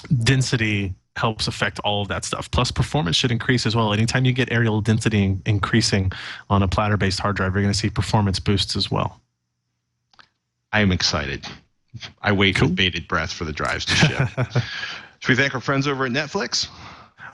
density 0.02 0.94
helps 1.16 1.48
affect 1.48 1.78
all 1.80 2.02
of 2.02 2.08
that 2.08 2.24
stuff. 2.24 2.50
Plus, 2.50 2.70
performance 2.70 3.16
should 3.16 3.30
increase 3.30 3.66
as 3.66 3.76
well. 3.76 3.92
Anytime 3.92 4.24
you 4.24 4.32
get 4.32 4.48
areal 4.50 4.82
density 4.82 5.36
increasing 5.44 6.12
on 6.48 6.62
a 6.62 6.68
platter-based 6.68 7.20
hard 7.20 7.36
drive, 7.36 7.54
you're 7.54 7.62
going 7.62 7.72
to 7.72 7.78
see 7.78 7.90
performance 7.90 8.38
boosts 8.38 8.76
as 8.76 8.90
well. 8.90 9.20
I 10.72 10.80
am 10.80 10.92
excited. 10.92 11.46
I 12.22 12.32
wait 12.32 12.60
with 12.60 12.76
bated 12.76 13.08
breath 13.08 13.32
for 13.32 13.44
the 13.44 13.52
drives 13.52 13.84
to 13.86 13.94
ship. 13.94 14.28
Should 15.20 15.28
we 15.28 15.36
thank 15.36 15.54
our 15.54 15.60
friends 15.60 15.86
over 15.86 16.06
at 16.06 16.12
Netflix? 16.12 16.68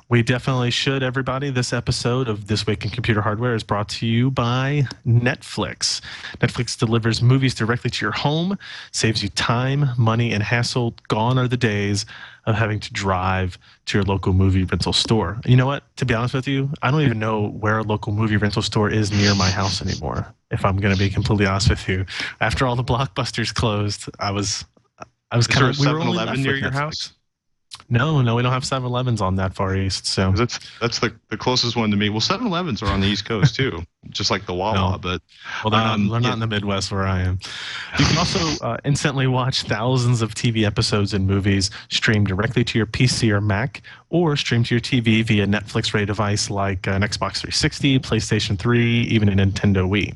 We 0.09 0.23
definitely 0.23 0.71
should, 0.71 1.03
everybody. 1.03 1.51
This 1.51 1.73
episode 1.73 2.29
of 2.29 2.47
This 2.47 2.65
Week 2.65 2.85
in 2.85 2.91
Computer 2.93 3.21
Hardware 3.23 3.57
is 3.57 3.65
brought 3.65 3.89
to 3.89 4.07
you 4.07 4.31
by 4.31 4.87
Netflix. 5.05 6.01
Netflix 6.39 6.79
delivers 6.79 7.21
movies 7.21 7.57
directly 7.57 7.91
to 7.91 8.05
your 8.05 8.13
home, 8.13 8.57
saves 8.93 9.21
you 9.25 9.29
time, 9.31 9.87
money, 9.99 10.33
and 10.33 10.45
hassle. 10.45 10.95
Gone 11.09 11.41
are 11.41 11.49
the 11.49 11.57
days 11.57 12.07
of 12.45 12.55
having 12.55 12.79
to 12.79 12.93
drive 12.93 13.59
to 13.87 13.99
your 13.99 14.05
local 14.05 14.33
movie 14.33 14.63
rental 14.63 14.93
store. 14.93 15.41
You 15.45 15.57
know 15.57 15.67
what? 15.67 15.83
To 15.97 16.05
be 16.05 16.15
honest 16.15 16.35
with 16.35 16.47
you, 16.47 16.71
I 16.83 16.93
don't 16.93 17.03
even 17.03 17.19
know 17.19 17.49
where 17.49 17.79
a 17.79 17.83
local 17.83 18.13
movie 18.13 18.37
rental 18.37 18.63
store 18.63 18.89
is 18.89 19.11
near 19.11 19.35
my 19.35 19.51
house 19.51 19.83
anymore, 19.83 20.33
if 20.53 20.65
I'm 20.65 20.77
going 20.77 20.95
to 20.95 20.99
be 21.01 21.11
completely 21.11 21.47
honest 21.47 21.69
with 21.69 21.89
you. 21.89 22.07
After 22.41 22.65
all 22.65 22.77
the 22.77 22.85
blockbusters 22.85 23.53
closed, 23.53 24.09
I 24.21 24.31
was. 24.31 24.65
I 25.33 25.37
was 25.37 25.49
kind 25.49 25.67
of. 25.67 25.81
only 25.81 26.05
7-Eleven 26.05 26.43
near 26.45 26.55
your 26.55 26.71
Netflix. 26.71 26.75
house? 26.75 27.13
No, 27.89 28.21
no, 28.21 28.35
we 28.35 28.43
don't 28.43 28.53
have 28.53 28.65
7-Elevens 28.65 29.21
on 29.21 29.37
that 29.37 29.55
far 29.55 29.77
east. 29.77 30.07
So 30.07 30.33
That's 30.33 30.59
that's 30.81 30.99
the, 30.99 31.15
the 31.31 31.37
closest 31.37 31.77
one 31.77 31.91
to 31.93 31.97
me. 31.97 32.09
Well, 32.09 32.21
7-Elevens 32.21 32.83
are 32.83 32.87
on 32.87 33.01
the 33.01 33.07
East 33.07 33.25
Coast 33.25 33.55
too, 33.55 33.85
just 34.11 34.31
like 34.31 34.45
the 34.47 34.55
Wawa. 34.55 34.93
No. 34.93 34.99
But 34.99 35.23
Well, 35.63 35.71
they're, 35.71 35.81
Um, 35.81 36.07
not, 36.07 36.13
they're 36.13 36.21
yeah. 36.23 36.29
not 36.29 36.35
in 36.35 36.41
the 36.41 36.47
Midwest 36.49 36.91
where 36.91 37.07
I 37.07 37.21
am. 37.23 37.39
You 37.99 38.05
can 38.05 38.19
also 38.19 38.65
uh, 38.65 38.77
instantly 38.85 39.27
watch 39.29 39.63
thousands 39.63 40.21
of 40.21 40.35
TV 40.35 40.65
episodes 40.67 41.15
and 41.15 41.27
movies 41.27 41.71
streamed 41.89 42.27
directly 42.27 42.65
to 42.65 42.79
your 42.79 42.87
PC 42.87 43.31
or 43.31 43.41
Mac, 43.41 43.83
or 44.11 44.37
stream 44.37 44.65
to 44.65 44.75
your 44.75 44.81
TV 44.81 45.25
via 45.25 45.47
Netflix 45.47 45.95
Ray 45.95 46.05
device 46.05 46.51
like 46.51 46.87
an 46.87 47.03
Xbox 47.03 47.39
360, 47.39 47.99
PlayStation 48.01 48.59
3, 48.59 49.03
even 49.03 49.29
a 49.29 49.33
Nintendo 49.33 49.89
Wii. 49.89 50.15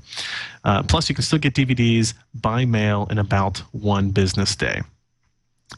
Uh, 0.65 0.83
plus, 0.83 1.09
you 1.09 1.15
can 1.15 1.23
still 1.25 1.39
get 1.39 1.55
DVDs 1.55 2.15
by 2.35 2.65
mail 2.65 3.07
in 3.11 3.19
about 3.19 3.59
one 3.73 4.11
business 4.11 4.55
day. 4.57 4.83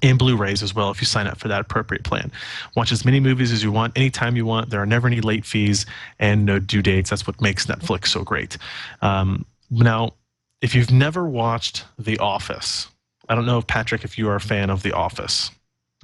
And 0.00 0.18
Blu-rays 0.18 0.62
as 0.62 0.74
well 0.74 0.90
if 0.90 1.00
you 1.00 1.06
sign 1.06 1.26
up 1.26 1.38
for 1.38 1.48
that 1.48 1.60
appropriate 1.60 2.02
plan. 2.02 2.32
Watch 2.74 2.92
as 2.92 3.04
many 3.04 3.20
movies 3.20 3.52
as 3.52 3.62
you 3.62 3.70
want, 3.70 3.96
anytime 3.96 4.36
you 4.36 4.46
want. 4.46 4.70
There 4.70 4.80
are 4.80 4.86
never 4.86 5.06
any 5.06 5.20
late 5.20 5.44
fees 5.44 5.84
and 6.18 6.46
no 6.46 6.58
due 6.58 6.82
dates. 6.82 7.10
That's 7.10 7.26
what 7.26 7.40
makes 7.40 7.66
Netflix 7.66 8.08
so 8.08 8.22
great. 8.24 8.56
Um, 9.02 9.44
now, 9.70 10.14
if 10.60 10.74
you've 10.74 10.90
never 10.90 11.28
watched 11.28 11.84
The 11.98 12.18
Office, 12.18 12.88
I 13.28 13.34
don't 13.34 13.46
know 13.46 13.58
if 13.58 13.66
Patrick, 13.66 14.04
if 14.04 14.16
you 14.16 14.28
are 14.28 14.36
a 14.36 14.40
fan 14.40 14.70
of 14.70 14.82
The 14.82 14.92
Office. 14.92 15.50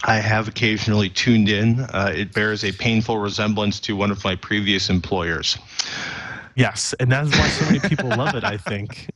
I 0.05 0.17
have 0.17 0.47
occasionally 0.47 1.09
tuned 1.09 1.49
in. 1.49 1.81
Uh, 1.81 2.13
it 2.15 2.33
bears 2.33 2.65
a 2.65 2.73
painful 2.73 3.19
resemblance 3.19 3.81
to 3.81 3.97
one 3.97 4.11
of 4.11 4.23
my 4.23 4.37
previous 4.37 4.91
employers. 4.91 5.59
Yes, 6.55 6.95
and 7.01 7.11
that 7.11 7.25
is 7.25 7.33
why 7.33 7.49
so 7.49 7.65
many 7.67 7.81
people 7.81 8.09
love 8.09 8.35
it. 8.35 8.45
I 8.45 8.57
think 8.57 9.09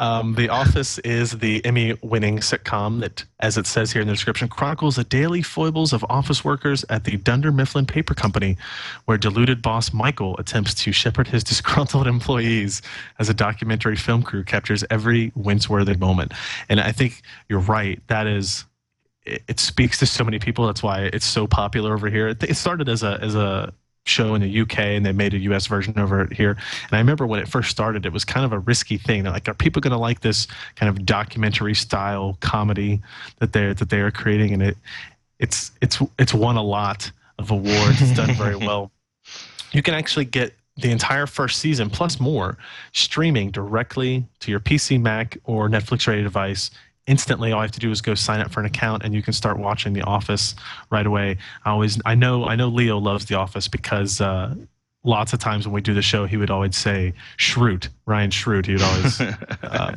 um, 0.00 0.34
The 0.34 0.48
Office 0.48 0.98
is 1.00 1.32
the 1.32 1.64
Emmy-winning 1.64 2.38
sitcom 2.38 3.00
that, 3.00 3.24
as 3.38 3.58
it 3.58 3.66
says 3.66 3.92
here 3.92 4.00
in 4.00 4.08
the 4.08 4.14
description, 4.14 4.48
chronicles 4.48 4.96
the 4.96 5.04
daily 5.04 5.42
foibles 5.42 5.92
of 5.92 6.04
office 6.08 6.42
workers 6.42 6.84
at 6.88 7.04
the 7.04 7.18
Dunder 7.18 7.52
Mifflin 7.52 7.86
Paper 7.86 8.14
Company, 8.14 8.56
where 9.04 9.18
deluded 9.18 9.60
boss 9.60 9.92
Michael 9.92 10.36
attempts 10.38 10.74
to 10.74 10.90
shepherd 10.90 11.28
his 11.28 11.44
disgruntled 11.50 12.06
employees 12.06 12.80
as 13.18 13.28
a 13.28 13.34
documentary 13.34 13.96
film 13.96 14.22
crew 14.22 14.42
captures 14.42 14.82
every 14.90 15.32
wince-worthy 15.34 15.96
moment. 15.96 16.32
And 16.68 16.80
I 16.80 16.92
think 16.92 17.22
you're 17.48 17.60
right. 17.60 18.02
That 18.08 18.26
is 18.26 18.64
it, 19.26 19.42
it 19.48 19.60
speaks 19.60 19.98
to 19.98 20.06
so 20.06 20.24
many 20.24 20.38
people. 20.38 20.66
That's 20.66 20.82
why 20.82 21.10
it's 21.12 21.26
so 21.26 21.46
popular 21.46 21.94
over 21.94 22.08
here. 22.08 22.28
It, 22.28 22.42
it 22.42 22.56
started 22.56 22.88
as 22.88 23.02
a 23.02 23.18
as 23.20 23.34
a 23.34 23.72
show 24.06 24.34
in 24.34 24.42
the 24.42 24.60
UK, 24.60 24.78
and 24.78 25.04
they 25.04 25.12
made 25.12 25.34
a 25.34 25.38
US 25.38 25.66
version 25.66 25.98
over 25.98 26.22
it 26.22 26.32
here. 26.32 26.50
And 26.50 26.92
I 26.92 26.98
remember 26.98 27.26
when 27.26 27.40
it 27.40 27.48
first 27.48 27.70
started, 27.70 28.06
it 28.06 28.12
was 28.12 28.24
kind 28.24 28.44
of 28.44 28.52
a 28.52 28.58
risky 28.58 28.96
thing. 28.96 29.22
They're 29.22 29.32
like, 29.32 29.48
are 29.48 29.54
people 29.54 29.80
going 29.80 29.92
to 29.92 29.98
like 29.98 30.20
this 30.20 30.46
kind 30.76 30.88
of 30.88 31.04
documentary 31.04 31.74
style 31.74 32.36
comedy 32.40 33.00
that 33.38 33.52
they're 33.52 33.74
that 33.74 33.90
they 33.90 34.00
are 34.00 34.10
creating? 34.10 34.54
And 34.54 34.62
it 34.62 34.76
it's 35.38 35.72
it's 35.80 36.00
it's 36.18 36.34
won 36.34 36.56
a 36.56 36.62
lot 36.62 37.10
of 37.38 37.50
awards. 37.50 38.00
It's 38.00 38.14
done 38.14 38.34
very 38.34 38.56
well. 38.66 38.90
You 39.72 39.82
can 39.82 39.94
actually 39.94 40.24
get 40.24 40.54
the 40.76 40.90
entire 40.90 41.26
first 41.26 41.58
season 41.60 41.90
plus 41.90 42.18
more 42.18 42.56
streaming 42.92 43.50
directly 43.50 44.24
to 44.40 44.50
your 44.50 44.60
PC, 44.60 45.00
Mac, 45.00 45.36
or 45.44 45.68
Netflix 45.68 46.06
ready 46.06 46.22
device 46.22 46.70
instantly 47.06 47.52
all 47.52 47.60
I 47.60 47.62
have 47.62 47.72
to 47.72 47.80
do 47.80 47.90
is 47.90 48.00
go 48.00 48.14
sign 48.14 48.40
up 48.40 48.50
for 48.50 48.60
an 48.60 48.66
account 48.66 49.04
and 49.04 49.14
you 49.14 49.22
can 49.22 49.32
start 49.32 49.58
watching 49.58 49.92
The 49.92 50.02
Office 50.02 50.54
right 50.90 51.06
away. 51.06 51.38
I 51.64 51.70
always 51.70 52.00
I 52.04 52.14
know 52.14 52.44
I 52.44 52.56
know 52.56 52.68
Leo 52.68 52.98
loves 52.98 53.26
The 53.26 53.34
Office 53.36 53.68
because 53.68 54.20
uh, 54.20 54.54
lots 55.02 55.32
of 55.32 55.38
times 55.38 55.66
when 55.66 55.72
we 55.72 55.80
do 55.80 55.94
the 55.94 56.02
show, 56.02 56.26
he 56.26 56.36
would 56.36 56.50
always 56.50 56.76
say 56.76 57.14
Schrute, 57.38 57.88
Ryan 58.04 58.30
Schrute. 58.30 58.66
He 58.66 58.72
would 58.72 58.82
always 58.82 59.20
um, 59.62 59.96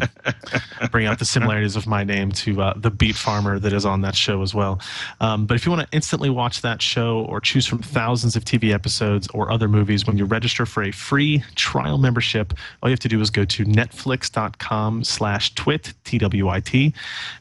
bring 0.92 1.08
out 1.08 1.20
the 1.20 1.26
similarities 1.26 1.76
of 1.76 1.88
my 1.88 2.04
name 2.04 2.32
to 2.32 2.62
uh, 2.62 2.74
the 2.78 2.90
beet 2.90 3.16
farmer 3.16 3.60
that 3.60 3.74
is 3.74 3.86
on 3.86 4.02
that 4.02 4.16
show 4.16 4.42
as 4.42 4.54
well. 4.54 4.80
Um, 5.20 5.46
but 5.46 5.56
if 5.56 5.66
you 5.66 5.72
want 5.72 5.90
to 5.90 5.96
instantly 5.96 6.30
watch 6.30 6.62
that 6.62 6.82
show 6.82 7.26
or 7.26 7.42
choose 7.42 7.66
from 7.66 7.80
thousands 7.80 8.36
of 8.36 8.46
TV 8.46 8.74
episodes 8.74 9.28
or 9.34 9.52
other 9.52 9.68
movies, 9.68 10.08
when 10.08 10.18
you 10.18 10.26
register 10.26 10.66
for 10.66 10.84
a 10.84 10.92
free 10.92 11.44
trial 11.56 11.98
membership, 11.98 12.54
all 12.82 12.90
you 12.90 12.94
have 12.94 13.00
to 13.00 13.10
do 13.10 13.20
is 13.20 13.30
go 13.30 13.44
to 13.44 13.66
netflix.com 13.66 15.04
slash 15.04 15.54
twit, 15.56 15.94
T-W-I-T, 16.06 16.94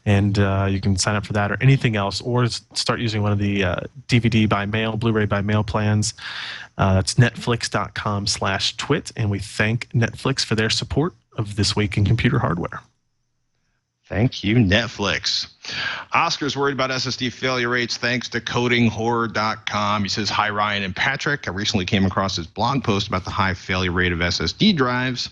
and 0.05 0.39
uh, 0.39 0.67
you 0.69 0.81
can 0.81 0.97
sign 0.97 1.15
up 1.15 1.25
for 1.25 1.33
that 1.33 1.51
or 1.51 1.57
anything 1.61 1.95
else, 1.95 2.19
or 2.21 2.45
start 2.47 2.99
using 2.99 3.21
one 3.21 3.31
of 3.31 3.39
the 3.39 3.63
uh, 3.63 3.79
DVD 4.07 4.49
by 4.49 4.65
mail, 4.65 4.97
Blu-ray 4.97 5.25
by 5.25 5.41
mail 5.41 5.63
plans. 5.63 6.13
Uh, 6.77 6.95
that's 6.95 7.17
netflix.com 7.53 8.27
slash 8.27 8.77
twit, 8.77 9.11
and 9.15 9.29
we 9.29 9.39
thank 9.39 9.89
Netflix 9.89 10.43
for 10.43 10.55
their 10.55 10.69
support 10.69 11.13
of 11.37 11.55
This 11.55 11.75
Week 11.75 11.97
in 11.97 12.05
Computer 12.05 12.39
Hardware. 12.39 12.81
Thank 14.05 14.43
you, 14.43 14.57
Netflix. 14.57 15.47
Oscar's 16.13 16.57
worried 16.57 16.73
about 16.73 16.89
SSD 16.89 17.31
failure 17.31 17.69
rates 17.69 17.97
thanks 17.97 18.27
to 18.29 18.41
codinghorror.com. 18.41 20.03
He 20.03 20.09
says, 20.09 20.29
Hi, 20.29 20.49
Ryan 20.49 20.83
and 20.83 20.95
Patrick. 20.95 21.47
I 21.47 21.51
recently 21.51 21.85
came 21.85 22.05
across 22.05 22.35
this 22.35 22.45
blog 22.45 22.83
post 22.83 23.07
about 23.07 23.23
the 23.23 23.31
high 23.31 23.53
failure 23.53 23.91
rate 23.91 24.11
of 24.11 24.19
SSD 24.19 24.75
drives. 24.75 25.29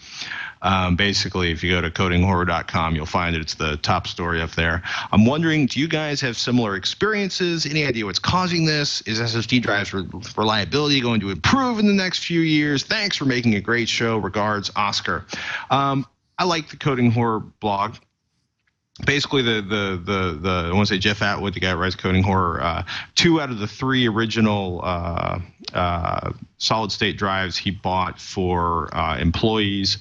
Um, 0.62 0.96
basically, 0.96 1.52
if 1.52 1.64
you 1.64 1.72
go 1.72 1.82
to 1.82 1.90
codinghorror.com, 1.90 2.96
you'll 2.96 3.06
find 3.06 3.36
that 3.36 3.42
it's 3.42 3.56
the 3.56 3.78
top 3.78 4.08
story 4.08 4.42
up 4.42 4.52
there. 4.52 4.84
I'm 5.12 5.26
wondering, 5.26 5.66
do 5.66 5.80
you 5.80 5.88
guys 5.88 6.22
have 6.22 6.38
similar 6.38 6.76
experiences? 6.76 7.66
Any 7.66 7.86
idea 7.86 8.06
what's 8.06 8.20
causing 8.20 8.66
this? 8.66 9.02
Is 9.02 9.20
SSD 9.20 9.62
drives 9.62 9.94
re- 9.94 10.08
reliability 10.38 11.02
going 11.02 11.20
to 11.22 11.30
improve 11.30 11.80
in 11.80 11.88
the 11.88 11.94
next 11.94 12.26
few 12.26 12.42
years? 12.42 12.84
Thanks 12.84 13.18
for 13.18 13.26
making 13.26 13.56
a 13.56 13.62
great 13.62 13.90
show. 13.90 14.18
Regards, 14.18 14.72
Oscar. 14.76 15.26
Um, 15.70 16.06
I 16.38 16.44
like 16.44 16.70
the 16.70 16.78
Coding 16.78 17.12
Horror 17.12 17.40
blog 17.40 17.96
basically 19.06 19.42
the 19.42 19.62
the 19.62 20.02
the 20.04 20.40
the 20.40 20.70
I 20.70 20.74
want 20.74 20.88
to 20.88 20.94
say 20.94 21.00
Jeff 21.00 21.22
Atwood, 21.22 21.54
the 21.54 21.60
guy 21.60 21.72
who 21.72 21.78
writes 21.78 21.96
Coding 21.96 22.24
Horror. 22.24 22.62
Uh, 22.62 22.84
two 23.16 23.42
out 23.42 23.50
of 23.50 23.60
the 23.60 23.68
three 23.68 24.08
original 24.08 24.82
uh, 24.84 25.40
uh, 25.74 26.32
solid 26.58 26.92
state 26.92 27.18
drives 27.18 27.58
he 27.58 27.72
bought 27.72 28.20
for 28.20 28.96
uh, 28.96 29.18
employees 29.18 29.98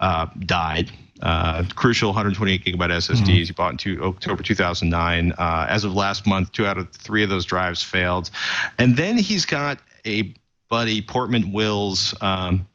uh, 0.00 0.26
died. 0.40 0.90
Uh, 1.22 1.64
Crucial 1.74 2.08
128 2.08 2.64
gigabyte 2.64 2.90
SSDs 2.90 3.20
mm-hmm. 3.20 3.30
he 3.30 3.52
bought 3.52 3.72
in 3.72 3.76
two, 3.76 4.02
October 4.02 4.42
2009. 4.42 5.34
as 5.38 5.84
of 5.84 5.94
last 5.94 6.26
month, 6.26 6.50
two 6.52 6.66
out 6.66 6.78
of 6.78 6.90
three 6.92 7.22
of 7.22 7.28
those 7.28 7.44
drives 7.44 7.82
failed, 7.82 8.30
and 8.78 8.96
then 8.96 9.18
he's 9.18 9.44
got 9.44 9.78
a 10.06 10.34
buddy 10.70 11.02
Portman 11.02 11.52
Wills, 11.52 12.14
um, 12.22 12.66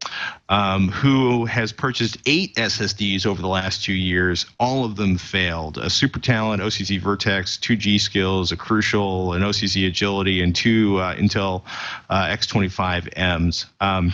um, 0.49 0.89
who 0.89 1.45
has 1.45 1.71
purchased 1.71 2.17
eight 2.27 2.53
SSDs 2.55 3.25
over 3.25 3.41
the 3.41 3.47
last 3.47 3.83
two 3.83 3.93
years. 3.93 4.45
All 4.59 4.85
of 4.85 4.97
them 4.97 5.17
failed. 5.17 5.77
A 5.77 5.89
Super 5.89 6.19
Talent, 6.19 6.61
OCZ 6.61 6.99
Vertex, 6.99 7.57
two 7.57 7.75
G.Skills, 7.75 8.51
a 8.51 8.57
Crucial, 8.57 9.33
an 9.33 9.41
OCZ 9.41 9.87
Agility, 9.87 10.41
and 10.41 10.53
two 10.53 10.97
uh, 10.97 11.15
Intel 11.15 11.63
uh, 12.09 12.25
X25Ms. 12.25 13.65
Um, 13.79 14.13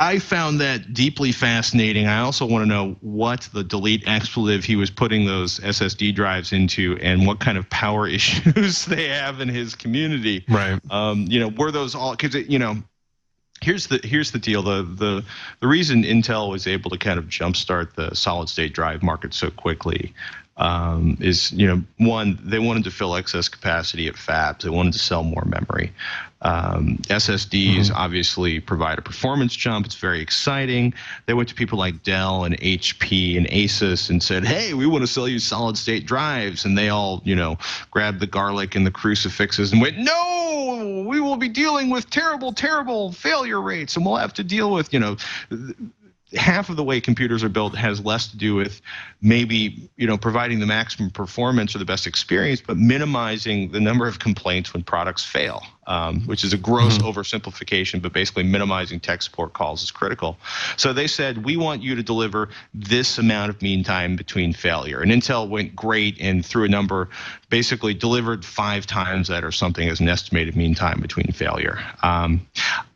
I 0.00 0.18
found 0.18 0.62
that 0.62 0.94
deeply 0.94 1.30
fascinating. 1.30 2.06
I 2.06 2.20
also 2.20 2.46
want 2.46 2.62
to 2.62 2.66
know 2.66 2.96
what 3.02 3.42
the 3.52 3.62
delete 3.62 4.02
expletive 4.06 4.64
he 4.64 4.74
was 4.74 4.90
putting 4.90 5.26
those 5.26 5.60
SSD 5.60 6.14
drives 6.14 6.54
into 6.54 6.98
and 7.02 7.26
what 7.26 7.38
kind 7.38 7.58
of 7.58 7.68
power 7.68 8.08
issues 8.08 8.86
they 8.86 9.08
have 9.08 9.40
in 9.40 9.48
his 9.48 9.74
community. 9.74 10.42
Right. 10.48 10.80
Um, 10.90 11.26
you 11.28 11.38
know, 11.38 11.48
were 11.48 11.70
those 11.70 11.94
all 11.94 12.12
because 12.12 12.34
you 12.34 12.58
know 12.58 12.82
here's 13.60 13.88
the 13.88 14.00
here's 14.02 14.30
the 14.30 14.38
deal 14.38 14.62
the 14.62 14.82
the 14.82 15.22
the 15.60 15.66
reason 15.66 16.02
Intel 16.02 16.50
was 16.50 16.66
able 16.66 16.90
to 16.90 16.96
kind 16.96 17.18
of 17.18 17.26
jumpstart 17.26 17.94
the 17.94 18.14
solid 18.16 18.48
state 18.48 18.72
drive 18.72 19.02
market 19.02 19.34
so 19.34 19.50
quickly 19.50 20.14
um, 20.60 21.16
is 21.20 21.50
you 21.52 21.66
know 21.66 21.82
one 21.98 22.38
they 22.42 22.60
wanted 22.60 22.84
to 22.84 22.90
fill 22.90 23.16
excess 23.16 23.48
capacity 23.48 24.06
at 24.06 24.14
fabs 24.14 24.62
they 24.62 24.70
wanted 24.70 24.92
to 24.92 24.98
sell 24.98 25.24
more 25.24 25.44
memory 25.46 25.92
um, 26.42 26.96
SSDs 27.08 27.76
mm-hmm. 27.76 27.96
obviously 27.96 28.60
provide 28.60 28.98
a 28.98 29.02
performance 29.02 29.54
jump. 29.54 29.84
It's 29.84 29.94
very 29.94 30.20
exciting. 30.20 30.94
They 31.26 31.34
went 31.34 31.50
to 31.50 31.54
people 31.54 31.78
like 31.78 32.02
Dell 32.02 32.44
and 32.44 32.58
HP 32.60 33.36
and 33.36 33.46
Asus 33.48 34.08
and 34.08 34.22
said, 34.22 34.44
"Hey, 34.44 34.72
we 34.72 34.86
want 34.86 35.02
to 35.02 35.06
sell 35.06 35.28
you 35.28 35.38
solid 35.38 35.76
state 35.76 36.06
drives," 36.06 36.64
and 36.64 36.78
they 36.78 36.88
all, 36.88 37.20
you 37.24 37.36
know, 37.36 37.58
grabbed 37.90 38.20
the 38.20 38.26
garlic 38.26 38.74
and 38.74 38.86
the 38.86 38.90
crucifixes 38.90 39.72
and 39.72 39.82
went, 39.82 39.98
"No, 39.98 41.04
we 41.06 41.20
will 41.20 41.36
be 41.36 41.48
dealing 41.48 41.90
with 41.90 42.08
terrible, 42.08 42.52
terrible 42.52 43.12
failure 43.12 43.60
rates, 43.60 43.96
and 43.96 44.06
we'll 44.06 44.16
have 44.16 44.34
to 44.34 44.44
deal 44.44 44.70
with, 44.70 44.94
you 44.94 45.00
know." 45.00 45.16
Half 46.36 46.70
of 46.70 46.76
the 46.76 46.84
way 46.84 47.00
computers 47.00 47.42
are 47.42 47.48
built 47.48 47.74
has 47.74 48.04
less 48.04 48.28
to 48.28 48.36
do 48.36 48.54
with 48.54 48.80
maybe 49.20 49.90
you 49.96 50.06
know 50.06 50.16
providing 50.16 50.60
the 50.60 50.66
maximum 50.66 51.10
performance 51.10 51.74
or 51.74 51.78
the 51.78 51.84
best 51.84 52.06
experience 52.06 52.62
but 52.64 52.76
minimizing 52.76 53.70
the 53.72 53.80
number 53.80 54.06
of 54.06 54.18
complaints 54.18 54.72
when 54.72 54.82
products 54.82 55.24
fail 55.24 55.62
um, 55.90 56.20
which 56.20 56.44
is 56.44 56.52
a 56.52 56.56
gross 56.56 56.98
mm-hmm. 56.98 57.08
oversimplification, 57.08 58.00
but 58.00 58.12
basically 58.12 58.44
minimizing 58.44 59.00
tech 59.00 59.22
support 59.22 59.54
calls 59.54 59.82
is 59.82 59.90
critical. 59.90 60.38
So 60.76 60.92
they 60.92 61.08
said, 61.08 61.44
we 61.44 61.56
want 61.56 61.82
you 61.82 61.96
to 61.96 62.02
deliver 62.02 62.48
this 62.72 63.18
amount 63.18 63.50
of 63.50 63.60
mean 63.60 63.82
time 63.82 64.14
between 64.14 64.52
failure. 64.52 65.00
And 65.00 65.10
Intel 65.10 65.48
went 65.48 65.74
great 65.74 66.16
and 66.20 66.46
through 66.46 66.64
a 66.64 66.68
number, 66.68 67.08
basically 67.48 67.92
delivered 67.92 68.44
five 68.44 68.86
times 68.86 69.26
that 69.28 69.42
or 69.42 69.50
something 69.50 69.88
as 69.88 69.98
an 69.98 70.08
estimated 70.08 70.54
mean 70.54 70.76
time 70.76 71.00
between 71.00 71.32
failure. 71.32 71.80
Um, 72.04 72.46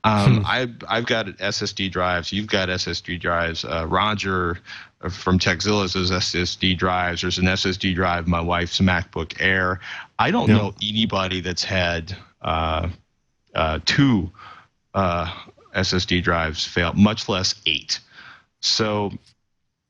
um, 0.05 0.37
hmm. 0.37 0.47
I've, 0.47 0.75
I've 0.89 1.07
got 1.07 1.27
SSD 1.27 1.91
drives. 1.91 2.33
You've 2.33 2.47
got 2.47 2.69
SSD 2.69 3.21
drives. 3.21 3.65
Uh, 3.65 3.87
Roger 3.89 4.61
uh, 5.01 5.09
from 5.09 5.41
Tekzilla 5.41 5.83
has 5.83 6.13
SSD 6.13 6.79
drives. 6.79 7.23
There's 7.23 7.39
an 7.39 7.47
SSD 7.47 7.97
drive. 7.97 8.29
My 8.29 8.41
wife's 8.41 8.79
MacBook 8.79 9.35
Air. 9.41 9.81
I 10.21 10.31
don't 10.31 10.49
yeah. 10.49 10.59
know 10.59 10.75
anybody 10.81 11.41
that's 11.41 11.65
had 11.65 12.17
two 13.85 14.31
uh, 14.95 15.33
SSD 15.75 16.23
drives 16.23 16.65
fail, 16.65 16.93
much 16.95 17.29
less 17.29 17.55
eight. 17.67 18.01
So 18.61 19.13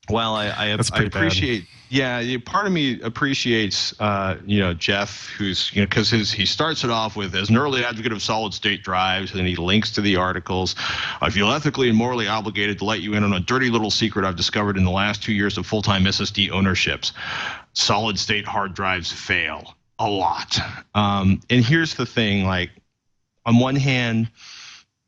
while 0.09 0.35
I, 0.35 0.47
I, 0.47 0.65
I 0.71 1.03
appreciate, 1.03 1.61
bad. 1.91 2.27
yeah, 2.27 2.37
part 2.45 2.67
of 2.67 2.73
me 2.73 3.01
appreciates, 3.01 3.99
uh, 4.01 4.37
you 4.45 4.61
know, 4.61 4.75
Jeff, 4.75 5.29
who's, 5.39 5.75
you 5.75 5.83
know, 5.83 5.87
because 5.87 6.11
his 6.11 6.31
he 6.31 6.45
starts 6.45 6.85
it 6.85 6.91
off 6.91 7.17
with 7.17 7.35
as 7.35 7.49
an 7.49 7.57
early 7.57 7.85
advocate 7.85 8.13
of 8.13 8.21
solid 8.21 8.53
state 8.53 8.83
drives, 8.83 9.33
and 9.33 9.47
he 9.47 9.57
links 9.57 9.93
to 9.93 10.01
the 10.01 10.17
articles. 10.17 10.75
I 11.21 11.31
feel 11.31 11.51
ethically 11.51 11.89
and 11.89 11.97
morally 11.97 12.29
obligated 12.29 12.79
to 12.79 12.85
let 12.85 13.01
you 13.01 13.15
in 13.15 13.25
on 13.25 13.33
a 13.33 13.41
dirty 13.41 13.71
little 13.71 13.91
secret 13.91 14.25
I've 14.27 14.37
discovered 14.37 14.77
in 14.77 14.85
the 14.85 14.91
last 14.91 15.23
two 15.23 15.33
years 15.33 15.57
of 15.57 15.67
full 15.67 15.83
time 15.83 16.05
SSD 16.05 16.51
ownerships. 16.51 17.13
Solid 17.73 18.19
state 18.19 18.47
hard 18.47 18.75
drives 18.75 19.11
fail 19.11 19.75
a 20.05 20.09
lot. 20.09 20.59
Um, 20.95 21.41
and 21.51 21.65
here's 21.65 21.95
the 21.95 22.07
thing: 22.07 22.45
like, 22.45 22.71
on 23.47 23.59
one 23.59 23.77
hand, 23.77 24.31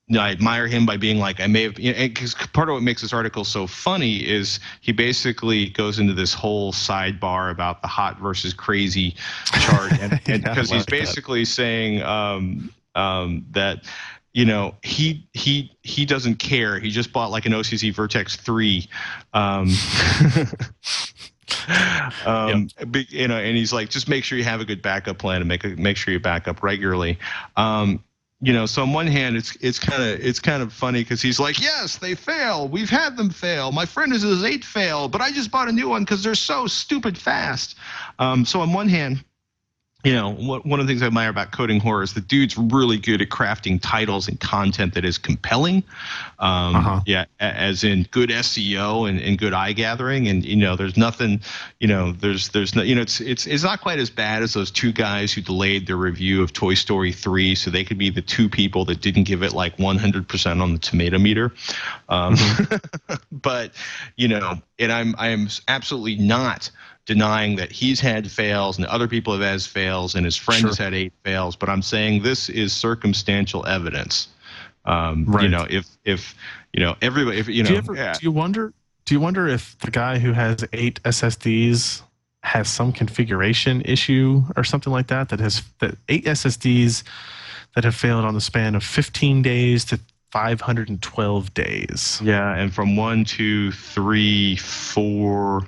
you 0.09 0.17
know, 0.17 0.23
I 0.23 0.31
admire 0.31 0.67
him 0.67 0.87
by 0.87 0.97
being 0.97 1.19
like, 1.19 1.41
I 1.41 1.47
may 1.47 1.65
have, 1.65 1.75
because 1.75 2.35
you 2.35 2.39
know, 2.39 2.47
part 2.53 2.69
of 2.69 2.75
what 2.75 2.83
makes 2.83 3.03
this 3.03 3.13
article 3.13 3.45
so 3.45 3.67
funny 3.67 4.27
is 4.27 4.61
he 4.81 4.93
basically 4.93 5.71
goes 5.71 5.99
into 5.99 6.15
this 6.15 6.33
whole 6.33 6.73
sidebar 6.73 7.51
about 7.51 7.83
the 7.83 7.89
hot 7.89 8.21
versus 8.21 8.55
crazy 8.55 9.17
chart, 9.47 9.93
and 10.01 10.21
because 10.45 10.71
he's 10.71 10.87
basically 10.87 11.41
that. 11.41 11.47
saying 11.47 12.03
um, 12.03 12.73
um, 12.95 13.45
that 13.51 13.85
you 14.33 14.45
know 14.45 14.77
he 14.83 15.27
he 15.33 15.73
he 15.83 16.05
doesn't 16.05 16.37
care 16.37 16.79
he 16.79 16.91
just 16.91 17.13
bought 17.13 17.31
like 17.31 17.47
an 17.47 17.53
ocz 17.53 17.95
vertex 17.95 18.37
3 18.37 18.87
um, 19.33 19.71
um, 22.27 22.69
yep. 22.79 23.07
you 23.11 23.29
know, 23.29 23.37
and 23.37 23.57
he's 23.57 23.73
like, 23.73 23.89
just 23.89 24.09
make 24.09 24.25
sure 24.25 24.39
you 24.39 24.45
have 24.45 24.61
a 24.61 24.65
good 24.65 24.83
backup 24.83 25.19
plan 25.19 25.41
and 25.41 25.49
make 25.49 25.65
a, 25.65 25.69
make 25.69 25.97
sure 25.97 26.13
you 26.13 26.21
back 26.21 26.49
up 26.49 26.63
regularly. 26.63 27.19
Um, 27.57 28.03
you 28.41 28.53
know, 28.53 28.67
so 28.67 28.83
on 28.83 28.93
one 28.93 29.07
hand, 29.07 29.37
it's 29.37 29.57
it's 29.57 29.79
kind 29.79 30.03
of 30.03 30.21
it's 30.21 30.41
kind 30.41 30.63
of 30.63 30.73
funny 30.73 31.03
because 31.03 31.23
he's 31.23 31.41
like, 31.41 31.61
yes, 31.61 31.97
they 31.97 32.15
fail. 32.15 32.69
We've 32.69 32.91
had 32.91 33.17
them 33.17 33.31
fail. 33.31 33.73
My 33.73 33.87
friend 33.87 34.13
is 34.13 34.23
his 34.23 34.45
eight 34.45 34.65
fail, 34.65 35.09
but 35.09 35.23
I 35.23 35.31
just 35.31 35.51
bought 35.51 35.69
a 35.69 35.73
new 35.73 35.89
one 35.89 36.03
because 36.03 36.23
they're 36.23 36.35
so 36.35 36.67
stupid 36.67 37.17
fast. 37.17 37.77
Um, 38.19 38.45
so 38.45 38.61
on 38.61 38.75
one 38.75 38.89
hand, 38.89 39.25
you 40.07 40.13
know, 40.13 40.31
one 40.31 40.79
of 40.79 40.87
the 40.87 40.93
things 40.93 41.03
I 41.03 41.07
admire 41.07 41.31
about 41.31 41.51
coding 41.51 41.81
horror 41.81 42.05
is 42.05 42.15
the 42.15 42.21
dude's 42.21 42.57
really 42.57 42.97
good 42.97 43.21
at 43.21 43.29
crafting 43.29 43.81
titles 43.83 44.29
and 44.29 44.39
content 44.39 44.95
that 44.95 45.05
is 45.05 45.19
compelling. 45.19 45.83
Um, 46.39 46.77
uh-huh. 46.77 47.01
Yeah, 47.07 47.25
as 47.41 47.83
in 47.83 48.05
good 48.13 48.31
SEO 48.31 49.09
and, 49.09 49.19
and 49.21 49.37
good 49.37 49.53
eye 49.53 49.73
gathering. 49.73 50.29
And 50.29 50.45
you 50.45 50.55
know, 50.55 50.77
there's 50.77 50.97
nothing, 50.97 51.41
you 51.81 51.89
know, 51.89 52.13
there's 52.13 52.51
there's 52.51 52.77
no, 52.77 52.83
you 52.83 52.95
know, 52.95 53.01
it's 53.01 53.21
it's 53.21 53.49
it's 53.49 53.65
not 53.65 53.81
quite 53.81 53.99
as 53.99 54.09
bad 54.09 54.45
as 54.45 54.53
those 54.53 54.71
two 54.71 54.93
guys 54.93 55.33
who 55.33 55.41
delayed 55.41 55.89
their 55.89 55.97
review 55.97 56.41
of 56.41 56.53
Toy 56.53 56.75
Story 56.75 57.11
3, 57.11 57.57
so 57.57 57.73
they 57.73 57.83
could 57.83 57.99
be 57.99 58.09
the 58.09 58.23
two 58.23 58.49
people 58.49 58.85
that 58.85 59.01
didn't 59.01 59.25
give 59.25 59.43
it 59.43 59.55
like 59.55 59.77
100% 59.77 60.63
on 60.63 60.73
the 60.73 60.79
tomato 60.79 61.19
meter. 61.19 61.53
Um, 62.09 62.37
mm-hmm. 62.37 63.15
but 63.33 63.73
you 64.15 64.29
know, 64.29 64.63
and 64.79 64.93
I'm 64.93 65.17
I 65.19 65.31
am 65.31 65.49
absolutely 65.67 66.15
not 66.15 66.71
denying 67.07 67.57
that 67.57 67.73
he's 67.73 68.01
had 68.01 68.31
fails 68.31 68.77
and 68.77 68.87
other 68.87 69.09
people 69.09 69.33
have 69.33 69.43
had 69.43 69.63
fails 69.63 70.15
and 70.15 70.25
his 70.25 70.37
friend 70.37 70.61
Sure. 70.61 70.71
has 70.71 70.79
had 70.79 70.93
eight 70.93 71.13
fails. 71.25 71.57
But 71.57 71.69
I'm 71.69 71.83
saying 71.83 72.23
this 72.23 72.49
is 72.49 72.73
circumstantial 72.73 73.65
evidence. 73.67 74.29
Um, 74.85 75.27
You 75.41 75.49
know, 75.49 75.67
if 75.71 75.87
if 76.05 76.35
you 76.73 76.81
know 76.81 76.97
everybody, 77.01 77.39
if 77.39 77.49
you 77.49 77.63
know, 77.63 77.69
do 77.69 77.73
you 77.73 77.79
ever 77.79 77.95
yeah. 77.95 78.13
do 78.13 78.21
you 78.23 78.31
wonder 78.33 78.73
do 79.05 79.15
you 79.15 79.21
wonder 79.21 79.47
if 79.49 79.79
the 79.79 79.91
guy 79.91 80.19
who 80.19 80.33
has 80.33 80.65
eight 80.73 81.01
SSDs 81.05 82.03
has 82.43 82.69
some 82.69 82.93
configuration 82.93 83.83
issue 83.85 84.43
or 84.57 84.63
something 84.65 84.93
like 84.93 85.07
that 85.09 85.29
that 85.31 85.41
has 85.41 85.63
that 85.81 85.97
eight 86.09 86.25
SSDs 86.27 87.03
that 87.75 87.85
have 87.85 87.95
failed 87.95 88.25
on 88.25 88.35
the 88.35 88.41
span 88.41 88.75
of 88.75 88.83
15 88.85 89.43
days 89.43 89.85
to 89.87 89.99
512 90.33 91.55
days. 91.55 92.21
Yeah, 92.23 92.55
and 92.55 92.73
from 92.73 92.97
one, 92.97 93.25
two, 93.25 93.73
three, 93.73 94.57
four, 94.57 95.67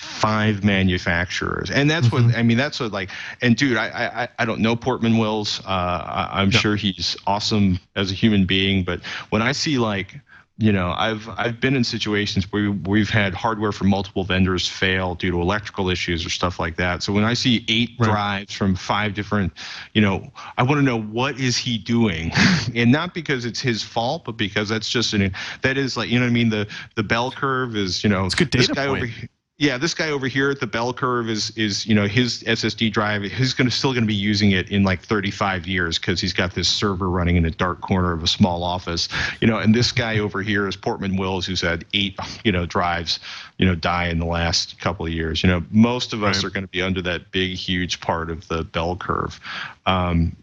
five 0.00 0.64
manufacturers, 0.64 1.70
and 1.70 1.90
that's 1.90 2.10
what 2.10 2.22
I 2.36 2.42
mean. 2.42 2.56
That's 2.56 2.80
what 2.80 2.90
like, 2.92 3.10
and 3.42 3.54
dude, 3.56 3.76
I 3.76 3.88
I 4.24 4.28
I 4.38 4.44
don't 4.46 4.60
know 4.60 4.74
Portman 4.74 5.18
Wills. 5.18 5.60
Uh, 5.64 5.68
I, 5.68 6.40
I'm 6.40 6.50
Yeah. 6.50 6.58
sure 6.60 6.76
he's 6.76 7.16
awesome 7.26 7.78
as 7.96 8.10
a 8.10 8.14
human 8.14 8.46
being, 8.46 8.84
but 8.84 9.00
when 9.30 9.42
I 9.42 9.52
see 9.52 9.78
like. 9.78 10.20
You 10.62 10.72
know, 10.72 10.92
I've 10.94 11.26
I've 11.38 11.58
been 11.58 11.74
in 11.74 11.84
situations 11.84 12.52
where 12.52 12.70
we've 12.70 13.08
had 13.08 13.32
hardware 13.32 13.72
from 13.72 13.88
multiple 13.88 14.24
vendors 14.24 14.68
fail 14.68 15.14
due 15.14 15.30
to 15.30 15.40
electrical 15.40 15.88
issues 15.88 16.26
or 16.26 16.28
stuff 16.28 16.60
like 16.60 16.76
that. 16.76 17.02
So 17.02 17.14
when 17.14 17.24
I 17.24 17.32
see 17.32 17.64
eight 17.68 17.92
Right. 17.98 18.10
drives 18.10 18.52
from 18.52 18.74
five 18.74 19.14
different, 19.14 19.54
you 19.94 20.02
know, 20.02 20.30
I 20.58 20.62
want 20.64 20.76
to 20.76 20.82
know 20.82 21.00
what 21.00 21.40
is 21.40 21.56
he 21.56 21.78
doing, 21.78 22.30
and 22.74 22.92
not 22.92 23.14
because 23.14 23.46
it's 23.46 23.60
his 23.60 23.82
fault, 23.82 24.24
but 24.26 24.32
because 24.36 24.68
that's 24.68 24.90
just 24.90 25.14
an 25.14 25.32
that 25.62 25.78
is 25.78 25.96
like 25.96 26.10
you 26.10 26.18
know 26.18 26.26
what 26.26 26.30
I 26.30 26.34
mean. 26.34 26.50
The 26.50 26.66
the 26.94 27.04
bell 27.04 27.30
curve 27.30 27.74
is 27.74 28.04
you 28.04 28.10
know 28.10 28.26
It's 28.26 28.34
good 28.34 28.50
this 28.54 28.68
data 28.68 28.74
guy 28.74 28.86
point. 28.88 29.02
over 29.04 29.06
here. 29.06 29.28
Yeah, 29.60 29.76
this 29.76 29.92
guy 29.92 30.08
over 30.08 30.26
here 30.26 30.50
at 30.50 30.58
the 30.58 30.66
bell 30.66 30.94
curve 30.94 31.28
is 31.28 31.50
is 31.54 31.84
you 31.84 31.94
know 31.94 32.06
his 32.08 32.42
SSD 32.44 32.90
drive. 32.90 33.22
He's 33.24 33.52
gonna 33.52 33.70
still 33.70 33.92
gonna 33.92 34.06
be 34.06 34.14
using 34.14 34.52
it 34.52 34.70
in 34.70 34.84
like 34.84 35.02
35 35.02 35.66
years 35.66 35.98
because 35.98 36.18
he's 36.18 36.32
got 36.32 36.54
this 36.54 36.66
server 36.66 37.10
running 37.10 37.36
in 37.36 37.44
a 37.44 37.50
dark 37.50 37.82
corner 37.82 38.12
of 38.12 38.22
a 38.22 38.26
small 38.26 38.64
office. 38.64 39.10
You 39.42 39.48
know, 39.48 39.58
and 39.58 39.74
this 39.74 39.92
guy 39.92 40.18
over 40.18 40.40
here 40.40 40.66
is 40.66 40.76
Portman 40.76 41.16
Wills, 41.18 41.44
who's 41.44 41.60
had 41.60 41.84
eight 41.92 42.18
you 42.42 42.52
know 42.52 42.64
drives, 42.64 43.20
you 43.58 43.66
know, 43.66 43.74
die 43.74 44.06
in 44.06 44.18
the 44.18 44.24
last 44.24 44.80
couple 44.80 45.04
of 45.04 45.12
years. 45.12 45.42
You 45.42 45.50
know, 45.50 45.62
most 45.70 46.14
of 46.14 46.24
us 46.24 46.36
Right. 46.36 46.44
are 46.44 46.50
going 46.50 46.64
to 46.64 46.70
be 46.70 46.80
under 46.80 47.02
that 47.02 47.30
big 47.30 47.52
huge 47.54 48.00
part 48.00 48.30
of 48.30 48.48
the 48.48 48.64
bell 48.64 48.96
curve. 48.96 49.38
Um, 49.84 50.34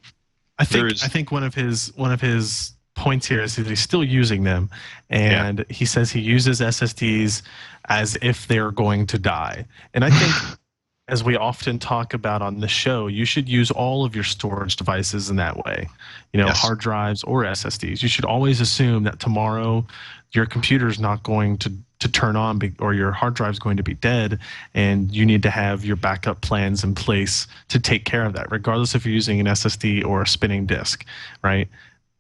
I 0.60 0.66
think 0.66 0.92
is- 0.92 1.02
I 1.02 1.08
think 1.08 1.32
one 1.32 1.44
of 1.44 1.56
his 1.56 1.92
one 1.96 2.12
of 2.12 2.22
his 2.22 2.74
points 2.98 3.26
here 3.28 3.42
is 3.42 3.56
that 3.56 3.68
he's 3.68 3.80
still 3.80 4.04
using 4.04 4.44
them, 4.44 4.70
and 5.10 5.66
he 5.70 5.86
says 5.86 6.12
he 6.12 6.20
uses 6.20 6.60
SSDs 6.60 7.42
as 7.88 8.18
if 8.22 8.48
they're 8.48 8.72
going 8.72 9.08
to 9.08 9.18
die. 9.18 9.66
And 9.94 10.04
I 10.04 10.10
think, 10.10 10.34
as 11.08 11.24
we 11.24 11.38
often 11.38 11.80
talk 11.80 12.14
about 12.14 12.42
on 12.42 12.60
the 12.60 12.68
show, 12.68 13.08
you 13.08 13.24
should 13.24 13.48
use 13.48 13.72
all 13.72 14.04
of 14.04 14.14
your 14.14 14.26
storage 14.26 14.76
devices 14.76 15.30
in 15.30 15.38
that 15.38 15.56
way. 15.66 15.88
You 16.34 16.42
know, 16.42 16.48
Yes. 16.48 16.60
hard 16.60 16.80
drives 16.80 17.24
or 17.24 17.44
SSDs. 17.46 18.04
You 18.04 18.10
should 18.10 18.26
always 18.26 18.60
assume 18.60 19.04
that 19.04 19.22
tomorrow 19.22 19.86
your 20.34 20.46
computer 20.46 20.90
is 20.90 21.00
not 21.00 21.24
going 21.24 21.58
to 21.60 21.72
to 22.00 22.08
turn 22.08 22.36
on 22.36 22.60
be, 22.60 22.72
or 22.80 22.94
your 22.94 23.12
hard 23.12 23.34
drive 23.34 23.54
is 23.54 23.60
going 23.60 23.78
to 23.78 23.82
be 23.82 23.96
dead 23.96 24.38
and 24.76 25.12
you 25.12 25.26
need 25.26 25.42
to 25.42 25.50
have 25.50 25.84
your 25.84 25.96
backup 25.96 26.42
plans 26.42 26.84
in 26.84 26.94
place 26.94 27.48
to 27.70 27.80
take 27.80 28.06
care 28.06 28.24
of 28.24 28.34
that 28.34 28.52
regardless 28.52 28.94
if 28.94 29.04
you're 29.04 29.16
using 29.16 29.40
an 29.40 29.48
ssd 29.48 30.06
or 30.06 30.22
a 30.22 30.28
spinning 30.28 30.68
disk 30.68 31.04
right 31.44 31.68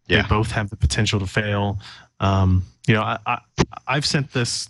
Yeah. 0.07 0.21
they 0.23 0.27
both 0.29 0.51
have 0.51 0.69
the 0.69 0.75
potential 0.77 1.19
to 1.19 1.27
fail 1.27 1.79
um, 2.19 2.63
you 2.87 2.93
know 2.93 3.01
I, 3.01 3.17
I 3.25 3.37
i've 3.87 4.05
sent 4.05 4.31
this 4.33 4.69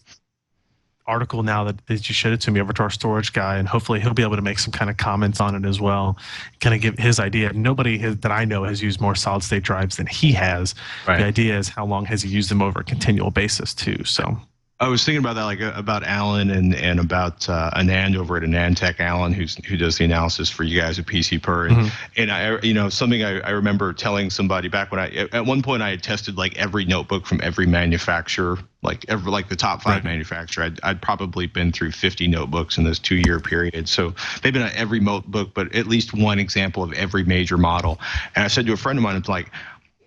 article 1.06 1.42
now 1.42 1.64
that, 1.64 1.86
that 1.88 2.10
you 2.10 2.14
showed 2.14 2.34
it 2.34 2.42
to 2.42 2.52
me 2.52 2.60
over 2.60 2.74
to 2.74 2.82
our 2.84 2.90
storage 2.90 3.32
guy 3.32 3.58
and 3.58 3.66
hopefully 3.68 4.02
he'll 4.02 4.14
be 4.14 4.24
able 4.24 4.36
to 4.36 4.42
make 4.42 4.60
some 4.60 4.74
kind 4.74 4.90
of 4.90 4.98
comments 4.98 5.40
on 5.40 5.56
it 5.56 5.66
as 5.66 5.80
well 5.80 6.18
kind 6.60 6.76
of 6.76 6.82
give 6.82 6.98
his 6.98 7.18
idea 7.20 7.54
nobody 7.54 7.98
has, 7.98 8.18
that 8.18 8.32
i 8.32 8.44
know 8.44 8.66
has 8.66 8.82
used 8.84 9.00
more 9.00 9.16
solid 9.16 9.42
state 9.42 9.64
drives 9.64 9.96
than 9.96 10.08
he 10.08 10.34
has 10.34 10.76
Right. 11.08 11.18
the 11.20 11.24
idea 11.26 11.58
is 11.58 11.70
how 11.70 11.86
long 11.86 12.04
has 12.06 12.24
he 12.24 12.30
used 12.30 12.50
them 12.52 12.62
over 12.62 12.82
a 12.82 12.84
continual 12.84 13.32
basis 13.32 13.74
too 13.74 14.04
so 14.04 14.38
I 14.80 14.90
was 14.90 15.04
thinking 15.04 15.20
about 15.20 15.34
that, 15.38 15.46
like 15.46 15.60
uh, 15.60 15.74
about 15.76 16.04
Alan 16.04 16.52
and 16.52 16.76
and 16.76 17.00
about 17.00 17.50
uh, 17.50 17.72
Anand 17.76 18.16
over 18.16 18.38
at 18.38 18.44
Anandtech, 18.44 19.00
Alan, 19.00 19.34
who's 19.34 19.56
who 19.66 19.76
does 19.76 19.98
the 19.98 20.06
analysis 20.06 20.52
for 20.52 20.64
you 20.64 20.80
guys 20.80 21.00
at 21.00 21.08
PC 21.08 21.42
Per, 21.42 21.66
and, 21.66 21.78
Mhm. 21.78 21.92
and 22.18 22.32
I, 22.32 22.60
you 22.62 22.76
know, 22.76 22.88
something 22.90 23.24
I, 23.24 23.40
I 23.40 23.50
remember 23.52 23.92
telling 23.92 24.30
somebody 24.30 24.68
back 24.68 24.92
when 24.92 25.00
I 25.00 25.08
at 25.34 25.48
one 25.48 25.64
point 25.64 25.82
I 25.82 25.90
had 25.90 26.04
tested 26.04 26.38
like 26.38 26.56
every 26.58 26.86
notebook 26.86 27.26
from 27.26 27.40
every 27.42 27.66
manufacturer, 27.66 28.60
like 28.84 29.04
every 29.08 29.32
like 29.32 29.50
the 29.50 29.56
top 29.56 29.82
five 29.82 29.96
Right. 29.96 30.04
manufacturer. 30.04 30.66
I'd, 30.66 30.80
I'd 30.84 31.02
probably 31.02 31.48
been 31.48 31.72
through 31.72 31.94
50 31.94 32.28
notebooks 32.28 32.78
in 32.78 32.84
this 32.84 33.00
two 33.00 33.16
year 33.16 33.40
period, 33.40 33.90
so 33.90 34.14
they've 34.44 34.54
been 34.54 34.70
every 34.76 35.00
notebook, 35.00 35.56
but 35.56 35.74
at 35.74 35.88
least 35.88 36.14
one 36.14 36.38
example 36.38 36.84
of 36.84 36.94
every 36.94 37.24
major 37.24 37.58
model. 37.58 38.00
And 38.36 38.46
I 38.46 38.48
said 38.48 38.68
to 38.68 38.74
a 38.74 38.78
friend 38.78 39.00
of 39.00 39.04
mine, 39.04 39.16
it's 39.16 39.28
like 39.30 39.50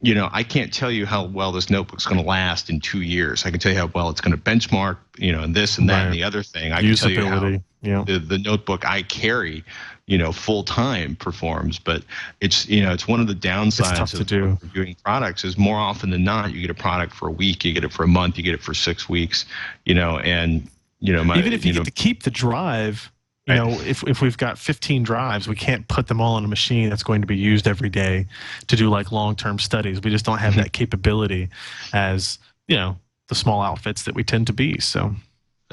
you 0.02 0.14
know, 0.14 0.30
I 0.32 0.42
can't 0.42 0.72
tell 0.72 0.90
you 0.90 1.04
how 1.04 1.26
well 1.26 1.52
this 1.52 1.68
notebook's 1.68 2.06
going 2.06 2.20
to 2.20 2.26
last 2.26 2.70
in 2.70 2.80
two 2.80 3.02
years. 3.02 3.44
I 3.44 3.50
can 3.50 3.60
tell 3.60 3.72
you 3.72 3.78
how 3.78 3.90
well 3.94 4.08
it's 4.08 4.20
going 4.20 4.36
to 4.36 4.42
benchmark, 4.42 4.96
you 5.18 5.32
know, 5.32 5.42
and 5.42 5.54
this 5.54 5.76
and 5.76 5.88
that 5.90 6.06
and 6.06 6.14
the 6.14 6.22
other 6.22 6.42
thing. 6.42 6.72
I 6.72 6.80
can 6.80 6.94
tell 6.94 7.10
you 7.10 7.26
how 7.26 7.40
usability 7.40 7.62
yeah 7.82 8.04
the, 8.06 8.18
the 8.18 8.38
notebook 8.38 8.86
I 8.86 9.02
carry, 9.02 9.62
you 10.06 10.16
know, 10.16 10.32
full 10.32 10.64
time 10.64 11.16
performs. 11.16 11.78
But 11.78 12.02
it's, 12.40 12.66
you 12.66 12.82
know, 12.82 12.92
it's 12.92 13.06
one 13.06 13.20
of 13.20 13.26
the 13.26 13.34
downsides 13.34 14.18
of 14.18 14.26
do. 14.26 14.58
reviewing 14.62 14.96
products 15.04 15.44
is 15.44 15.58
more 15.58 15.76
often 15.76 16.10
than 16.10 16.24
not, 16.24 16.52
you 16.54 16.62
get 16.62 16.70
a 16.70 16.74
product 16.74 17.12
for 17.12 17.28
a 17.28 17.32
week, 17.32 17.64
you 17.64 17.74
get 17.74 17.84
it 17.84 17.92
for 17.92 18.04
a 18.04 18.08
month, 18.08 18.38
you 18.38 18.42
get 18.42 18.54
it 18.54 18.62
for 18.62 18.72
six 18.72 19.08
weeks, 19.08 19.44
you 19.84 19.94
know, 19.94 20.18
and, 20.20 20.66
you 21.00 21.12
know, 21.12 21.22
my, 21.22 21.38
even 21.38 21.52
if 21.52 21.64
you, 21.64 21.74
know, 21.74 21.80
get 21.80 21.84
to 21.84 22.02
keep 22.02 22.22
the 22.22 22.30
drive 22.30 23.10
you 23.46 23.54
know 23.54 23.70
if, 23.80 24.02
if 24.06 24.20
we've 24.20 24.36
got 24.36 24.58
15 24.58 25.02
drives 25.02 25.48
we 25.48 25.56
can't 25.56 25.88
put 25.88 26.06
them 26.08 26.20
all 26.20 26.34
on 26.36 26.44
a 26.44 26.48
machine 26.48 26.90
that's 26.90 27.02
going 27.02 27.20
to 27.20 27.26
be 27.26 27.36
used 27.36 27.66
every 27.66 27.88
day 27.88 28.26
to 28.68 28.76
do 28.76 28.88
like 28.90 29.10
long-term 29.12 29.58
studies. 29.58 30.00
We 30.02 30.10
just 30.10 30.24
don't 30.24 30.38
have 30.38 30.52
Mm-hmm. 30.52 30.62
that 30.62 30.72
capability 30.72 31.48
as 31.92 32.38
you 32.68 32.76
know 32.76 32.96
the 33.28 33.34
small 33.34 33.62
outfits 33.62 34.02
that 34.04 34.14
we 34.14 34.24
tend 34.24 34.46
to 34.48 34.52
be 34.52 34.78
so 34.80 35.14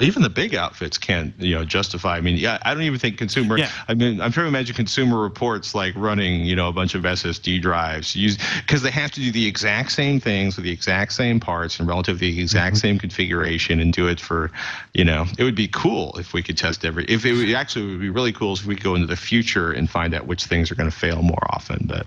even 0.00 0.22
the 0.22 0.30
big 0.30 0.54
outfits 0.54 0.96
can't 0.96 1.34
you 1.38 1.54
know 1.54 1.64
justify 1.64 2.16
i 2.16 2.20
mean 2.20 2.36
yeah 2.36 2.58
i 2.62 2.72
don't 2.72 2.82
even 2.84 2.98
think 2.98 3.18
consumer 3.18 3.58
Yeah. 3.58 3.70
i 3.88 3.94
mean 3.94 4.20
i'm 4.20 4.30
trying 4.30 4.44
to 4.44 4.48
imagine 4.48 4.74
consumer 4.74 5.20
reports 5.20 5.74
like 5.74 5.94
running 5.96 6.42
you 6.44 6.54
know 6.54 6.68
a 6.68 6.72
bunch 6.72 6.94
of 6.94 7.02
ssd 7.02 7.60
drives 7.60 8.14
use 8.14 8.38
because 8.58 8.82
they 8.82 8.90
have 8.90 9.10
to 9.12 9.20
do 9.20 9.32
the 9.32 9.46
exact 9.46 9.92
same 9.92 10.20
things 10.20 10.56
with 10.56 10.64
the 10.64 10.70
exact 10.70 11.12
same 11.12 11.40
parts 11.40 11.78
and 11.80 11.88
relative 11.88 12.16
to 12.16 12.20
the 12.20 12.40
exact 12.40 12.68
Mm-hmm. 12.68 12.76
same 12.76 12.98
configuration 12.98 13.80
and 13.80 13.92
do 13.92 14.08
it 14.08 14.20
for 14.20 14.50
you 14.94 15.04
know 15.04 15.24
it 15.38 15.44
would 15.44 15.54
be 15.54 15.68
cool 15.68 16.12
if 16.18 16.32
we 16.32 16.42
could 16.42 16.58
test 16.58 16.84
every 16.84 17.04
if 17.06 17.24
it 17.24 17.32
would 17.32 17.50
actually 17.54 17.86
it 17.86 17.90
would 17.92 18.00
be 18.00 18.10
really 18.10 18.32
cool 18.32 18.52
if 18.54 18.66
we 18.66 18.74
could 18.74 18.84
go 18.84 18.94
into 18.94 19.06
the 19.06 19.16
future 19.16 19.72
and 19.72 19.88
find 19.88 20.12
out 20.14 20.26
which 20.26 20.44
things 20.44 20.70
are 20.70 20.74
going 20.74 20.90
to 20.90 20.96
fail 20.96 21.22
more 21.22 21.46
often 21.50 21.78
but 21.88 22.06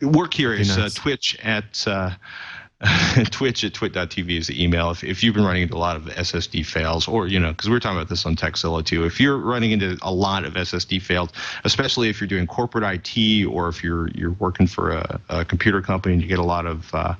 we're 0.00 0.28
curious 0.28 0.76
uh, 0.76 0.88
twitch 0.94 1.36
at 1.42 1.86
uh 1.86 2.10
Twitch 3.30 3.64
at 3.64 3.72
twit.tv 3.72 4.38
is 4.38 4.48
the 4.48 4.62
email. 4.62 4.90
If, 4.90 5.02
if 5.02 5.24
you've 5.24 5.34
been 5.34 5.44
running 5.44 5.62
into 5.62 5.76
a 5.76 5.78
lot 5.78 5.96
of 5.96 6.02
SSD 6.04 6.66
fails, 6.66 7.08
or, 7.08 7.26
you 7.26 7.40
know, 7.40 7.50
because 7.50 7.68
we 7.68 7.74
were 7.74 7.80
talking 7.80 7.96
about 7.96 8.10
this 8.10 8.26
on 8.26 8.36
Techzilla 8.36 8.84
too, 8.84 9.04
if 9.04 9.18
you're 9.18 9.38
running 9.38 9.70
into 9.70 9.96
a 10.02 10.12
lot 10.12 10.44
of 10.44 10.54
SSD 10.54 11.00
fails, 11.00 11.30
especially 11.64 12.10
if 12.10 12.20
you're 12.20 12.28
doing 12.28 12.46
corporate 12.46 12.84
IT 12.84 13.46
or 13.46 13.68
if 13.68 13.82
you're 13.82 14.08
you're 14.08 14.32
working 14.32 14.66
for 14.66 14.92
a, 14.92 15.20
a 15.30 15.44
computer 15.44 15.80
company 15.80 16.14
and 16.14 16.22
you 16.22 16.28
get 16.28 16.38
a 16.38 16.44
lot 16.44 16.66
of 16.66 16.94
uh, 16.94 17.14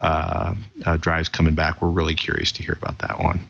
uh, 0.00 0.54
uh, 0.84 0.96
drives 0.98 1.28
coming 1.28 1.54
back, 1.54 1.82
we're 1.82 1.88
really 1.88 2.14
curious 2.14 2.52
to 2.52 2.62
hear 2.62 2.78
about 2.80 2.98
that 2.98 3.18
one. 3.18 3.40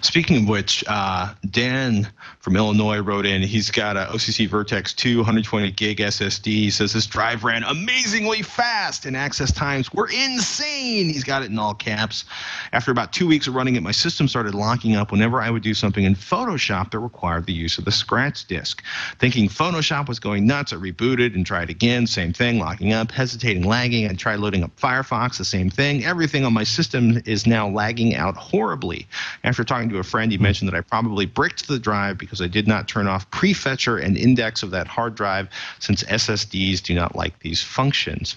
Speaking 0.00 0.42
of 0.42 0.48
which, 0.48 0.84
uh, 0.86 1.34
Dan 1.50 2.08
from 2.40 2.56
Illinois 2.56 2.98
wrote 2.98 3.24
in. 3.24 3.40
He's 3.40 3.70
got 3.70 3.96
a 3.96 4.06
OCZ 4.12 4.48
Vertex 4.48 4.92
2 4.92 5.16
120 5.16 5.70
gig 5.70 5.98
SSD. 5.98 6.44
He 6.44 6.70
says 6.70 6.92
this 6.92 7.06
drive 7.06 7.42
ran 7.42 7.62
amazingly 7.62 8.42
fast 8.42 9.06
and 9.06 9.16
access 9.16 9.50
times 9.50 9.92
were 9.92 10.08
insane. 10.08 11.06
He's 11.06 11.24
got 11.24 11.42
it 11.42 11.50
in 11.50 11.58
all 11.58 11.74
caps. 11.74 12.24
After 12.72 12.90
about 12.90 13.12
two 13.12 13.26
weeks 13.26 13.46
of 13.46 13.54
running 13.54 13.76
it, 13.76 13.82
my 13.82 13.92
system 13.92 14.28
started 14.28 14.54
locking 14.54 14.94
up 14.94 15.10
whenever 15.10 15.40
I 15.40 15.48
would 15.48 15.62
do 15.62 15.72
something 15.72 16.04
in 16.04 16.14
Photoshop 16.14 16.90
that 16.90 16.98
required 16.98 17.46
the 17.46 17.54
use 17.54 17.78
of 17.78 17.86
the 17.86 17.92
scratch 17.92 18.46
disk. 18.46 18.82
Thinking 19.18 19.48
Photoshop 19.48 20.06
was 20.06 20.18
going 20.18 20.46
nuts, 20.46 20.74
I 20.74 20.76
rebooted 20.76 21.34
and 21.34 21.46
tried 21.46 21.70
again. 21.70 22.06
Same 22.06 22.34
thing, 22.34 22.58
locking 22.58 22.92
up, 22.92 23.10
hesitating, 23.10 23.62
lagging. 23.62 24.06
I 24.06 24.12
tried 24.12 24.40
loading 24.40 24.64
up 24.64 24.76
Firefox, 24.76 25.38
the 25.38 25.46
same 25.46 25.70
thing. 25.70 26.04
Everything 26.04 26.44
on 26.44 26.52
my 26.52 26.64
system 26.64 27.22
is 27.24 27.46
now 27.46 27.68
lagging 27.68 28.14
out 28.14 28.36
horribly. 28.36 29.06
After 29.44 29.53
talking 29.62 29.88
to 29.90 29.98
a 29.98 30.02
friend, 30.02 30.32
he 30.32 30.38
mentioned 30.38 30.68
that 30.68 30.76
I 30.76 30.80
probably 30.80 31.26
bricked 31.26 31.68
the 31.68 31.78
drive 31.78 32.18
because 32.18 32.42
I 32.42 32.48
did 32.48 32.66
not 32.66 32.88
turn 32.88 33.06
off 33.06 33.30
prefetcher 33.30 34.02
and 34.02 34.16
index 34.16 34.64
of 34.64 34.72
that 34.72 34.88
hard 34.88 35.14
drive 35.14 35.48
since 35.78 36.02
SSDs 36.02 36.82
do 36.82 36.94
not 36.94 37.14
like 37.14 37.38
these 37.40 37.62
functions. 37.62 38.36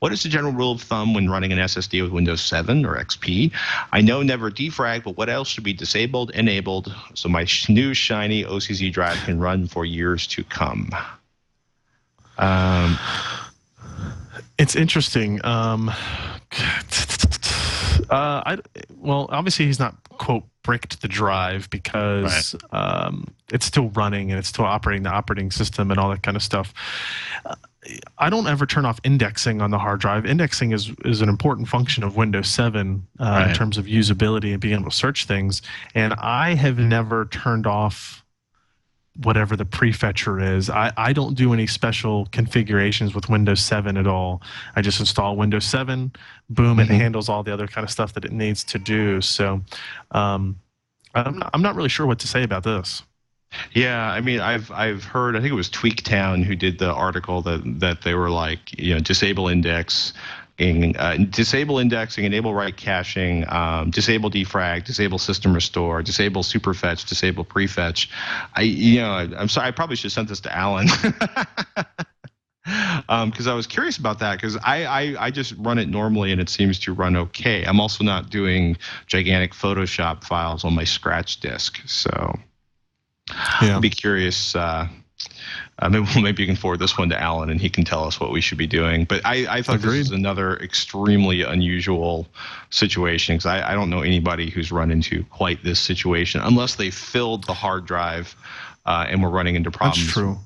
What 0.00 0.12
is 0.12 0.24
the 0.24 0.28
general 0.28 0.52
rule 0.52 0.72
of 0.72 0.82
thumb 0.82 1.14
when 1.14 1.30
running 1.30 1.52
an 1.52 1.58
SSD 1.58 2.02
with 2.02 2.10
Windows 2.10 2.40
7 2.40 2.84
or 2.84 2.96
XP? 2.96 3.52
I 3.92 4.00
know 4.00 4.22
never 4.22 4.50
defrag, 4.50 5.04
but 5.04 5.16
what 5.16 5.28
else 5.28 5.48
should 5.48 5.64
be 5.64 5.72
disabled, 5.72 6.30
enabled, 6.30 6.92
so 7.14 7.28
my 7.28 7.46
new 7.68 7.94
shiny 7.94 8.44
OCZ 8.44 8.92
drive 8.92 9.18
can 9.18 9.38
run 9.38 9.68
for 9.68 9.84
years 9.84 10.26
to 10.28 10.42
come? 10.42 10.90
Um, 12.38 12.98
it's 14.58 14.74
interesting 14.76 15.44
um 15.44 15.88
uh, 15.90 15.92
I, 18.10 18.58
well 18.96 19.28
obviously 19.30 19.66
he's 19.66 19.78
not 19.78 19.96
quote 20.18 20.44
bricked 20.62 21.00
the 21.00 21.08
drive 21.08 21.70
because 21.70 22.56
um, 22.72 23.24
it's 23.52 23.64
still 23.64 23.88
running 23.90 24.30
and 24.30 24.38
it's 24.38 24.48
still 24.48 24.64
operating 24.64 25.04
the 25.04 25.10
operating 25.10 25.50
system 25.52 25.92
and 25.92 26.00
all 26.00 26.10
that 26.10 26.24
kind 26.24 26.36
of 26.36 26.42
stuff. 26.42 26.74
Uh, 27.44 27.54
I 28.18 28.30
don't 28.30 28.48
ever 28.48 28.66
turn 28.66 28.84
off 28.84 28.98
indexing 29.04 29.62
on 29.62 29.70
the 29.70 29.78
hard 29.78 30.00
drive. 30.00 30.26
Indexing 30.26 30.72
is 30.72 30.90
is 31.04 31.20
an 31.20 31.28
important 31.28 31.68
function 31.68 32.02
of 32.02 32.16
Windows 32.16 32.48
7 32.48 33.06
uh, 33.20 33.46
in 33.48 33.54
terms 33.54 33.78
of 33.78 33.86
usability 33.86 34.50
and 34.50 34.60
being 34.60 34.74
able 34.74 34.90
to 34.90 34.96
search 34.96 35.26
things. 35.26 35.62
And 35.94 36.12
I 36.14 36.54
have 36.54 36.78
never 36.80 37.26
turned 37.26 37.66
off 37.66 38.24
whatever 39.22 39.56
the 39.56 39.64
prefetcher 39.64 40.56
is. 40.56 40.68
I, 40.70 40.92
I 40.96 41.12
don't 41.12 41.34
do 41.34 41.52
any 41.52 41.66
special 41.66 42.26
configurations 42.32 43.14
with 43.14 43.28
Windows 43.28 43.60
7 43.60 43.96
at 43.96 44.06
all. 44.06 44.42
I 44.74 44.82
just 44.82 45.00
install 45.00 45.36
Windows 45.36 45.64
7, 45.64 46.12
boom, 46.50 46.78
it 46.80 46.88
Mhm. 46.88 46.96
handles 46.96 47.28
all 47.28 47.42
the 47.42 47.52
other 47.52 47.66
kind 47.66 47.84
of 47.84 47.90
stuff 47.90 48.12
that 48.14 48.24
it 48.24 48.32
needs 48.32 48.62
to 48.64 48.78
do. 48.78 49.20
So 49.20 49.60
um, 50.10 50.58
I'm, 51.14 51.38
not, 51.38 51.50
I'm 51.54 51.62
not 51.62 51.74
really 51.76 51.88
sure 51.88 52.06
what 52.06 52.18
to 52.20 52.28
say 52.28 52.42
about 52.42 52.62
this. 52.62 53.02
Yeah, 53.72 54.10
I 54.10 54.20
mean, 54.20 54.40
I've 54.40 54.70
I've 54.72 55.04
heard. 55.04 55.36
I 55.36 55.40
think 55.40 55.52
it 55.52 55.54
was 55.56 55.70
Tweaktown 55.70 56.42
who 56.42 56.56
did 56.56 56.78
the 56.78 56.92
article 56.92 57.40
that 57.42 57.62
that 57.80 58.02
they 58.02 58.14
were 58.14 58.28
like, 58.28 58.76
you 58.78 58.92
know, 58.92 59.00
disable 59.00 59.48
index, 59.48 60.12
uh, 60.58 61.16
disable 61.16 61.78
indexing, 61.78 62.24
enable 62.24 62.54
write 62.54 62.76
caching, 62.76 63.44
um, 63.48 63.90
disable 63.90 64.30
defrag, 64.30 64.84
disable 64.84 65.18
system 65.18 65.52
restore, 65.52 66.02
disable 66.02 66.42
superfetch, 66.42 67.06
disable 67.06 67.44
prefetch. 67.44 68.08
I, 68.54 68.62
you 68.62 69.00
know, 69.00 69.10
I, 69.10 69.22
I'm 69.36 69.48
sorry. 69.48 69.68
I 69.68 69.70
probably 69.70 69.96
should 69.96 70.04
have 70.04 70.12
sent 70.12 70.28
this 70.28 70.40
to 70.40 70.56
Alan. 70.56 70.88
Because 72.66 73.46
I 73.46 73.54
was 73.54 73.68
curious 73.68 73.96
about 73.96 74.18
that, 74.18 74.36
because 74.40 74.56
I, 74.56 74.84
I 74.84 75.26
I 75.26 75.30
just 75.30 75.54
run 75.58 75.78
it 75.78 75.88
normally 75.88 76.32
and 76.32 76.40
it 76.40 76.48
seems 76.48 76.80
to 76.80 76.92
run 76.92 77.14
okay. 77.16 77.62
I'm 77.62 77.78
also 77.78 78.02
not 78.02 78.28
doing 78.28 78.76
gigantic 79.06 79.52
Photoshop 79.52 80.24
files 80.24 80.64
on 80.64 80.74
my 80.74 80.82
Scratch 80.82 81.38
disk, 81.38 81.80
so 81.86 82.36
Yeah. 83.62 83.76
I'd 83.76 83.82
be 83.82 83.90
curious. 83.90 84.56
Uh, 84.56 84.88
uh, 85.78 85.88
maybe 85.88 86.06
maybe 86.22 86.42
you 86.42 86.46
can 86.46 86.56
forward 86.56 86.78
this 86.78 86.96
one 86.96 87.08
to 87.10 87.20
Alan 87.20 87.50
and 87.50 87.60
he 87.60 87.68
can 87.68 87.84
tell 87.84 88.04
us 88.04 88.20
what 88.20 88.32
we 88.32 88.40
should 88.40 88.58
be 88.58 88.66
doing. 88.66 89.04
But 89.04 89.24
I, 89.24 89.46
I 89.48 89.62
thought 89.62 89.76
Agreed. 89.76 90.00
this 90.00 90.10
was 90.10 90.18
another 90.18 90.56
extremely 90.56 91.42
unusual 91.42 92.26
situation 92.70 93.36
because 93.36 93.46
I, 93.46 93.72
I 93.72 93.74
don't 93.74 93.90
know 93.90 94.02
anybody 94.02 94.50
who's 94.50 94.72
run 94.72 94.90
into 94.90 95.24
quite 95.24 95.62
this 95.62 95.80
situation 95.80 96.40
unless 96.42 96.74
they 96.76 96.90
filled 96.90 97.44
the 97.44 97.54
hard 97.54 97.86
drive 97.86 98.34
uh, 98.84 99.06
and 99.08 99.22
we're 99.22 99.30
running 99.30 99.56
into 99.56 99.70
problems 99.70 100.06
That's 100.06 100.12
true. 100.12 100.38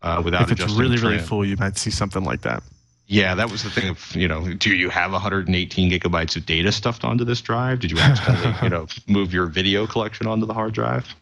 Uh, 0.00 0.22
without 0.24 0.42
If 0.42 0.60
it's 0.60 0.74
really, 0.74 0.96
really 0.96 1.18
full, 1.18 1.44
you 1.44 1.56
might 1.56 1.76
see 1.76 1.90
something 1.90 2.22
like 2.22 2.42
that. 2.42 2.62
Yeah, 3.08 3.34
that 3.34 3.50
was 3.50 3.64
the 3.64 3.70
thing 3.70 3.88
of, 3.88 4.14
you 4.14 4.28
know, 4.28 4.52
do 4.52 4.76
you 4.76 4.90
have 4.90 5.10
118 5.10 5.90
gigabytes 5.90 6.36
of 6.36 6.46
data 6.46 6.70
stuffed 6.70 7.04
onto 7.04 7.24
this 7.24 7.40
drive? 7.40 7.80
Did 7.80 7.90
you 7.90 7.98
accidentally, 7.98 8.54
you 8.62 8.68
know, 8.68 8.86
move 9.08 9.32
your 9.32 9.46
video 9.46 9.88
collection 9.88 10.28
onto 10.28 10.46
the 10.46 10.54
hard 10.54 10.72
drive? 10.72 11.16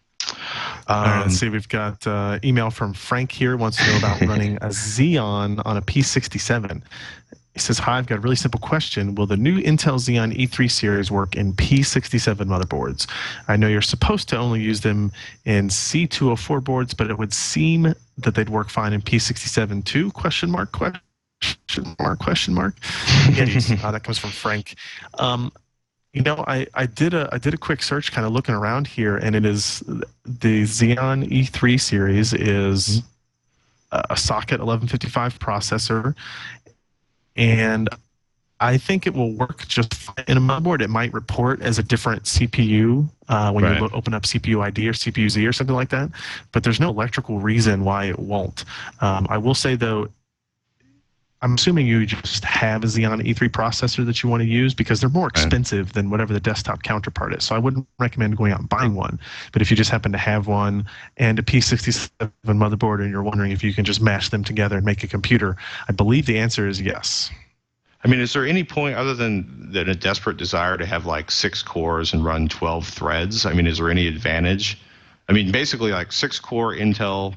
All 0.89 1.03
right, 1.05 1.14
Um, 1.16 1.20
let's 1.22 1.37
see. 1.39 1.49
We've 1.49 1.68
got 1.68 2.07
uh, 2.07 2.39
email 2.45 2.70
from 2.70 2.93
Frank 2.93 3.32
here. 3.32 3.57
Wants 3.57 3.76
to 3.78 3.87
know 3.87 3.99
about 3.99 4.20
running 4.22 4.57
a 4.57 4.68
Xeon 4.68 5.61
on 5.64 5.76
a 5.76 5.82
P67. 5.82 6.82
He 7.55 7.61
says, 7.61 7.78
"Hi, 7.78 7.97
I've 7.97 8.07
got 8.07 8.18
a 8.18 8.20
really 8.20 8.37
simple 8.37 8.61
question. 8.61 9.14
Will 9.14 9.26
the 9.26 9.37
new 9.37 9.59
Intel 9.62 9.99
Xeon 9.99 10.37
E3 10.37 10.70
series 10.70 11.11
work 11.11 11.37
in 11.37 11.55
P67 11.55 12.37
motherboards? 12.47 13.09
I 13.49 13.57
know 13.57 13.66
you're 13.66 13.80
supposed 13.80 14.28
to 14.28 14.37
only 14.37 14.61
use 14.61 14.82
them 14.82 15.11
in 15.47 15.68
C204 15.68 16.62
boards, 16.62 16.93
but 16.93 17.09
it 17.11 17.16
would 17.18 17.32
seem 17.32 17.95
that 18.18 18.34
they'd 18.34 18.51
work 18.51 18.68
fine 18.68 18.93
in 18.93 19.01
P67 19.01 19.84
too? 19.87 20.11
Question 20.12 20.51
mark? 20.51 20.70
Question 20.72 21.01
mark? 21.99 22.18
Question 22.18 22.53
mark? 22.53 22.74
Yeti's. 22.80 23.70
uh, 23.82 23.91
that 23.91 24.05
comes 24.05 24.18
from 24.18 24.30
Frank. 24.30 24.74
Um, 25.18 25.51
you 26.16 26.22
know, 26.22 26.42
I, 26.48 26.66
I 26.72 26.86
did 26.86 27.12
a 27.12 27.28
I 27.30 27.36
did 27.36 27.52
a 27.52 27.58
quick 27.58 27.82
search, 27.82 28.10
kind 28.10 28.26
of 28.26 28.32
looking 28.32 28.54
around 28.54 28.86
here, 28.86 29.18
and 29.18 29.36
it 29.36 29.44
is 29.44 29.80
the 30.24 30.62
Xeon 30.62 31.28
E3 31.28 31.78
series 31.78 32.32
is 32.32 33.02
a 33.92 34.16
socket 34.16 34.60
1155 34.60 35.38
processor, 35.38 36.14
and 37.36 37.90
I 38.60 38.78
think 38.78 39.06
it 39.06 39.12
will 39.12 39.32
work 39.34 39.68
just 39.68 39.92
fine 39.92 40.24
in 40.26 40.38
a 40.38 40.40
motherboard. 40.40 40.80
It 40.80 40.88
might 40.88 41.12
report 41.12 41.60
as 41.60 41.78
a 41.78 41.82
different 41.82 42.22
CPU 42.22 43.06
uh, 43.28 43.52
when 43.52 43.64
Right. 43.64 43.78
you 43.78 43.90
open 43.92 44.14
up 44.14 44.22
CPU 44.22 44.62
ID 44.62 44.88
or 44.88 44.94
CPU 44.94 45.28
Z 45.28 45.46
or 45.46 45.52
something 45.52 45.76
like 45.76 45.90
that, 45.90 46.08
but 46.52 46.62
there's 46.62 46.80
no 46.80 46.88
electrical 46.88 47.40
reason 47.40 47.84
why 47.84 48.06
it 48.06 48.18
won't. 48.18 48.64
Um, 49.02 49.26
I 49.28 49.36
will 49.36 49.54
say 49.54 49.76
though, 49.76 50.08
I'm 51.47 51.55
assuming 51.55 51.86
you 51.86 52.05
just 52.05 52.44
have 52.44 52.82
a 52.82 52.88
Xeon 52.88 53.24
E3 53.24 53.49
processor 53.51 54.05
that 54.05 54.20
you 54.20 54.28
want 54.28 54.40
to 54.40 54.49
use 54.49 54.74
because 54.74 54.99
they're 54.99 55.09
more 55.09 55.28
expensive 55.28 55.92
than 55.92 56.11
whatever 56.11 56.32
the 56.32 56.40
desktop 56.40 56.82
counterpart 56.82 57.32
is. 57.34 57.44
So 57.44 57.55
I 57.55 57.59
wouldn't 57.59 57.86
recommend 58.01 58.36
going 58.36 58.51
out 58.51 58.59
and 58.59 58.68
buying 58.68 58.97
one. 58.97 59.20
But 59.53 59.62
if 59.62 59.70
you 59.70 59.76
just 59.76 59.88
happen 59.88 60.11
to 60.11 60.18
have 60.18 60.49
one 60.49 60.86
and 61.18 61.38
a 61.38 61.42
P67 61.42 62.11
motherboard 62.47 63.01
and 63.01 63.12
you're 63.12 63.22
wondering 63.22 63.53
if 63.53 63.62
you 63.62 63.72
can 63.72 63.84
just 63.84 64.01
mash 64.01 64.30
them 64.30 64.42
together 64.42 64.74
and 64.76 64.84
make 64.84 65.05
a 65.05 65.07
computer, 65.07 65.57
I 65.88 65.92
believe 65.92 66.26
the 66.26 66.36
answer 66.36 66.66
is 66.66 66.80
yes. 66.80 67.30
I 68.03 68.09
mean, 68.09 68.18
is 68.18 68.32
there 68.32 68.44
any 68.44 68.64
point 68.64 68.97
other 68.97 69.14
than 69.14 69.70
than 69.70 69.88
a 69.88 69.94
desperate 69.94 70.38
desire 70.38 70.76
to 70.76 70.84
have 70.84 71.07
like 71.07 71.30
six 71.30 71.62
cores 71.62 72.12
and 72.12 72.24
run 72.24 72.49
12 72.49 72.88
threads? 72.88 73.47
I 73.47 73.53
mean, 73.53 73.68
is 73.68 73.78
there 73.78 73.88
any 73.88 74.09
advantage? 74.09 74.80
I 75.28 75.32
mean, 75.32 75.53
basically 75.53 75.92
like 75.92 76.11
six 76.11 76.40
core 76.40 76.74
Intel. 76.74 77.36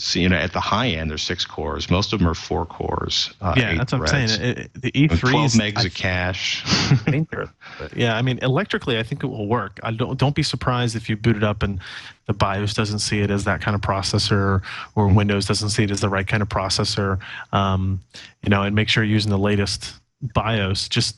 So, 0.00 0.20
you 0.20 0.28
know, 0.28 0.36
at 0.36 0.52
the 0.52 0.60
high 0.60 0.88
end, 0.90 1.10
there's 1.10 1.22
six 1.24 1.44
cores. 1.44 1.90
Most 1.90 2.12
of 2.12 2.20
them 2.20 2.28
are 2.28 2.34
four 2.34 2.64
cores. 2.64 3.34
Uh, 3.40 3.54
yeah, 3.56 3.74
that's 3.74 3.92
what 3.92 4.02
I'm 4.02 4.28
saying. 4.28 4.40
It, 4.40 4.58
it- 4.58 4.70
the 4.80 4.92
E3 4.92 5.18
12 5.18 5.44
is 5.44 5.54
megs 5.56 5.78
I 5.78 5.84
of 5.86 5.94
cache. 5.94 6.62
think 7.04 7.28
yeah, 7.96 8.16
I 8.16 8.22
mean, 8.22 8.38
electrically, 8.42 8.96
I 8.96 9.02
think 9.02 9.24
it 9.24 9.26
will 9.26 9.48
work. 9.48 9.80
I 9.82 9.90
don't 9.90 10.16
don't 10.18 10.36
be 10.36 10.44
surprised 10.44 10.94
if 10.94 11.08
you 11.08 11.16
boot 11.16 11.36
it 11.36 11.42
up 11.42 11.64
and 11.64 11.80
the 12.26 12.32
BIOS 12.32 12.74
doesn't 12.74 13.00
see 13.00 13.20
it 13.20 13.30
as 13.30 13.44
that 13.44 13.60
kind 13.60 13.74
of 13.74 13.80
processor, 13.80 14.62
or 14.94 15.08
Windows 15.08 15.46
doesn't 15.46 15.70
see 15.70 15.82
it 15.82 15.90
as 15.90 16.00
the 16.00 16.08
right 16.08 16.26
kind 16.26 16.42
of 16.42 16.48
processor. 16.48 17.18
Um, 17.52 18.00
you 18.42 18.50
know, 18.50 18.62
and 18.62 18.76
make 18.76 18.88
sure 18.88 19.02
you're 19.02 19.12
using 19.12 19.30
the 19.30 19.38
latest 19.38 19.94
BIOS. 20.34 20.88
Just, 20.88 21.16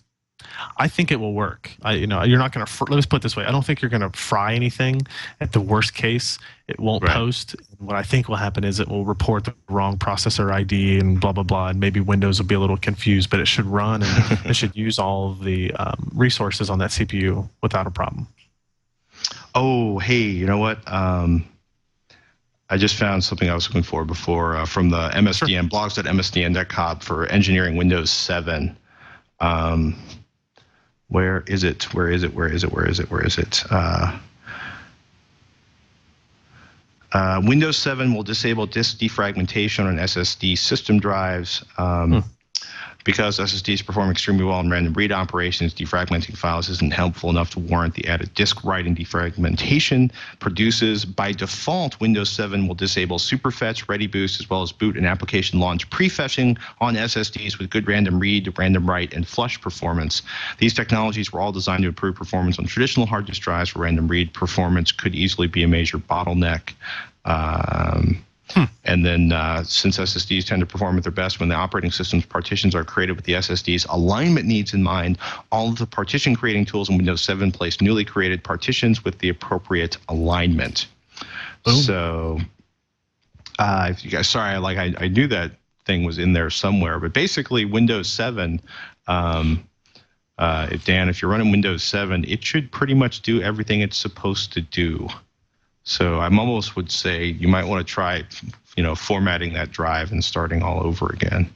I 0.77 0.89
think 0.89 1.11
it 1.11 1.17
will 1.21 1.33
work. 1.35 1.71
I, 1.83 1.93
you 1.93 2.07
know, 2.07 2.23
you're 2.23 2.39
not 2.39 2.53
going 2.53 2.65
to. 2.67 2.71
Fr- 2.73 2.85
let's 2.89 3.07
put 3.07 3.17
it 3.17 3.23
this 3.23 3.37
way: 3.37 3.45
I 3.45 3.51
don't 3.51 3.65
think 3.65 3.81
you're 3.83 3.91
going 3.91 4.03
to 4.03 4.11
fry 4.11 4.55
anything. 4.55 5.03
At 5.41 5.53
the 5.53 5.61
worst 5.61 5.95
case, 5.95 6.39
it 6.69 6.79
won't 6.81 7.03
Right. 7.05 7.13
post. 7.15 7.57
What 7.79 7.97
I 7.97 8.03
think 8.03 8.29
will 8.29 8.37
happen 8.37 8.65
is 8.65 8.81
it 8.81 8.89
will 8.89 9.05
report 9.05 9.45
the 9.45 9.55
wrong 9.69 9.97
processor 9.99 10.53
ID 10.53 10.99
and 10.99 11.21
blah 11.21 11.33
blah 11.33 11.43
blah, 11.45 11.69
and 11.69 11.81
maybe 11.81 12.01
Windows 12.01 12.39
will 12.39 12.47
be 12.47 12.55
a 12.55 12.61
little 12.61 12.77
confused, 12.77 13.31
but 13.31 13.41
it 13.41 13.47
should 13.47 13.67
run 13.67 14.03
and 14.03 14.39
it 14.47 14.55
should 14.55 14.75
use 14.77 14.99
all 14.99 15.31
of 15.31 15.45
the 15.45 15.73
um, 15.75 16.11
resources 16.15 16.71
on 16.71 16.79
that 16.79 16.91
CPU 16.91 17.49
without 17.63 17.87
a 17.87 17.91
problem. 17.91 18.27
Oh, 19.55 19.99
hey, 19.99 20.23
you 20.23 20.47
know 20.47 20.59
what? 20.59 20.79
Um, 20.91 21.45
I 22.69 22.77
just 22.77 22.95
found 22.95 23.25
something 23.25 23.51
I 23.51 23.55
was 23.55 23.69
looking 23.69 23.83
for 23.83 24.05
before 24.05 24.57
uh, 24.57 24.65
from 24.65 24.91
the 24.91 25.09
MSDN 25.11 25.49
sure. 25.49 25.63
blogs 25.65 25.99
at 25.99 26.05
blogs.msdn.com 26.05 27.01
for 27.01 27.27
engineering 27.27 27.75
Windows 27.77 28.11
7. 28.11 28.77
Um, 29.41 29.97
where 31.11 31.45
is 31.47 31.65
it? 31.65 31.93
Where 31.93 32.09
is 32.09 32.23
it? 32.23 32.35
Where 32.35 32.49
is 32.49 32.65
it? 32.65 32.73
Where 32.73 32.89
is 32.89 32.99
it? 33.01 33.11
Where 33.11 33.25
is 33.25 33.37
it? 33.37 33.65
Uh, 33.71 34.19
uh, 37.13 37.43
Windows 37.45 37.77
7 37.77 38.15
will 38.15 38.23
disable 38.23 38.67
disk 38.67 38.99
defragmentation 38.99 39.87
on 39.87 39.97
SSD 39.97 40.57
system 40.57 41.01
drives. 41.01 41.65
Um, 41.77 42.25
Because 43.05 43.39
SSDs 43.39 43.85
perform 43.85 44.11
extremely 44.11 44.45
well 44.45 44.61
in 44.61 44.71
random 44.71 44.93
read 44.93 45.13
operations, 45.13 45.73
defragmenting 45.75 46.37
files 46.37 46.69
isn't 46.69 46.93
helpful 46.93 47.31
enough 47.31 47.51
to 47.51 47.61
warrant 47.61 47.95
the 47.95 48.07
added 48.07 48.33
disk 48.35 48.63
writing 48.65 48.95
defragmentation 48.95 50.11
produces. 50.39 51.05
By 51.05 51.33
default, 51.33 51.99
Windows 52.01 52.31
7 52.31 52.67
will 52.67 52.75
disable 52.75 53.19
superfetch, 53.19 53.89
ready 53.89 54.07
boost, 54.07 54.41
as 54.41 54.51
well 54.51 54.63
as 54.63 54.73
boot 54.73 54.97
and 54.97 55.07
application 55.07 55.61
launch 55.61 55.89
prefetching 55.91 56.59
on 56.81 56.95
SSDs 56.95 57.59
with 57.59 57.71
good 57.71 57.87
random 57.89 58.19
read, 58.19 58.53
random 58.59 58.89
write, 58.89 59.15
and 59.15 59.27
flush 59.27 59.61
performance. 59.61 60.23
These 60.59 60.75
technologies 60.75 61.33
were 61.33 61.41
all 61.41 61.53
designed 61.53 61.83
to 61.83 61.89
improve 61.89 62.17
performance 62.17 62.59
on 62.59 62.67
traditional 62.67 63.07
hard 63.07 63.27
disk 63.27 63.41
drives 63.43 63.75
where 63.75 63.85
random 63.85 64.09
read 64.09 64.33
performance 64.35 64.93
could 64.93 65.15
easily 65.15 65.47
be 65.47 65.63
a 65.63 65.69
major 65.69 65.99
bottleneck. 65.99 66.75
Um, 67.25 68.25
and 68.85 69.05
then, 69.05 69.33
uh, 69.33 69.63
since 69.65 69.99
SSDs 69.99 70.47
tend 70.47 70.61
to 70.61 70.67
perform 70.67 70.97
at 70.97 71.03
their 71.03 71.13
best 71.13 71.41
when 71.41 71.49
the 71.49 71.55
operating 71.55 71.91
system's 71.91 72.27
partitions 72.27 72.75
are 72.75 72.85
created 72.85 73.15
with 73.15 73.25
the 73.25 73.35
SSD's 73.35 73.85
alignment 73.89 74.47
needs 74.47 74.75
in 74.75 74.83
mind, 74.83 75.19
all 75.53 75.69
of 75.69 75.79
the 75.79 75.87
partition 75.87 76.35
creating 76.35 76.65
tools 76.65 76.89
in 76.89 76.97
Windows 76.97 77.23
7 77.23 77.53
place 77.53 77.81
newly 77.81 78.05
created 78.05 78.43
partitions 78.43 79.05
with 79.05 79.19
the 79.19 79.29
appropriate 79.29 79.97
alignment. 80.09 80.87
So, 81.67 82.41
uh, 83.59 83.89
if 83.91 84.05
you 84.05 84.11
guys, 84.11 84.29
sorry, 84.29 84.59
like 84.59 84.79
I, 84.79 84.95
I 84.99 85.09
knew 85.09 85.27
that 85.29 85.53
thing 85.85 86.05
was 86.05 86.19
in 86.19 86.33
there 86.33 86.51
somewhere, 86.51 86.99
but 86.99 87.13
basically, 87.13 87.65
Windows 87.65 88.09
7. 88.09 88.61
Um, 89.07 89.65
uh, 90.39 90.69
if 90.71 90.87
Dan, 90.87 91.11
if 91.11 91.21
you're 91.21 91.31
running 91.31 91.51
Windows 91.51 91.85
7, 91.85 92.25
it 92.27 92.43
should 92.43 92.73
pretty 92.73 92.95
much 92.95 93.21
do 93.21 93.43
everything 93.43 93.83
it's 93.83 93.99
supposed 93.99 94.55
to 94.55 94.63
do. 94.63 95.09
So 95.85 96.21
I'm 96.21 96.39
almost 96.39 96.77
would 96.77 96.91
say 96.91 97.25
you 97.25 97.49
might 97.49 97.65
want 97.65 97.87
to 97.87 97.91
try, 97.93 98.25
you 98.77 98.83
know, 98.83 98.95
formatting 98.95 99.55
that 99.55 99.71
drive 99.71 100.13
and 100.13 100.23
starting 100.25 100.63
all 100.63 100.85
over 100.85 101.07
again. 101.11 101.51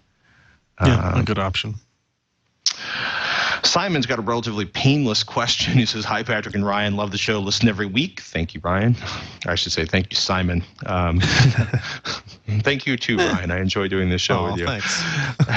Yeah, 0.80 1.14
a 1.14 1.18
Um, 1.18 1.24
good 1.24 1.38
option. 1.38 1.74
Simon's 3.64 4.06
got 4.06 4.18
a 4.18 4.22
relatively 4.22 4.64
painless 4.66 5.22
question. 5.22 5.74
He 5.84 5.86
says, 5.86 6.04
"Hi, 6.04 6.22
Patrick 6.22 6.54
and 6.54 6.64
Ryan. 6.64 6.96
Love 6.96 7.10
the 7.10 7.18
show. 7.18 7.38
Listen 7.40 7.68
every 7.68 7.86
week. 7.86 8.20
Thank 8.20 8.54
you, 8.54 8.60
Ryan. 8.62 8.96
I 9.46 9.54
should 9.54 9.72
say 9.72 9.84
thank 9.84 10.10
you, 10.12 10.16
Simon. 10.16 10.62
Um, 10.86 11.20
thank 12.62 12.86
you 12.86 12.96
too, 12.96 13.16
Ryan. 13.18 13.50
I 13.50 13.60
enjoy 13.60 13.88
doing 13.88 14.08
this 14.08 14.20
show 14.22 14.38
Oh, 14.38 14.50
with 14.52 14.60
you." 14.60 14.66
thanks. 14.66 15.02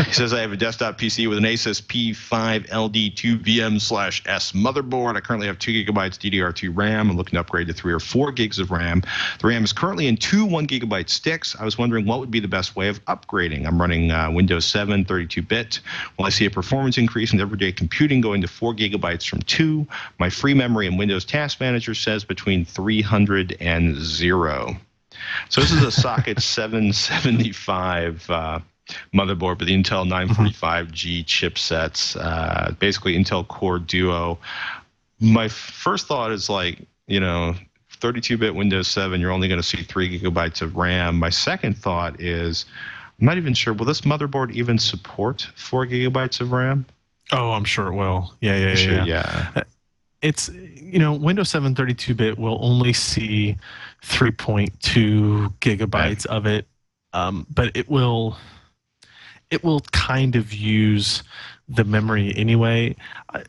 he 0.07 0.13
says, 0.13 0.33
I 0.33 0.39
have 0.41 0.51
a 0.51 0.57
desktop 0.57 0.97
PC 0.97 1.27
with 1.29 1.37
an 1.37 1.43
Asus 1.45 1.81
P5LD2VM 1.81 3.79
slash 3.79 4.21
S 4.25 4.51
motherboard. 4.53 5.15
I 5.15 5.21
currently 5.21 5.47
have 5.47 5.59
2 5.59 5.71
gigabytes 5.85 6.17
DDR2 6.17 6.71
RAM. 6.75 7.09
I'm 7.11 7.17
looking 7.17 7.35
to 7.35 7.39
upgrade 7.41 7.67
to 7.67 7.73
3 7.73 7.93
or 7.93 7.99
4 7.99 8.31
gigs 8.31 8.59
of 8.59 8.71
RAM. 8.71 9.01
The 9.39 9.47
RAM 9.47 9.63
is 9.63 9.71
currently 9.73 10.07
in 10.07 10.17
two 10.17 10.45
1 10.45 10.67
gigabyte 10.67 11.09
sticks. 11.09 11.55
I 11.59 11.63
was 11.65 11.77
wondering 11.77 12.05
what 12.05 12.19
would 12.19 12.31
be 12.31 12.39
the 12.39 12.47
best 12.47 12.75
way 12.75 12.87
of 12.89 13.03
upgrading. 13.05 13.65
I'm 13.67 13.79
running 13.79 14.11
uh, 14.11 14.31
Windows 14.31 14.65
7 14.65 15.05
32 15.05 15.41
bit. 15.41 15.79
Will 16.17 16.25
I 16.25 16.29
see 16.29 16.45
a 16.45 16.51
performance 16.51 16.97
increase 16.97 17.31
in 17.33 17.39
everyday 17.39 17.71
computing 17.97 18.21
going 18.21 18.41
to 18.41 18.47
4 18.47 18.75
gigabytes 18.75 19.27
from 19.27 19.39
2? 19.39 19.87
My 20.19 20.29
free 20.29 20.53
memory 20.53 20.85
in 20.85 20.97
Windows 20.97 21.25
Task 21.25 21.59
Manager 21.59 21.95
says 21.95 22.23
between 22.23 22.63
300 22.63 23.57
and 23.59 23.95
0. 23.95 24.77
So 25.49 25.61
this 25.61 25.71
is 25.71 25.81
a 25.81 25.91
socket 25.91 26.39
775 26.43 28.29
uh, 28.29 28.59
motherboard 29.15 29.57
with 29.57 29.67
the 29.67 29.75
Intel 29.75 30.07
945G 30.07 31.25
chipsets, 31.25 32.15
uh, 32.21 32.73
basically 32.73 33.17
Intel 33.17 33.47
Core 33.47 33.79
Duo. 33.79 34.37
My 35.19 35.47
first 35.47 36.05
thought 36.05 36.31
is 36.31 36.51
like, 36.51 36.77
you 37.07 37.19
know, 37.19 37.55
32-bit 37.99 38.53
Windows 38.53 38.87
7, 38.89 39.19
you're 39.19 39.31
only 39.31 39.47
going 39.47 39.59
to 39.59 39.67
see 39.67 39.81
three 39.81 40.19
gigabytes 40.19 40.61
of 40.61 40.75
RAM. 40.75 41.17
My 41.17 41.31
second 41.31 41.75
thought 41.75 42.21
is, 42.21 42.65
I'm 43.19 43.25
not 43.25 43.37
even 43.37 43.55
sure. 43.55 43.73
Will 43.73 43.85
this 43.85 44.01
motherboard 44.01 44.51
even 44.51 44.77
support 44.77 45.47
four 45.55 45.87
gigabytes 45.87 46.39
of 46.39 46.51
RAM? 46.51 46.85
Oh, 47.31 47.51
I'm 47.51 47.65
sure 47.65 47.87
it 47.87 47.93
will. 47.95 48.33
Yeah, 48.41 48.57
yeah, 48.57 48.67
yeah. 48.69 48.75
Sure, 48.75 48.93
yeah. 48.93 49.03
yeah. 49.55 49.63
It's 50.21 50.49
you 50.49 50.97
know 50.99 51.13
Windows 51.13 51.49
7 51.49 51.75
32-bit 51.75 52.39
will 52.39 52.57
only 52.61 52.91
see 52.93 53.55
3.2 54.03 55.53
gigabytes 55.59 56.25
of 56.25 56.45
it, 56.45 56.67
um, 57.13 57.45
but 57.53 57.75
it 57.75 57.89
will 57.89 58.37
it 59.49 59.63
will 59.63 59.79
kind 59.91 60.35
of 60.35 60.53
use 60.53 61.23
the 61.69 61.83
memory 61.83 62.33
anyway. 62.35 62.95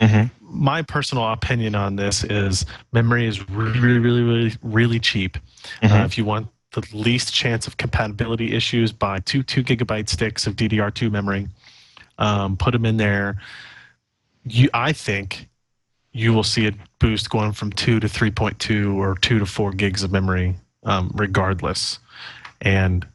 Mhm. 0.01 0.31
My 0.41 0.83
personal 0.83 1.29
opinion 1.33 1.75
on 1.75 1.97
this 1.97 2.23
is 2.25 2.65
memory 2.93 3.27
is 3.27 3.49
really, 3.51 3.79
really, 3.81 3.99
really, 3.99 4.23
really, 4.23 4.57
really 4.63 5.01
cheap. 5.01 5.37
Uh, 5.83 5.89
Mhm. 5.89 6.05
if 6.07 6.19
you 6.19 6.25
want 6.25 6.49
the 6.73 6.87
least 6.93 7.33
chance 7.35 7.67
of 7.67 7.77
compatibility 7.79 8.55
issues, 8.55 8.93
buy 8.93 9.19
two 9.21 9.43
two 9.43 9.63
gigabyte 9.65 10.09
sticks 10.09 10.47
of 10.47 10.55
DDR2 10.55 11.11
memory. 11.11 11.49
Um, 12.19 12.57
put 12.57 12.73
them 12.73 12.85
in 12.85 12.97
there. 12.97 13.41
You, 14.45 14.69
I 14.75 14.93
think, 14.93 15.49
you 16.13 16.33
will 16.33 16.43
see 16.43 16.67
a 16.67 16.73
boost 16.99 17.31
going 17.31 17.53
from 17.53 17.71
two 17.73 18.01
to 18.01 18.09
three 18.09 18.31
point 18.31 18.59
two 18.59 19.01
or 19.01 19.17
two 19.17 19.39
to 19.39 19.47
four 19.47 19.73
gigs 19.73 20.03
of 20.03 20.11
memory, 20.11 20.57
um, 20.85 21.11
regardless. 21.15 21.99
And 22.61 23.07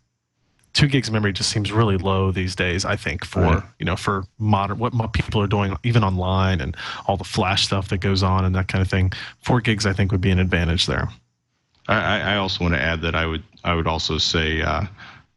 two 0.74 0.88
gigs 0.88 1.08
of 1.08 1.14
memory 1.14 1.34
just 1.34 1.50
seems 1.50 1.72
really 1.72 1.98
low 1.98 2.32
these 2.32 2.56
days. 2.56 2.86
I 2.86 2.96
think 2.96 3.26
for 3.26 3.42
Right. 3.42 3.64
you 3.80 3.86
know 3.86 3.96
for 3.96 4.24
modern 4.40 4.80
what 4.80 5.14
people 5.14 5.42
are 5.42 5.48
doing 5.48 5.76
even 5.84 6.04
online 6.04 6.62
and 6.62 6.76
all 7.08 7.18
the 7.18 7.24
flash 7.24 7.66
stuff 7.66 7.90
that 7.90 7.98
goes 7.98 8.24
on 8.24 8.46
and 8.46 8.56
that 8.56 8.68
kind 8.68 8.82
of 8.82 8.90
thing. 8.90 9.12
Four 9.42 9.60
gigs 9.62 9.86
I 9.86 9.94
think 9.94 10.12
would 10.12 10.22
be 10.22 10.32
an 10.32 10.40
advantage 10.40 10.86
there. 10.86 11.10
I, 11.88 11.96
I 11.96 12.20
I 12.34 12.36
also 12.38 12.64
want 12.64 12.76
to 12.76 12.82
add 12.82 13.02
that 13.02 13.16
I 13.16 13.26
would 13.26 13.44
I 13.64 13.74
would 13.76 13.88
also 13.88 14.18
say, 14.18 14.62
uh, 14.62 14.86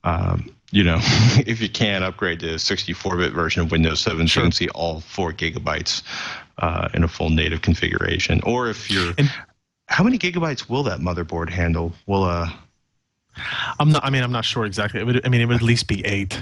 um, 0.04 0.50
you 0.70 0.84
know, 0.84 0.98
if 1.46 1.60
you 1.60 1.68
can 1.68 2.02
upgrade 2.02 2.40
to 2.40 2.50
a 2.50 2.54
64-bit 2.56 3.32
version 3.32 3.62
of 3.62 3.70
Windows 3.70 4.00
7, 4.00 4.26
so 4.28 4.40
you 4.40 4.44
can 4.44 4.52
see 4.52 4.68
all 4.70 5.00
four 5.00 5.32
gigabytes 5.32 6.02
uh, 6.58 6.88
in 6.94 7.04
a 7.04 7.08
full 7.08 7.30
native 7.30 7.62
configuration. 7.62 8.40
Or 8.44 8.68
if 8.68 8.90
you're, 8.90 9.12
And- 9.18 9.30
how 9.88 10.02
many 10.02 10.18
gigabytes 10.18 10.68
will 10.68 10.82
that 10.84 10.98
motherboard 11.00 11.48
handle? 11.50 11.92
Will 12.06 12.24
uh, 12.24 12.50
I'm 13.78 13.90
not. 13.92 14.04
I 14.04 14.10
mean, 14.10 14.22
I'm 14.22 14.32
not 14.32 14.44
sure 14.44 14.64
exactly. 14.64 15.00
It 15.00 15.04
would. 15.04 15.24
I 15.24 15.28
mean, 15.28 15.40
it 15.40 15.46
would 15.46 15.56
at 15.56 15.62
least 15.62 15.86
be 15.86 16.04
eight. 16.04 16.40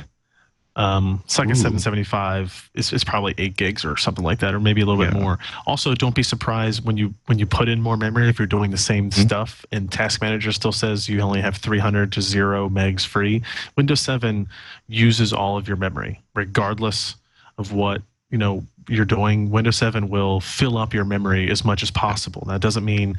Um, 0.76 1.22
Socket 1.26 1.52
Ooh. 1.52 1.54
775 1.54 2.70
is, 2.74 2.92
is 2.92 3.04
probably 3.04 3.32
eight 3.38 3.56
gigs 3.56 3.84
or 3.84 3.96
something 3.96 4.24
like 4.24 4.40
that, 4.40 4.54
or 4.54 4.60
maybe 4.60 4.80
a 4.80 4.86
little 4.86 5.02
bit 5.02 5.12
more. 5.12 5.38
Also, 5.66 5.94
don't 5.94 6.14
be 6.16 6.22
surprised 6.24 6.84
when 6.84 6.96
you 6.96 7.14
when 7.26 7.38
you 7.38 7.46
put 7.46 7.68
in 7.68 7.80
more 7.80 7.96
memory 7.96 8.28
if 8.28 8.38
you're 8.38 8.46
doing 8.46 8.70
the 8.72 8.76
same 8.76 9.10
Mm-hmm. 9.10 9.22
stuff. 9.22 9.64
And 9.70 9.90
Task 9.92 10.20
Manager 10.20 10.50
still 10.50 10.72
says 10.72 11.08
you 11.08 11.20
only 11.20 11.40
have 11.40 11.56
300 11.56 12.10
to 12.12 12.20
zero 12.20 12.68
megs 12.68 13.06
free. 13.06 13.42
Windows 13.76 14.00
7 14.00 14.48
uses 14.88 15.32
all 15.32 15.56
of 15.56 15.68
your 15.68 15.76
memory, 15.76 16.20
regardless 16.34 17.16
of 17.58 17.72
what 17.72 18.02
you 18.30 18.38
know 18.38 18.64
you're 18.88 19.04
doing. 19.04 19.50
Windows 19.50 19.76
7 19.76 20.08
will 20.08 20.40
fill 20.40 20.76
up 20.76 20.92
your 20.92 21.04
memory 21.04 21.50
as 21.50 21.64
much 21.64 21.82
as 21.82 21.90
possible. 21.90 22.42
That 22.48 22.60
doesn't 22.60 22.84
mean 22.84 23.16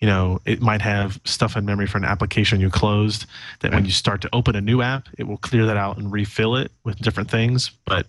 you 0.00 0.06
know 0.06 0.38
it 0.44 0.60
might 0.60 0.82
have 0.82 1.20
stuff 1.24 1.56
in 1.56 1.64
memory 1.64 1.86
for 1.86 1.98
an 1.98 2.04
application 2.04 2.60
you 2.60 2.70
closed 2.70 3.26
that 3.60 3.72
when 3.72 3.84
you 3.84 3.90
start 3.90 4.20
to 4.20 4.28
open 4.32 4.54
a 4.56 4.60
new 4.60 4.82
app 4.82 5.08
it 5.18 5.24
will 5.24 5.38
clear 5.38 5.64
that 5.66 5.76
out 5.76 5.96
and 5.96 6.12
refill 6.12 6.56
it 6.56 6.70
with 6.84 6.98
different 6.98 7.30
things 7.30 7.70
but 7.86 8.06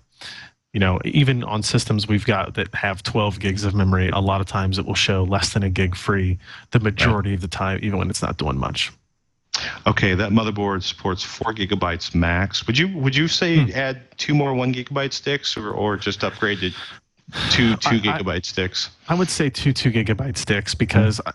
you 0.74 0.80
know 0.80 1.00
even 1.06 1.44
on 1.46 1.64
systems 1.64 2.08
we've 2.08 2.26
got 2.26 2.54
that 2.56 2.74
have 2.76 3.02
12 3.04 3.40
gigs 3.40 3.64
of 3.64 3.74
memory 3.74 4.10
a 4.10 4.20
lot 4.20 4.42
of 4.42 4.48
times 4.48 4.78
it 4.78 4.86
will 4.86 4.96
show 4.96 5.24
less 5.24 5.54
than 5.54 5.64
a 5.64 5.70
gig 5.70 5.96
free 5.96 6.38
the 6.72 6.80
majority 6.80 7.34
of 7.34 7.42
the 7.42 7.48
time 7.48 7.80
even 7.82 7.98
when 7.98 8.10
it's 8.10 8.22
not 8.22 8.38
doing 8.38 8.58
much 8.58 8.92
okay, 9.88 10.14
that 10.14 10.30
motherboard 10.32 10.84
supports 10.84 11.24
four 11.24 11.52
gigabytes 11.52 12.14
max. 12.14 12.68
Would 12.68 12.78
you 12.78 12.96
would 12.96 13.16
you 13.16 13.28
say 13.28 13.64
Hmm. 13.64 13.72
add 13.74 14.02
two 14.18 14.36
more 14.36 14.54
one 14.54 14.72
gigabyte 14.72 15.14
sticks, 15.14 15.58
or 15.58 15.72
or 15.72 15.98
just 15.98 16.24
upgrade 16.24 16.60
to 16.60 16.70
two 17.50 17.76
two 17.78 17.90
I- 17.90 17.96
I- 17.96 18.00
gigabyte 18.22 18.46
sticks? 18.46 18.92
i 19.10 19.16
would 19.16 19.30
say 19.32 19.50
two 19.50 19.74
two 19.74 19.90
gigabyte 19.92 20.38
sticks 20.38 20.76
because 20.76 21.20
I- 21.26 21.32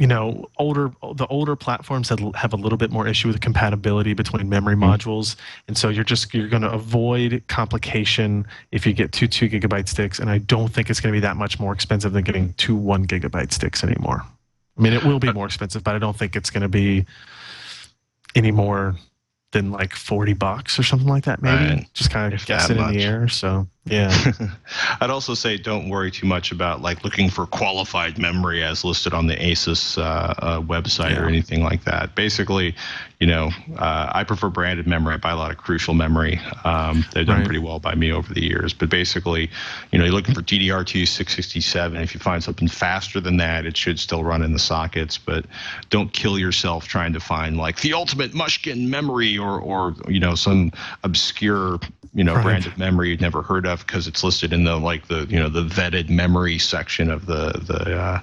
you 0.00 0.06
know 0.06 0.48
older 0.56 0.90
the 1.14 1.26
older 1.26 1.54
platforms 1.54 2.08
have, 2.08 2.20
have 2.34 2.54
a 2.54 2.56
little 2.56 2.78
bit 2.78 2.90
more 2.90 3.06
issue 3.06 3.28
with 3.28 3.42
compatibility 3.42 4.14
between 4.14 4.48
memory 4.48 4.74
modules. 4.74 5.36
And 5.68 5.76
so 5.76 5.90
you're 5.90 6.04
just 6.04 6.32
you're 6.32 6.48
going 6.48 6.62
to 6.62 6.72
avoid 6.72 7.44
complication 7.48 8.46
if 8.72 8.86
you 8.86 8.94
get 8.94 9.12
two 9.12 9.28
two 9.28 9.50
gigabyte 9.50 9.88
sticks. 9.88 10.18
And 10.18 10.30
i 10.30 10.38
don't 10.38 10.68
think 10.68 10.88
it's 10.88 11.00
going 11.00 11.12
to 11.12 11.16
be 11.16 11.20
that 11.20 11.36
much 11.36 11.60
more 11.60 11.74
expensive 11.74 12.14
than 12.14 12.24
getting 12.24 12.54
two 12.54 12.74
one 12.74 13.06
gigabyte 13.06 13.52
sticks 13.52 13.84
anymore. 13.84 14.24
I 14.78 14.80
mean 14.80 14.94
it 14.94 15.04
will 15.04 15.18
be 15.18 15.30
more 15.34 15.44
expensive 15.44 15.84
but 15.84 15.94
i 15.94 15.98
don't 15.98 16.16
think 16.16 16.34
it's 16.34 16.48
going 16.48 16.62
to 16.62 16.68
be 16.68 17.04
any 18.34 18.52
more 18.52 18.96
than 19.52 19.70
like 19.70 19.94
40 19.94 20.32
bucks 20.32 20.78
or 20.78 20.82
something 20.82 21.08
like 21.08 21.24
that 21.24 21.42
maybe. 21.42 21.74
Right. 21.74 21.86
just 21.92 22.10
kind 22.10 22.32
of 22.32 22.46
guessing 22.46 22.78
in 22.78 22.94
the 22.94 23.02
air 23.02 23.28
so 23.28 23.66
yeah 23.86 24.12
I'd 25.00 25.10
also 25.10 25.34
say 25.34 25.56
don't 25.56 25.88
worry 25.88 26.10
too 26.10 26.26
much 26.26 26.52
about 26.52 26.82
like 26.82 27.02
looking 27.04 27.30
for 27.30 27.46
qualified 27.46 28.18
memory 28.18 28.62
as 28.62 28.84
listed 28.84 29.14
on 29.14 29.26
the 29.26 29.36
ASUS 29.36 29.96
uh, 29.98 30.02
uh, 30.38 30.60
website 30.60 31.18
or 31.18 31.26
anything 31.26 31.62
like 31.62 31.84
that. 31.84 32.14
Basically, 32.14 32.74
you 33.20 33.26
know, 33.26 33.50
uh, 33.78 34.10
I 34.12 34.24
prefer 34.24 34.48
branded 34.50 34.86
memory. 34.86 35.14
I 35.14 35.16
buy 35.18 35.30
a 35.30 35.36
lot 35.36 35.50
of 35.50 35.56
Crucial 35.58 35.94
memory. 35.94 36.40
Um, 36.64 37.04
they've 37.12 37.26
done 37.26 37.38
Right. 37.38 37.44
pretty 37.46 37.58
well 37.60 37.78
by 37.78 37.94
me 37.94 38.12
over 38.12 38.32
the 38.32 38.42
years. 38.42 38.72
But 38.74 38.90
basically, 38.90 39.50
you 39.92 39.98
know, 39.98 40.04
you're 40.04 40.14
looking 40.14 40.34
for 40.34 40.42
DDR2 40.42 41.06
667. 41.08 41.96
If 42.00 42.14
you 42.14 42.20
find 42.20 42.42
something 42.42 42.68
faster 42.68 43.20
than 43.20 43.36
that, 43.38 43.64
it 43.66 43.76
should 43.76 43.98
still 43.98 44.24
run 44.24 44.42
in 44.42 44.52
the 44.52 44.58
sockets. 44.58 45.16
But 45.18 45.46
don't 45.90 46.12
kill 46.12 46.38
yourself 46.38 46.86
trying 46.88 47.12
to 47.14 47.20
find 47.20 47.56
like 47.56 47.80
the 47.80 47.92
ultimate 47.94 48.32
Mushkin 48.32 48.88
memory 48.88 49.38
or 49.38 49.58
or 49.60 49.94
you 50.08 50.20
know 50.20 50.34
some 50.34 50.72
obscure 51.04 51.78
you 52.14 52.24
know 52.24 52.34
Right. 52.34 52.42
brand 52.42 52.66
of 52.66 52.76
memory 52.76 53.10
you've 53.10 53.20
never 53.20 53.42
heard 53.42 53.66
of 53.66 53.69
because 53.78 54.06
it's 54.06 54.24
listed 54.24 54.52
in 54.52 54.64
the 54.64 54.76
like 54.76 55.06
the 55.08 55.26
you 55.28 55.38
know 55.38 55.48
the 55.48 55.62
vetted 55.62 56.10
memory 56.10 56.58
section 56.58 57.10
of 57.10 57.26
the 57.26 57.52
the 57.66 57.98
uh, 57.98 58.20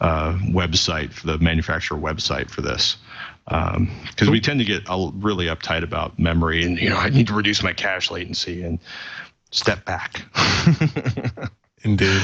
uh, 0.00 0.32
website 0.50 1.12
for 1.12 1.26
the 1.26 1.38
manufacturer 1.38 1.98
website 1.98 2.50
for 2.50 2.60
this 2.60 2.96
because 3.44 4.28
we 4.28 4.40
tend 4.40 4.60
to 4.60 4.64
get 4.64 4.82
really 4.88 5.46
uptight 5.46 5.82
about 5.82 6.18
memory 6.18 6.64
and 6.64 6.78
you 6.78 6.90
know 6.90 6.96
I 6.96 7.08
need 7.08 7.28
to 7.28 7.34
reduce 7.34 7.62
my 7.62 7.72
cache 7.72 8.10
latency 8.10 8.62
and 8.62 8.78
step 9.50 9.84
back. 9.84 10.22
indeed 11.82 12.20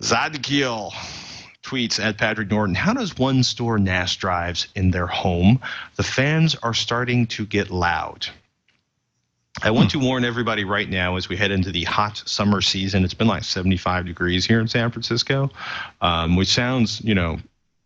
Zadkiel 0.00 0.92
tweets 1.64 1.98
at 1.98 2.18
Patrick 2.18 2.50
Norton. 2.50 2.74
How 2.74 2.92
does 2.92 3.16
one 3.16 3.42
store 3.42 3.78
NAS 3.78 4.14
drives 4.16 4.68
in 4.74 4.90
their 4.90 5.06
home? 5.06 5.60
The 5.96 6.02
fans 6.02 6.54
are 6.56 6.74
starting 6.74 7.26
to 7.28 7.46
get 7.46 7.70
loud. 7.70 8.28
I 9.62 9.70
want 9.70 9.90
to 9.92 9.98
warn 9.98 10.24
everybody 10.24 10.64
right 10.64 10.88
now 10.88 11.16
as 11.16 11.28
we 11.28 11.36
head 11.36 11.50
into 11.50 11.70
the 11.70 11.84
hot 11.84 12.22
summer 12.26 12.60
season. 12.60 13.04
It's 13.04 13.14
been 13.14 13.28
like 13.28 13.44
75 13.44 14.06
degrees 14.06 14.44
here 14.44 14.60
in 14.60 14.66
San 14.68 14.90
Francisco, 14.90 15.50
um, 16.00 16.36
which 16.36 16.48
sounds, 16.48 17.00
you 17.04 17.14
know, 17.14 17.38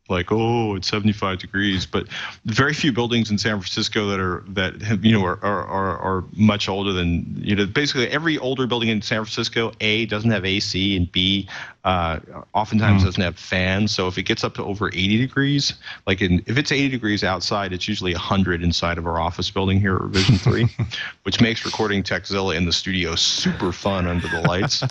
like 0.08 0.30
oh 0.30 0.74
it's 0.74 0.88
75 0.88 1.38
degrees. 1.38 1.86
But 1.86 2.08
very 2.44 2.74
few 2.74 2.92
buildings 2.92 3.30
in 3.30 3.38
san 3.38 3.58
francisco 3.58 4.06
that 4.08 4.20
are 4.20 4.44
that 4.48 4.80
have 4.82 5.04
you 5.04 5.12
know 5.12 5.24
are 5.24 5.38
are, 5.42 5.64
are, 5.66 5.98
are 5.98 6.24
much 6.34 6.68
older 6.68 6.92
than 6.92 7.24
you 7.36 7.54
know 7.54 7.66
basically 7.66 8.08
every 8.08 8.38
older 8.38 8.66
building 8.66 8.88
in 8.88 9.02
san 9.02 9.24
francisco 9.24 9.72
a 9.80 10.06
doesn't 10.06 10.30
have 10.30 10.44
ac 10.44 10.96
and 10.96 11.10
b 11.12 11.48
uh, 11.88 12.20
oftentimes 12.54 13.02
doesn't 13.02 13.22
have 13.22 13.38
fans. 13.38 13.92
So 13.92 14.08
if 14.08 14.18
it 14.18 14.24
gets 14.24 14.44
up 14.44 14.54
to 14.56 14.64
over 14.64 14.88
80 14.88 15.16
degrees 15.16 15.72
like 16.06 16.20
in, 16.20 16.42
if 16.46 16.58
it's 16.58 16.70
80 16.70 16.90
degrees 16.90 17.24
outside 17.24 17.72
it's 17.72 17.88
usually 17.88 18.12
100 18.12 18.62
inside 18.62 18.98
of 18.98 19.06
our 19.06 19.18
office 19.18 19.50
building 19.50 19.80
here 19.80 19.94
at 19.96 20.02
revision 20.02 20.36
3 20.36 20.66
which 21.22 21.40
makes 21.40 21.64
recording 21.64 22.02
techzilla 22.02 22.56
in 22.56 22.66
the 22.66 22.72
studio 22.72 23.14
super 23.14 23.72
fun 23.72 24.06
under 24.06 24.28
the 24.28 24.40
lights 24.42 24.82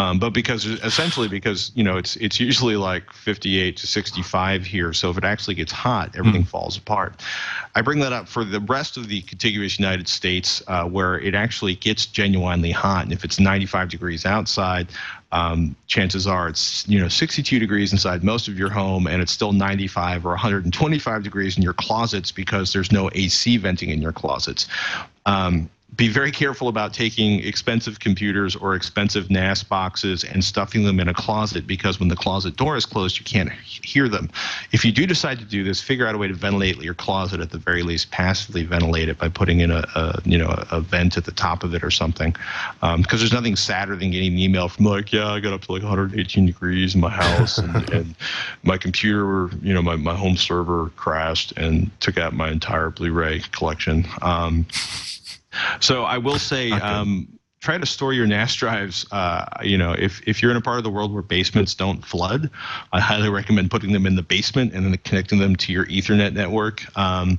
Um, 0.00 0.18
but 0.18 0.30
because 0.30 0.64
essentially 0.64 1.28
because 1.28 1.72
you 1.74 1.84
know 1.84 1.98
it's 1.98 2.16
it's 2.16 2.40
usually 2.40 2.74
like 2.74 3.12
58 3.12 3.76
to 3.76 3.86
65 3.86 4.64
here, 4.64 4.94
so 4.94 5.10
if 5.10 5.18
it 5.18 5.24
actually 5.24 5.56
gets 5.56 5.72
hot, 5.72 6.16
everything 6.16 6.42
falls 6.42 6.78
apart. 6.78 7.20
I 7.74 7.82
bring 7.82 7.98
that 8.00 8.10
up 8.10 8.26
for 8.26 8.42
the 8.42 8.60
rest 8.60 8.96
of 8.96 9.08
the 9.08 9.20
contiguous 9.20 9.78
United 9.78 10.08
States, 10.08 10.62
uh, 10.68 10.84
where 10.84 11.20
it 11.20 11.34
actually 11.34 11.74
gets 11.74 12.06
genuinely 12.06 12.70
hot, 12.70 13.04
and 13.04 13.12
if 13.12 13.24
it's 13.24 13.38
95 13.38 13.90
degrees 13.90 14.24
outside, 14.24 14.88
um, 15.32 15.76
chances 15.86 16.26
are 16.26 16.48
it's 16.48 16.88
you 16.88 16.98
know 16.98 17.08
62 17.08 17.58
degrees 17.58 17.92
inside 17.92 18.24
most 18.24 18.48
of 18.48 18.58
your 18.58 18.70
home, 18.70 19.06
and 19.06 19.20
it's 19.20 19.32
still 19.32 19.52
95 19.52 20.24
or 20.24 20.30
125 20.30 21.22
degrees 21.22 21.58
in 21.58 21.62
your 21.62 21.74
closets 21.74 22.32
because 22.32 22.72
there's 22.72 22.90
no 22.90 23.10
AC 23.12 23.58
venting 23.58 23.90
in 23.90 24.00
your 24.00 24.12
closets. 24.12 24.66
Um, 25.26 25.68
be 25.96 26.08
very 26.08 26.30
careful 26.30 26.68
about 26.68 26.94
taking 26.94 27.40
expensive 27.40 27.98
computers 27.98 28.54
or 28.54 28.74
expensive 28.74 29.30
NAS 29.30 29.62
boxes 29.62 30.24
and 30.24 30.42
stuffing 30.44 30.84
them 30.84 31.00
in 31.00 31.08
a 31.08 31.14
closet 31.14 31.66
because 31.66 31.98
when 31.98 32.08
the 32.08 32.16
closet 32.16 32.56
door 32.56 32.76
is 32.76 32.86
closed, 32.86 33.18
you 33.18 33.24
can't 33.24 33.50
hear 33.52 34.08
them. 34.08 34.30
If 34.72 34.84
you 34.84 34.92
do 34.92 35.06
decide 35.06 35.38
to 35.40 35.44
do 35.44 35.64
this, 35.64 35.82
figure 35.82 36.06
out 36.06 36.14
a 36.14 36.18
way 36.18 36.28
to 36.28 36.34
ventilate 36.34 36.80
your 36.80 36.94
closet 36.94 37.40
at 37.40 37.50
the 37.50 37.58
very 37.58 37.82
least, 37.82 38.10
passively 38.10 38.64
ventilate 38.64 39.08
it 39.08 39.18
by 39.18 39.28
putting 39.28 39.60
in 39.60 39.70
a, 39.70 39.84
a 39.94 40.20
you 40.24 40.38
know 40.38 40.54
a 40.70 40.80
vent 40.80 41.16
at 41.16 41.24
the 41.24 41.32
top 41.32 41.64
of 41.64 41.74
it 41.74 41.82
or 41.82 41.90
something. 41.90 42.32
Because 42.80 42.94
um, 42.94 43.04
there's 43.10 43.32
nothing 43.32 43.56
sadder 43.56 43.96
than 43.96 44.10
getting 44.10 44.32
an 44.32 44.38
email 44.38 44.68
from 44.68 44.84
like, 44.84 45.12
yeah, 45.12 45.32
I 45.32 45.40
got 45.40 45.52
up 45.52 45.62
to 45.62 45.72
like 45.72 45.82
118 45.82 46.46
degrees 46.46 46.94
in 46.94 47.00
my 47.00 47.10
house 47.10 47.58
and, 47.58 47.90
and 47.92 48.14
my 48.62 48.78
computer, 48.78 49.50
you 49.62 49.74
know, 49.74 49.82
my, 49.82 49.96
my 49.96 50.14
home 50.14 50.36
server 50.36 50.90
crashed 50.96 51.52
and 51.56 51.90
took 52.00 52.16
out 52.16 52.32
my 52.32 52.50
entire 52.50 52.90
Blu-ray 52.90 53.40
collection. 53.52 54.06
Um, 54.22 54.66
so 55.80 56.04
I 56.04 56.18
will 56.18 56.38
say, 56.38 56.70
um, 56.70 57.39
try 57.60 57.76
to 57.76 57.86
store 57.86 58.12
your 58.12 58.26
NAS 58.26 58.54
drives. 58.54 59.06
Uh, 59.12 59.44
you 59.62 59.76
know, 59.76 59.92
if 59.92 60.26
if 60.26 60.42
you're 60.42 60.50
in 60.50 60.56
a 60.56 60.62
part 60.62 60.78
of 60.78 60.84
the 60.84 60.90
world 60.90 61.12
where 61.12 61.22
basements 61.22 61.74
don't 61.74 62.04
flood, 62.04 62.50
I 62.92 63.00
highly 63.00 63.28
recommend 63.28 63.70
putting 63.70 63.92
them 63.92 64.06
in 64.06 64.16
the 64.16 64.22
basement 64.22 64.72
and 64.72 64.86
then 64.86 64.96
connecting 65.04 65.38
them 65.38 65.56
to 65.56 65.72
your 65.72 65.86
Ethernet 65.86 66.32
network. 66.32 66.84
Um, 66.96 67.38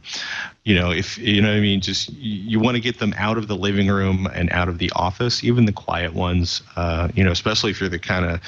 you 0.64 0.76
know, 0.76 0.92
if 0.92 1.18
you 1.18 1.42
know 1.42 1.50
what 1.50 1.58
I 1.58 1.62
mean, 1.62 1.82
just 1.82 2.10
you, 2.14 2.52
you 2.52 2.60
want 2.60 2.76
to 2.76 2.82
get 2.82 3.00
them 3.00 3.16
out 3.18 3.40
of 3.40 3.48
the 3.48 3.56
living 3.56 3.88
room 3.88 4.28
and 4.32 4.52
out 4.52 4.70
of 4.70 4.78
the 4.78 4.92
office, 4.96 5.44
even 5.44 5.66
the 5.66 5.74
quiet 5.74 6.14
ones. 6.14 6.62
Uh, 6.76 7.10
you 7.16 7.24
know, 7.24 7.32
especially 7.32 7.72
if 7.72 7.80
you're 7.80 7.90
the 7.90 7.98
kind 7.98 8.26
of 8.26 8.42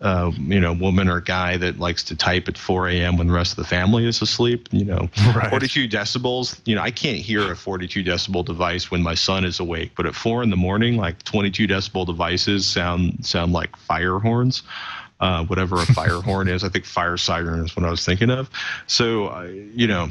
uh, 0.00 0.32
you 0.36 0.58
know 0.58 0.72
woman 0.72 1.08
or 1.08 1.20
guy 1.20 1.56
that 1.58 1.78
likes 1.78 2.02
to 2.02 2.16
type 2.16 2.48
at 2.48 2.58
4 2.58 2.88
a.m. 2.88 3.16
when 3.16 3.28
the 3.28 3.32
rest 3.32 3.52
of 3.52 3.56
the 3.56 3.64
family 3.64 4.04
is 4.04 4.20
asleep. 4.20 4.68
You 4.72 4.84
know, 4.84 5.08
right. 5.36 5.48
42 5.48 5.88
decibels. 5.88 6.60
You 6.64 6.74
know, 6.74 6.82
I 6.82 6.90
can't 6.90 7.18
hear 7.18 7.52
a 7.52 7.56
42 7.56 8.02
decibel 8.02 8.44
device 8.44 8.90
when 8.90 9.02
my 9.02 9.14
son 9.14 9.44
is 9.44 9.60
awake, 9.60 9.92
but 9.96 10.06
at 10.06 10.16
four 10.16 10.42
in 10.42 10.50
the 10.50 10.56
morning, 10.56 10.96
like 10.96 11.19
22 11.24 11.66
decibel 11.66 12.06
devices 12.06 12.66
sound 12.66 13.24
sound 13.24 13.52
like 13.52 13.76
fire 13.76 14.18
horns. 14.18 14.62
Uh, 15.20 15.44
whatever 15.44 15.76
a 15.76 15.86
fire 15.86 16.20
horn 16.22 16.48
is. 16.48 16.64
I 16.64 16.70
think 16.70 16.86
fire 16.86 17.18
siren 17.18 17.62
is 17.66 17.76
what 17.76 17.84
I 17.84 17.90
was 17.90 18.02
thinking 18.06 18.30
of. 18.30 18.48
So, 18.86 19.26
uh, 19.26 19.42
you 19.42 19.86
know, 19.86 20.08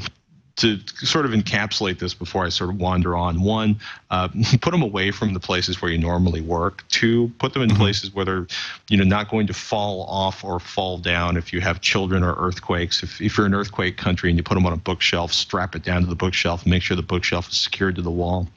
to 0.60 0.78
sort 0.96 1.26
of 1.26 1.32
encapsulate 1.32 1.98
this 1.98 2.14
before 2.14 2.44
I 2.44 2.48
sort 2.48 2.70
of 2.70 2.76
wander 2.76 3.16
on. 3.16 3.42
One, 3.42 3.80
uh, 4.10 4.28
put 4.60 4.70
them 4.70 4.82
away 4.82 5.10
from 5.10 5.34
the 5.34 5.40
places 5.40 5.80
where 5.80 5.90
you 5.90 5.98
normally 5.98 6.40
work. 6.40 6.84
Two, 6.88 7.32
put 7.38 7.52
them 7.52 7.62
in 7.62 7.70
mm-hmm. 7.70 7.78
places 7.78 8.14
where 8.14 8.24
they're, 8.24 8.46
you 8.88 8.96
know, 8.96 9.04
not 9.04 9.30
going 9.30 9.46
to 9.46 9.54
fall 9.54 10.02
off 10.04 10.44
or 10.44 10.60
fall 10.60 10.98
down 10.98 11.36
if 11.36 11.52
you 11.52 11.60
have 11.60 11.80
children 11.80 12.22
or 12.22 12.34
earthquakes. 12.34 13.02
If, 13.02 13.20
if 13.20 13.36
you're 13.36 13.46
in 13.46 13.54
an 13.54 13.60
earthquake 13.60 13.96
country 13.96 14.30
and 14.30 14.38
you 14.38 14.42
put 14.42 14.54
them 14.54 14.66
on 14.66 14.72
a 14.72 14.76
bookshelf, 14.76 15.32
strap 15.32 15.74
it 15.74 15.82
down 15.82 16.02
to 16.02 16.06
the 16.06 16.14
bookshelf 16.14 16.64
make 16.66 16.82
sure 16.82 16.96
the 16.96 17.02
bookshelf 17.02 17.48
is 17.50 17.58
secured 17.58 17.96
to 17.96 18.02
the 18.02 18.10
wall. 18.10 18.48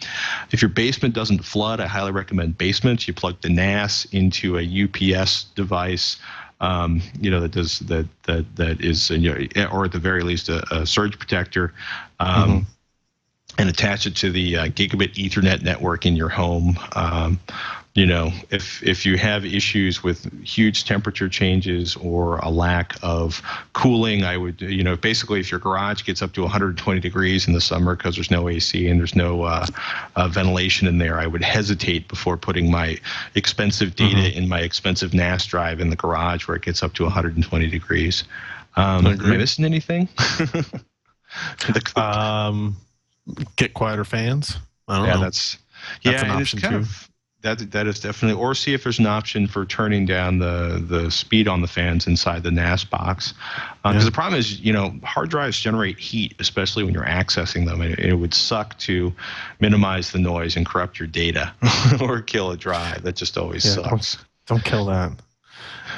If 0.52 0.62
your 0.62 0.70
basement 0.70 1.16
doesn't 1.16 1.44
flood, 1.44 1.80
I 1.80 1.88
highly 1.88 2.12
recommend 2.12 2.58
basements. 2.58 3.08
You 3.08 3.14
plug 3.14 3.42
the 3.42 3.50
NAS 3.50 4.06
into 4.12 4.58
a 4.58 4.84
UPS 4.84 5.46
device 5.56 6.18
um, 6.64 7.02
you 7.20 7.30
know 7.30 7.42
that 7.42 7.52
does 7.52 7.80
that 7.80 8.08
that 8.24 8.56
that 8.56 8.82
is 8.82 9.10
you 9.10 9.30
know, 9.30 9.70
or 9.72 9.84
at 9.86 9.92
the 9.92 10.00
very 10.00 10.24
least 10.24 10.48
a, 10.48 10.64
a 10.74 10.86
surge 10.86 11.20
protector 11.20 11.74
um, 12.22 12.50
mm-hmm. 12.50 12.60
and 13.60 13.70
attach 13.70 14.08
it 14.08 14.16
to 14.16 14.32
the 14.32 14.58
uh, 14.58 14.66
gigabit 14.68 15.14
ethernet 15.16 15.62
network 15.62 16.06
in 16.06 16.16
your 16.16 16.30
home 16.30 16.80
um, 16.94 17.38
you 17.96 18.08
know 18.08 18.32
if 18.50 18.82
if 18.82 19.06
you 19.06 19.18
have 19.18 19.46
issues 19.46 20.02
with 20.02 20.32
huge 20.44 20.86
temperature 20.86 21.30
changes 21.30 21.96
or 21.98 22.38
a 22.38 22.50
lack 22.50 22.96
of 23.04 23.42
cooling 23.74 24.24
i 24.24 24.36
would 24.36 24.60
you 24.62 24.84
know 24.84 24.96
basically 24.96 25.40
if 25.40 25.52
your 25.52 25.60
garage 25.60 26.04
gets 26.04 26.22
up 26.22 26.34
to 26.34 26.42
120 26.42 27.00
degrees 27.00 27.48
in 27.48 27.54
the 27.54 27.62
summer 27.62 27.96
because 27.96 28.16
there's 28.16 28.32
no 28.32 28.50
ac 28.50 28.88
and 28.88 29.00
there's 29.00 29.16
no 29.16 29.44
uh, 29.44 29.66
uh, 30.16 30.28
ventilation 30.28 30.88
in 30.88 30.98
there 30.98 31.20
i 31.20 31.28
would 31.28 31.44
hesitate 31.44 32.08
before 32.08 32.36
putting 32.36 32.72
my 32.72 32.98
expensive 33.36 33.96
data 33.96 34.16
mm-hmm. 34.16 34.38
in 34.40 34.50
my 34.50 34.60
expensive 34.62 35.14
nas 35.14 35.46
drive 35.46 35.80
in 35.80 35.90
the 35.90 35.96
garage 35.96 36.48
where 36.48 36.58
it 36.58 36.64
gets 36.64 36.82
up 36.82 36.94
to 36.94 37.04
120 37.04 37.68
degrees 37.68 38.24
um, 38.76 39.06
am 39.06 39.22
i 39.22 39.38
missing 39.38 39.66
anything 39.66 40.10
the, 41.68 41.92
um, 42.02 42.76
get 43.56 43.76
quieter 43.76 44.04
fans 44.04 44.58
yeah 44.90 45.14
know. 45.14 45.22
that's 45.22 45.60
that's 46.04 46.24
yeah, 46.24 46.34
an 46.34 46.42
option 46.42 46.60
too. 46.60 46.76
Of, 46.78 47.10
that 47.44 47.72
that 47.72 47.88
is 47.88 48.00
definitely 48.00 48.42
or 48.42 48.56
see 48.56 48.74
if 48.74 48.84
there's 48.84 49.00
an 49.00 49.06
option 49.06 49.48
for 49.48 49.66
turning 49.66 50.06
down 50.06 50.40
the 50.40 50.84
the 50.86 51.12
speed 51.12 51.48
on 51.48 51.62
the 51.62 51.68
fans 51.68 52.08
inside 52.08 52.44
the 52.44 52.52
NAS 52.52 52.84
box. 52.84 53.34
Because 53.84 53.96
uh, 53.96 54.00
yeah. 54.00 54.06
the 54.06 54.12
problem 54.12 54.40
is 54.40 54.60
you 54.60 54.74
know 54.74 54.96
hard 55.04 55.30
drives 55.30 55.60
generate 55.60 56.00
heat 56.00 56.34
especially 56.40 56.84
when 56.84 56.94
you're 56.94 57.06
accessing 57.06 57.66
them 57.66 57.82
it, 57.82 58.00
it 58.00 58.16
would 58.16 58.34
suck 58.34 58.78
to 58.80 59.14
minimize 59.60 60.12
the 60.12 60.20
noise 60.20 60.56
and 60.56 60.66
corrupt 60.66 61.00
your 61.00 61.08
data 61.08 61.54
or 62.02 62.22
kill 62.22 62.52
a 62.52 62.58
drive. 62.58 63.04
That 63.04 63.16
just 63.16 63.38
always 63.38 63.66
yeah, 63.66 63.84
sucks. 63.84 64.16
don't, 64.48 64.58
don't 64.58 64.66
kill 64.66 64.86
that. 64.86 65.12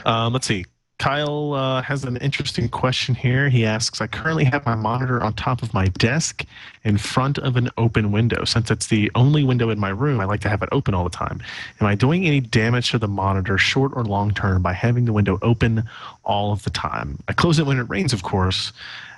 Um, 0.06 0.34
let's 0.34 0.48
see 0.48 0.66
Kyle 0.98 1.54
uh, 1.54 1.82
has 1.82 2.06
an 2.06 2.16
interesting 2.18 2.70
question 2.70 3.16
here. 3.16 3.50
He 3.50 3.66
asks 3.66 4.00
I 4.00 4.08
currently 4.08 4.46
have 4.46 4.66
my 4.66 4.76
monitor 4.76 5.22
on 5.22 5.34
top 5.34 5.62
of 5.62 5.74
my 5.74 5.88
desk 5.88 6.46
in 6.84 6.98
front 6.98 7.38
of 7.38 7.58
an 7.58 7.70
open 7.78 8.12
window. 8.12 8.46
Since 8.46 8.72
it's 8.72 8.88
the 8.88 9.12
only 9.14 9.44
window 9.44 9.70
in 9.70 9.80
my 9.80 9.90
room, 9.90 10.22
I 10.22 10.26
like 10.26 10.40
to 10.42 10.50
have 10.50 10.62
it 10.62 10.70
open 10.72 10.94
all 10.94 11.04
the 11.04 11.10
time. 11.10 11.42
Am 11.82 11.88
I 11.88 11.96
doing 11.96 12.26
any 12.26 12.40
damage 12.40 12.92
to 12.92 12.98
the 12.98 13.10
monitor, 13.10 13.58
short 13.58 13.92
or 13.96 14.06
long 14.06 14.34
term, 14.34 14.62
by 14.62 14.72
having 14.72 15.04
the 15.06 15.14
window 15.14 15.38
open 15.42 15.84
all 16.24 16.54
of 16.54 16.64
the 16.64 16.70
time? 16.70 17.20
I 17.28 17.34
close 17.34 17.60
it 17.60 17.66
when 17.66 17.78
it 17.78 17.90
rains, 17.90 18.14
of 18.14 18.24
course, 18.24 18.72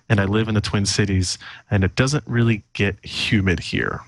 and 0.10 0.20
I 0.20 0.26
live 0.26 0.48
in 0.48 0.56
the 0.56 0.62
Twin 0.62 0.86
Cities, 0.86 1.38
and 1.70 1.84
it 1.84 1.96
doesn't 1.96 2.24
really 2.26 2.64
get 2.74 3.04
humid 3.06 3.60
here. 3.60 4.02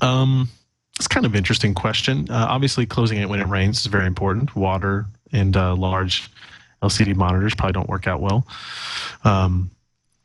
Um, 0.00 0.48
it's 0.96 1.08
kind 1.08 1.26
of 1.26 1.34
interesting 1.34 1.74
question. 1.74 2.30
Uh, 2.30 2.46
obviously, 2.48 2.86
closing 2.86 3.18
it 3.18 3.28
when 3.28 3.40
it 3.40 3.48
rains 3.48 3.80
is 3.80 3.86
very 3.86 4.06
important. 4.06 4.54
Water 4.54 5.06
and 5.32 5.56
uh, 5.56 5.74
large 5.74 6.30
LCD 6.82 7.14
monitors 7.16 7.54
probably 7.54 7.72
don't 7.72 7.88
work 7.88 8.06
out 8.06 8.20
well. 8.20 8.46
Um, 9.24 9.70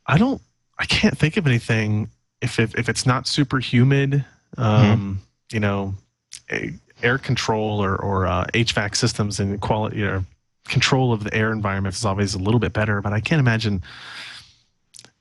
I 0.05 0.17
don't. 0.17 0.41
I 0.77 0.85
can't 0.85 1.17
think 1.17 1.37
of 1.37 1.47
anything 1.47 2.09
if 2.41 2.59
if, 2.59 2.77
if 2.77 2.89
it's 2.89 3.05
not 3.05 3.27
super 3.27 3.59
humid. 3.59 4.25
Um, 4.57 4.83
mm-hmm. 4.83 5.55
You 5.55 5.59
know, 5.59 5.95
air 7.01 7.17
control 7.17 7.83
or 7.83 7.95
or 7.95 8.27
uh, 8.27 8.45
HVAC 8.53 8.95
systems 8.95 9.39
and 9.39 9.59
quality 9.61 10.01
know, 10.01 10.23
control 10.65 11.13
of 11.13 11.23
the 11.23 11.33
air 11.33 11.51
environment 11.51 11.95
is 11.95 12.05
always 12.05 12.33
a 12.33 12.39
little 12.39 12.59
bit 12.59 12.73
better. 12.73 13.01
But 13.01 13.13
I 13.13 13.19
can't 13.19 13.39
imagine 13.39 13.83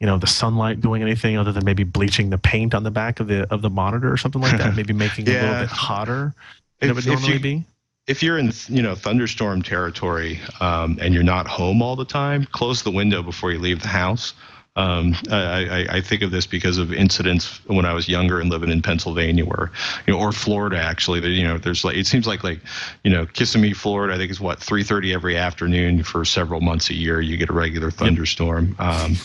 you 0.01 0.07
know 0.07 0.19
the 0.19 0.27
sunlight 0.27 0.81
doing 0.81 1.03
anything 1.03 1.37
other 1.37 1.53
than 1.53 1.65
maybe 1.65 1.85
bleaching 1.85 2.31
the 2.31 2.39
paint 2.39 2.75
on 2.75 2.83
the 2.83 2.91
back 2.91 3.21
of 3.21 3.27
the 3.27 3.53
of 3.53 3.63
the 3.63 3.71
monitor 3.71 4.13
or 4.13 4.17
something 4.17 4.41
like 4.41 4.57
that 4.59 4.77
maybe 4.77 4.93
making 4.93 5.27
yeah. 5.27 5.33
it 5.33 5.39
a 5.39 5.43
little 5.43 5.61
bit 5.63 5.71
hotter 5.71 6.35
than 6.81 6.91
if, 6.91 6.91
it 6.91 6.95
would 6.95 7.07
normally 7.07 7.33
you, 7.35 7.41
be 7.41 7.65
if 8.09 8.23
you're 8.23 8.39
in 8.39 8.53
you 8.69 8.83
know 8.83 8.95
thunderstorm 8.95 9.63
territory 9.63 10.41
um, 10.61 10.99
and 11.01 11.15
you're 11.15 11.23
not 11.23 11.47
home 11.47 11.83
all 11.83 11.95
the 11.95 12.05
time, 12.05 12.47
close 12.53 12.83
the 12.83 12.91
window 12.91 13.23
before 13.23 13.53
you 13.53 13.59
leave 13.59 13.83
the 13.83 13.89
house. 13.89 14.35
Um, 14.77 15.17
I, 15.29 15.87
I, 15.91 16.01
think 16.01 16.23
of 16.23 16.31
this 16.31 16.47
because 16.47 16.79
of 16.79 16.93
incidents 16.93 17.59
when 17.67 17.85
I 17.85 17.93
was 17.93 18.09
younger 18.09 18.41
and 18.41 18.49
living 18.49 18.71
in 18.71 18.81
Pennsylvania, 18.81 19.45
where 19.45 19.73
you 20.07 20.13
know, 20.13 20.21
or 20.21 20.31
Florida 20.31 20.79
actually. 20.81 21.27
You 21.29 21.43
know, 21.43 21.59
there's 21.59 21.85
like 21.85 21.97
it 21.97 22.07
seems 22.07 22.29
like 22.29 22.45
like 22.45 22.61
you 23.03 23.11
know, 23.11 23.27
Kissimmee, 23.27 23.73
Florida. 23.73 24.15
I 24.15 24.19
think 24.19 24.31
is 24.31 24.41
what 24.41 24.61
3:30 24.61 25.13
every 25.13 25.37
afternoon 25.37 26.05
for 26.05 26.25
several 26.25 26.61
months 26.61 26.91
a 26.91 26.95
year. 26.95 27.21
You 27.21 27.37
get 27.37 27.51
a 27.51 27.53
regular 27.53 27.91
thunderstorm. 27.91 28.77
Um, 28.79 29.17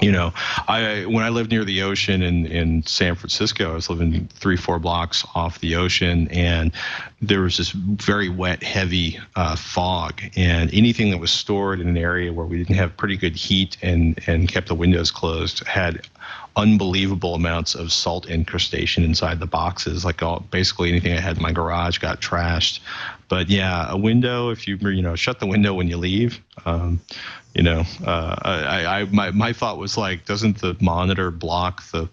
you 0.00 0.12
know, 0.12 0.32
I 0.68 1.04
when 1.06 1.24
I 1.24 1.28
lived 1.28 1.50
near 1.50 1.64
the 1.64 1.82
ocean 1.82 2.22
in 2.22 2.46
in 2.46 2.84
San 2.84 3.14
Francisco, 3.14 3.72
I 3.72 3.74
was 3.74 3.90
living 3.90 4.28
three 4.34 4.56
four 4.56 4.78
blocks 4.78 5.24
off 5.34 5.60
the 5.60 5.76
ocean, 5.76 6.28
and 6.28 6.72
there 7.20 7.40
was 7.40 7.56
this 7.56 7.70
very 7.70 8.28
wet, 8.28 8.62
heavy 8.62 9.18
uh, 9.36 9.56
fog, 9.56 10.20
and 10.36 10.72
anything 10.72 11.10
that 11.10 11.18
was 11.18 11.30
stored 11.30 11.80
in 11.80 11.88
an 11.88 11.96
area 11.96 12.32
where 12.32 12.46
we 12.46 12.58
didn't 12.58 12.76
have 12.76 12.96
pretty 12.96 13.16
good 13.16 13.36
heat 13.36 13.76
and 13.82 14.18
and 14.26 14.48
kept 14.48 14.68
the 14.68 14.74
windows 14.74 15.10
closed 15.10 15.66
had 15.66 16.06
unbelievable 16.58 17.34
amounts 17.34 17.76
of 17.76 17.92
salt 17.92 18.26
incrustation 18.26 19.04
inside 19.04 19.38
the 19.38 19.46
boxes. 19.46 20.04
Like 20.04 20.22
all, 20.22 20.40
basically 20.50 20.90
anything 20.90 21.12
I 21.12 21.20
had 21.20 21.36
in 21.36 21.42
my 21.42 21.52
garage 21.52 21.98
got 21.98 22.20
trashed. 22.20 22.80
But 23.28 23.48
yeah, 23.48 23.86
a 23.90 23.96
window. 23.96 24.50
If 24.50 24.66
you 24.66 24.76
you 24.76 25.02
know 25.02 25.14
shut 25.14 25.38
the 25.38 25.46
window 25.46 25.74
when 25.74 25.88
you 25.88 25.96
leave. 25.96 26.40
Um, 26.66 27.00
you 27.54 27.62
know, 27.62 27.84
uh, 28.04 28.36
I, 28.42 29.00
I 29.00 29.04
my 29.06 29.30
my 29.30 29.52
thought 29.52 29.78
was 29.78 29.96
like, 29.96 30.24
doesn't 30.24 30.60
the 30.60 30.76
monitor 30.80 31.30
block 31.30 31.82
the 31.90 32.08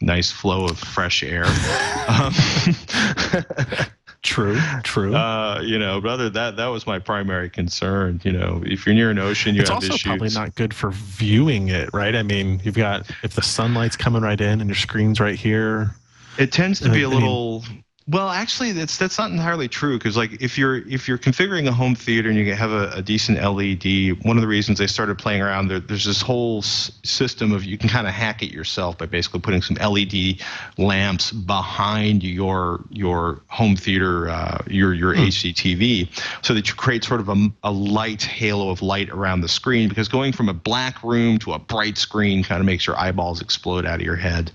nice 0.00 0.30
flow 0.30 0.64
of 0.64 0.78
fresh 0.78 1.22
air? 1.22 1.44
um, 2.08 2.32
True, 4.22 4.58
true. 4.82 5.14
Uh, 5.14 5.60
you 5.64 5.78
know, 5.78 6.00
but 6.00 6.10
other 6.10 6.28
that, 6.30 6.56
that 6.56 6.66
was 6.66 6.86
my 6.86 6.98
primary 6.98 7.48
concern. 7.48 8.20
You 8.24 8.32
know, 8.32 8.62
if 8.66 8.84
you're 8.84 8.94
near 8.94 9.10
an 9.10 9.18
ocean, 9.18 9.54
you 9.54 9.60
it's 9.60 9.70
have 9.70 9.76
also 9.76 9.94
issues. 9.94 10.02
probably 10.02 10.28
not 10.30 10.54
good 10.56 10.74
for 10.74 10.90
viewing 10.90 11.68
it, 11.68 11.88
right? 11.94 12.14
I 12.16 12.24
mean, 12.24 12.60
you've 12.64 12.74
got 12.74 13.08
if 13.22 13.34
the 13.34 13.42
sunlight's 13.42 13.96
coming 13.96 14.22
right 14.22 14.40
in 14.40 14.60
and 14.60 14.68
your 14.68 14.76
screen's 14.76 15.20
right 15.20 15.36
here. 15.36 15.92
It 16.36 16.50
tends 16.52 16.80
to 16.80 16.90
be 16.90 17.02
a 17.02 17.06
I 17.06 17.10
mean- 17.10 17.20
little. 17.20 17.64
Well, 18.10 18.30
actually, 18.30 18.72
that's 18.72 18.96
that's 18.96 19.18
not 19.18 19.30
entirely 19.32 19.68
true 19.68 19.98
because 19.98 20.16
like 20.16 20.40
if 20.40 20.56
you're 20.56 20.76
if 20.88 21.06
you're 21.06 21.18
configuring 21.18 21.68
a 21.68 21.72
home 21.72 21.94
theater 21.94 22.30
and 22.30 22.38
you 22.38 22.54
have 22.54 22.70
a, 22.70 22.90
a 22.92 23.02
decent 23.02 23.36
LED, 23.38 24.12
one 24.24 24.38
of 24.38 24.40
the 24.40 24.46
reasons 24.48 24.78
they 24.78 24.86
started 24.86 25.18
playing 25.18 25.42
around 25.42 25.68
there, 25.68 25.78
there's 25.78 26.06
this 26.06 26.22
whole 26.22 26.60
s- 26.60 26.90
system 27.04 27.52
of 27.52 27.64
you 27.64 27.76
can 27.76 27.90
kind 27.90 28.06
of 28.06 28.14
hack 28.14 28.42
it 28.42 28.50
yourself 28.50 28.96
by 28.96 29.04
basically 29.04 29.40
putting 29.40 29.60
some 29.60 29.76
LED 29.76 30.38
lamps 30.78 31.32
behind 31.32 32.24
your 32.24 32.82
your 32.88 33.42
home 33.48 33.76
theater, 33.76 34.30
uh, 34.30 34.56
your 34.68 34.94
your 34.94 35.14
HDTV, 35.14 36.08
so 36.40 36.54
that 36.54 36.66
you 36.66 36.74
create 36.74 37.04
sort 37.04 37.20
of 37.20 37.28
a, 37.28 37.48
a 37.64 37.70
light 37.70 38.22
halo 38.22 38.70
of 38.70 38.80
light 38.80 39.10
around 39.10 39.42
the 39.42 39.48
screen. 39.48 39.86
Because 39.86 40.08
going 40.08 40.32
from 40.32 40.48
a 40.48 40.54
black 40.54 41.02
room 41.02 41.38
to 41.40 41.52
a 41.52 41.58
bright 41.58 41.98
screen 41.98 42.42
kind 42.42 42.60
of 42.60 42.64
makes 42.64 42.86
your 42.86 42.98
eyeballs 42.98 43.42
explode 43.42 43.84
out 43.84 43.96
of 44.00 44.06
your 44.06 44.16
head. 44.16 44.50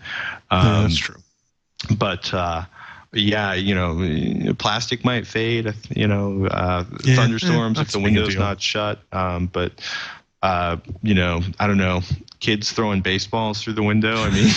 Yeah, 0.59 0.77
Um, 0.79 0.81
that's 0.81 0.97
true. 0.97 1.17
but 1.97 2.33
uh, 2.33 2.63
yeah, 3.14 3.53
you 3.53 3.76
know, 3.76 4.53
plastic 4.55 5.05
might 5.05 5.28
fade. 5.28 5.74
You 5.89 6.07
know, 6.07 6.47
uh, 6.47 6.84
Yeah, 7.03 7.16
thunderstorms 7.16 7.78
eh, 7.78 7.82
if 7.84 7.88
the 7.91 7.93
that's 7.93 7.95
a 7.95 7.97
big 7.97 8.03
window's 8.03 8.36
not 8.36 8.61
shut. 8.61 8.99
Um, 9.11 9.47
but 9.47 9.74
uh, 10.41 10.78
you 11.01 11.14
know, 11.14 11.41
I 11.59 11.68
don't 11.68 11.78
know. 11.78 12.01
Kids 12.39 12.74
throwing 12.74 13.01
baseballs 13.01 13.64
through 13.64 13.74
the 13.74 13.84
window. 13.84 14.18
I 14.18 14.30
mean, 14.30 14.51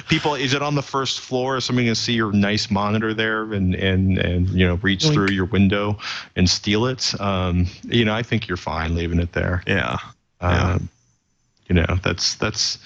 people. 0.08 0.34
Is 0.34 0.54
it 0.54 0.62
on 0.62 0.74
the 0.74 0.82
first 0.82 1.20
floor? 1.20 1.58
Is 1.58 1.64
somebody 1.64 1.86
gonna 1.86 1.94
see 1.94 2.14
your 2.14 2.32
nice 2.32 2.70
monitor 2.70 3.12
there 3.12 3.52
and 3.52 3.74
and 3.74 4.16
and 4.18 4.48
you 4.48 4.66
know 4.66 4.76
reach 4.76 5.04
Yoink. 5.04 5.12
through 5.12 5.30
your 5.30 5.44
window 5.44 5.98
and 6.36 6.48
steal 6.48 6.86
it? 6.86 7.20
Um, 7.20 7.66
you 7.84 8.04
know, 8.06 8.14
I 8.14 8.22
think 8.22 8.48
you're 8.48 8.56
fine 8.56 8.94
leaving 8.94 9.20
it 9.20 9.32
there. 9.32 9.62
Yeah. 9.66 9.98
Yeah. 10.40 10.72
Um, 10.72 10.88
you 11.68 11.74
know, 11.74 11.98
that's 12.02 12.34
that's 12.36 12.78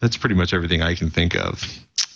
that's 0.00 0.16
pretty 0.16 0.34
much 0.34 0.52
everything 0.52 0.82
I 0.82 0.94
can 0.94 1.10
think 1.10 1.34
of. 1.36 1.62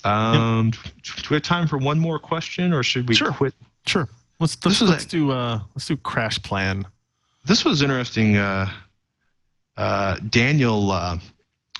Um, 0.04 0.70
Do 0.70 1.12
we 1.30 1.34
have 1.36 1.42
time 1.42 1.68
for 1.68 1.78
one 1.78 1.98
more 1.98 2.18
question, 2.18 2.72
or 2.72 2.82
should 2.82 3.08
we 3.08 3.14
Sure. 3.14 3.32
quit? 3.32 3.54
Sure. 3.86 4.08
Let's 4.38 4.56
let's, 4.64 4.80
let's 4.80 5.04
a- 5.04 5.08
do 5.08 5.30
uh 5.32 5.60
let's 5.74 5.86
do 5.86 5.96
crash 5.98 6.40
plan. 6.42 6.86
This 7.44 7.64
was 7.64 7.82
interesting. 7.82 8.36
Uh, 8.36 8.70
uh, 9.76 10.16
Daniel 10.28 10.90
uh, 10.92 11.18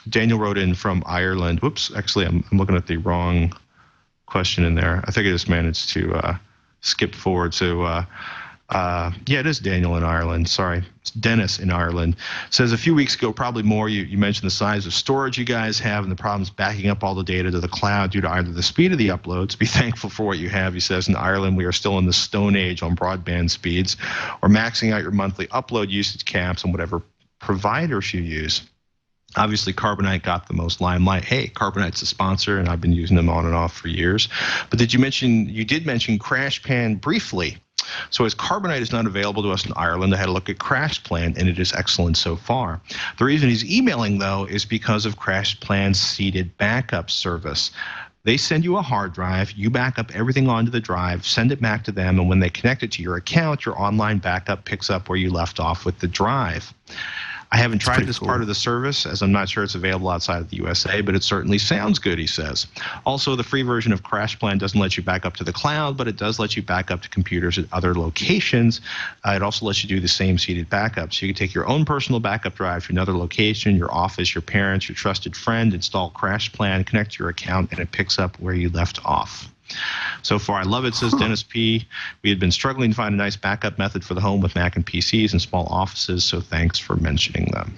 Daniel 0.08 0.38
wrote 0.38 0.58
in 0.58 0.74
from 0.74 1.02
Ireland. 1.06 1.60
Whoops, 1.60 1.90
actually, 1.96 2.26
I'm, 2.26 2.44
I'm 2.50 2.58
looking 2.58 2.76
at 2.76 2.86
the 2.86 2.96
wrong 2.98 3.52
question 4.26 4.64
in 4.64 4.74
there. 4.74 5.02
I 5.06 5.10
think 5.10 5.26
I 5.26 5.30
just 5.30 5.48
managed 5.48 5.90
to 5.90 6.14
uh, 6.14 6.36
skip 6.80 7.14
forward. 7.14 7.52
So, 7.54 7.82
uh, 8.70 9.10
yeah, 9.26 9.40
it 9.40 9.46
is 9.46 9.58
Daniel 9.58 9.96
in 9.96 10.04
Ireland. 10.04 10.48
Sorry, 10.48 10.84
it's 11.00 11.10
Dennis 11.10 11.58
in 11.58 11.70
Ireland. 11.70 12.14
Says 12.50 12.72
a 12.72 12.78
few 12.78 12.94
weeks 12.94 13.16
ago, 13.16 13.32
probably 13.32 13.64
more. 13.64 13.88
You, 13.88 14.04
you 14.04 14.16
mentioned 14.16 14.46
the 14.46 14.54
size 14.54 14.86
of 14.86 14.94
storage 14.94 15.36
you 15.36 15.44
guys 15.44 15.80
have 15.80 16.04
and 16.04 16.12
the 16.12 16.16
problems 16.16 16.50
backing 16.50 16.88
up 16.88 17.02
all 17.02 17.16
the 17.16 17.24
data 17.24 17.50
to 17.50 17.58
the 17.58 17.68
cloud 17.68 18.12
due 18.12 18.20
to 18.20 18.30
either 18.30 18.52
the 18.52 18.62
speed 18.62 18.92
of 18.92 18.98
the 18.98 19.08
uploads. 19.08 19.58
Be 19.58 19.66
thankful 19.80 20.08
for 20.08 20.24
what 20.24 20.38
you 20.38 20.48
have. 20.50 20.72
He 20.72 20.80
says 20.80 21.08
in 21.08 21.16
Ireland 21.16 21.56
we 21.56 21.64
are 21.64 21.72
still 21.72 21.98
in 21.98 22.06
the 22.06 22.12
stone 22.12 22.54
age 22.54 22.82
on 22.82 22.94
broadband 22.94 23.50
speeds, 23.50 23.96
or 24.40 24.48
maxing 24.48 24.92
out 24.92 25.02
your 25.02 25.10
monthly 25.10 25.48
upload 25.48 25.90
usage 25.90 26.24
caps 26.24 26.64
on 26.64 26.70
whatever 26.70 27.02
providers 27.40 28.14
you 28.14 28.20
use. 28.20 28.62
Obviously, 29.36 29.72
Carbonite 29.72 30.22
got 30.22 30.48
the 30.48 30.54
most 30.54 30.80
limelight. 30.80 31.24
Hey, 31.24 31.48
Carbonite's 31.48 32.02
a 32.02 32.06
sponsor, 32.06 32.58
and 32.58 32.68
I've 32.68 32.80
been 32.80 32.92
using 32.92 33.16
them 33.16 33.28
on 33.28 33.46
and 33.46 33.54
off 33.54 33.76
for 33.76 33.88
years. 33.88 34.28
But 34.70 34.78
did 34.78 34.92
you 34.92 34.98
mention 34.98 35.48
you 35.48 35.64
did 35.64 35.86
mention 35.86 36.18
CrashPlan 36.18 37.00
briefly? 37.00 37.58
So 38.10 38.24
as 38.24 38.34
Carbonite 38.34 38.80
is 38.80 38.92
not 38.92 39.06
available 39.06 39.42
to 39.42 39.50
us 39.50 39.66
in 39.66 39.72
Ireland, 39.76 40.14
I 40.14 40.18
had 40.18 40.28
a 40.28 40.32
look 40.32 40.48
at 40.48 40.58
CrashPlan, 40.58 41.36
and 41.38 41.48
it 41.48 41.58
is 41.58 41.72
excellent 41.72 42.16
so 42.16 42.36
far. 42.36 42.80
The 43.18 43.24
reason 43.24 43.48
he's 43.48 43.64
emailing 43.70 44.18
though 44.18 44.46
is 44.46 44.64
because 44.64 45.06
of 45.06 45.18
CrashPlan's 45.18 46.00
seeded 46.00 46.56
backup 46.58 47.10
service. 47.10 47.70
They 48.22 48.36
send 48.36 48.64
you 48.64 48.76
a 48.76 48.82
hard 48.82 49.14
drive, 49.14 49.52
you 49.52 49.70
back 49.70 49.98
up 49.98 50.14
everything 50.14 50.46
onto 50.46 50.70
the 50.70 50.80
drive, 50.80 51.26
send 51.26 51.52
it 51.52 51.60
back 51.62 51.84
to 51.84 51.92
them, 51.92 52.18
and 52.18 52.28
when 52.28 52.40
they 52.40 52.50
connect 52.50 52.82
it 52.82 52.92
to 52.92 53.02
your 53.02 53.16
account, 53.16 53.64
your 53.64 53.80
online 53.80 54.18
backup 54.18 54.66
picks 54.66 54.90
up 54.90 55.08
where 55.08 55.16
you 55.16 55.30
left 55.30 55.58
off 55.58 55.86
with 55.86 56.00
the 56.00 56.06
drive. 56.06 56.74
I 57.52 57.56
haven't 57.56 57.80
tried 57.80 58.06
this 58.06 58.20
cool. 58.20 58.28
part 58.28 58.42
of 58.42 58.46
the 58.46 58.54
service 58.54 59.06
as 59.06 59.22
I'm 59.22 59.32
not 59.32 59.48
sure 59.48 59.64
it's 59.64 59.74
available 59.74 60.08
outside 60.08 60.40
of 60.40 60.50
the 60.50 60.56
USA, 60.58 61.00
but 61.00 61.16
it 61.16 61.24
certainly 61.24 61.58
sounds 61.58 61.98
good, 61.98 62.16
he 62.16 62.26
says. 62.28 62.68
Also, 63.04 63.34
the 63.34 63.42
free 63.42 63.62
version 63.62 63.92
of 63.92 64.04
CrashPlan 64.04 64.60
doesn't 64.60 64.78
let 64.78 64.96
you 64.96 65.02
back 65.02 65.26
up 65.26 65.34
to 65.36 65.44
the 65.44 65.52
cloud, 65.52 65.96
but 65.96 66.06
it 66.06 66.16
does 66.16 66.38
let 66.38 66.56
you 66.56 66.62
back 66.62 66.92
up 66.92 67.02
to 67.02 67.08
computers 67.08 67.58
at 67.58 67.64
other 67.72 67.92
locations. 67.92 68.80
Uh, 69.24 69.32
it 69.32 69.42
also 69.42 69.66
lets 69.66 69.82
you 69.82 69.88
do 69.88 69.98
the 69.98 70.06
same 70.06 70.38
seeded 70.38 70.70
backup. 70.70 71.12
So 71.12 71.26
you 71.26 71.34
can 71.34 71.38
take 71.38 71.52
your 71.52 71.66
own 71.66 71.84
personal 71.84 72.20
backup 72.20 72.54
drive 72.54 72.86
to 72.86 72.92
another 72.92 73.16
location, 73.16 73.74
your 73.74 73.92
office, 73.92 74.32
your 74.32 74.42
parents, 74.42 74.88
your 74.88 74.94
trusted 74.94 75.34
friend, 75.34 75.74
install 75.74 76.12
CrashPlan, 76.12 76.86
connect 76.86 77.12
to 77.14 77.24
your 77.24 77.30
account, 77.30 77.72
and 77.72 77.80
it 77.80 77.90
picks 77.90 78.20
up 78.20 78.38
where 78.38 78.54
you 78.54 78.70
left 78.70 79.04
off. 79.04 79.50
So 80.22 80.38
far, 80.38 80.60
I 80.60 80.64
love 80.64 80.84
it, 80.84 80.94
says 80.94 81.12
Dennis 81.14 81.42
P. 81.42 81.86
We 82.22 82.30
had 82.30 82.38
been 82.38 82.52
struggling 82.52 82.90
to 82.90 82.96
find 82.96 83.14
a 83.14 83.16
nice 83.18 83.36
backup 83.36 83.78
method 83.78 84.04
for 84.04 84.14
the 84.14 84.20
home 84.20 84.40
with 84.40 84.54
Mac 84.54 84.76
and 84.76 84.84
PCs 84.84 85.32
and 85.32 85.40
small 85.40 85.66
offices, 85.66 86.24
so 86.24 86.40
thanks 86.40 86.78
for 86.78 86.96
mentioning 86.96 87.46
them. 87.52 87.76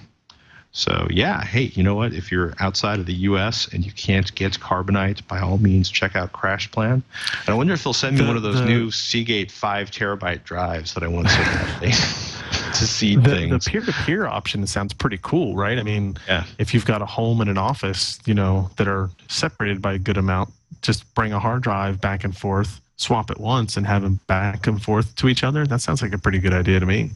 So, 0.75 1.07
yeah, 1.11 1.43
hey, 1.43 1.71
you 1.75 1.83
know 1.83 1.93
what? 1.93 2.13
If 2.13 2.31
you're 2.31 2.55
outside 2.59 2.99
of 2.99 3.05
the 3.05 3.13
US 3.13 3.67
and 3.71 3.85
you 3.85 3.91
can't 3.91 4.33
get 4.33 4.53
Carbonite, 4.53 5.25
by 5.27 5.39
all 5.39 5.59
means, 5.59 5.87
check 5.87 6.15
out 6.15 6.31
CrashPlan. 6.33 6.93
And 6.93 7.03
I 7.47 7.53
wonder 7.53 7.73
if 7.73 7.83
they'll 7.83 7.93
send 7.93 8.15
me 8.17 8.23
The- 8.23 8.27
one 8.27 8.37
of 8.37 8.41
those 8.43 8.59
the- 8.59 8.65
new 8.65 8.89
Seagate 8.89 9.51
5 9.51 9.91
terabyte 9.91 10.43
drives 10.43 10.95
that 10.95 11.03
I 11.03 11.07
want 11.07 11.29
so 11.29 11.37
badly 11.43 11.91
to 11.91 12.87
see 12.87 13.15
The, 13.15 13.45
the 13.51 13.59
peer-to-peer 13.63 14.25
option 14.25 14.65
sounds 14.65 14.93
pretty 14.93 15.19
cool, 15.21 15.55
right? 15.55 15.77
I 15.77 15.83
mean, 15.83 16.17
Yeah. 16.27 16.43
if 16.57 16.73
you've 16.73 16.85
got 16.85 17.03
a 17.03 17.05
home 17.05 17.39
and 17.41 17.51
an 17.51 17.57
office, 17.59 18.17
you 18.25 18.33
know, 18.33 18.71
that 18.77 18.87
are 18.87 19.11
separated 19.27 19.79
by 19.79 19.93
a 19.93 19.99
good 19.99 20.17
amount, 20.17 20.51
just 20.83 21.11
bring 21.15 21.33
a 21.33 21.39
hard 21.39 21.63
drive 21.63 21.99
back 21.99 22.23
and 22.23 22.37
forth, 22.37 22.79
swap 22.97 23.31
it 23.31 23.39
once, 23.39 23.75
and 23.75 23.87
have 23.87 24.03
them 24.03 24.19
back 24.27 24.67
and 24.67 24.83
forth 24.83 25.15
to 25.15 25.27
each 25.27 25.43
other. 25.43 25.65
That 25.65 25.81
sounds 25.81 26.03
like 26.03 26.13
a 26.13 26.19
pretty 26.19 26.37
good 26.37 26.53
idea 26.53 26.79
to 26.79 26.85
me. 26.85 27.09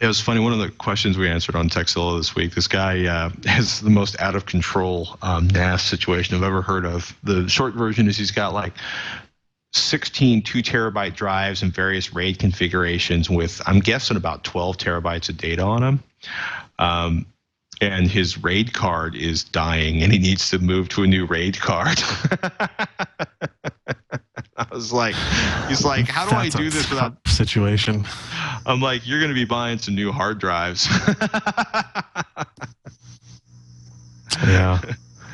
It 0.00 0.06
was 0.06 0.20
funny. 0.20 0.40
One 0.40 0.52
of 0.52 0.58
the 0.58 0.70
questions 0.70 1.16
we 1.16 1.28
answered 1.28 1.56
on 1.56 1.68
Techzilla 1.68 2.18
this 2.18 2.34
week, 2.34 2.54
this 2.54 2.68
guy 2.68 3.06
uh, 3.06 3.30
has 3.46 3.80
the 3.80 3.90
most 3.90 4.20
out 4.20 4.36
of 4.36 4.46
control 4.46 5.16
um, 5.22 5.48
NAS 5.48 5.82
situation 5.82 6.36
I've 6.36 6.42
ever 6.42 6.62
heard 6.62 6.84
of. 6.84 7.16
The 7.24 7.48
short 7.48 7.74
version 7.74 8.06
is 8.06 8.16
he's 8.16 8.30
got 8.30 8.52
like 8.52 8.74
16 9.72 10.42
two 10.42 10.62
terabyte 10.62 11.16
drives 11.16 11.62
in 11.62 11.70
various 11.70 12.14
RAID 12.14 12.38
configurations 12.38 13.30
with, 13.30 13.60
I'm 13.66 13.80
guessing, 13.80 14.16
about 14.16 14.44
12 14.44 14.76
terabytes 14.76 15.28
of 15.28 15.36
data 15.36 15.62
on 15.62 15.80
them. 15.80 16.02
Um, 16.78 17.26
and 17.80 18.08
his 18.08 18.42
RAID 18.42 18.72
card 18.72 19.14
is 19.16 19.44
dying 19.44 20.02
and 20.02 20.12
he 20.12 20.18
needs 20.18 20.50
to 20.50 20.58
move 20.58 20.88
to 20.90 21.02
a 21.02 21.06
new 21.06 21.26
RAID 21.26 21.58
card. 21.60 21.98
I 24.74 24.76
was 24.76 24.92
like, 24.92 25.14
he's 25.68 25.84
like, 25.84 26.08
how 26.08 26.24
do 26.24 26.30
That's 26.30 26.56
I 26.56 26.58
do 26.58 26.68
this 26.68 26.90
without 26.90 27.16
situation? 27.28 28.04
I'm 28.66 28.80
like, 28.80 29.06
you're 29.06 29.20
going 29.20 29.30
to 29.30 29.34
be 29.34 29.44
buying 29.44 29.78
some 29.78 29.94
new 29.94 30.10
hard 30.10 30.40
drives. 30.40 30.88
Yeah, 34.44 34.80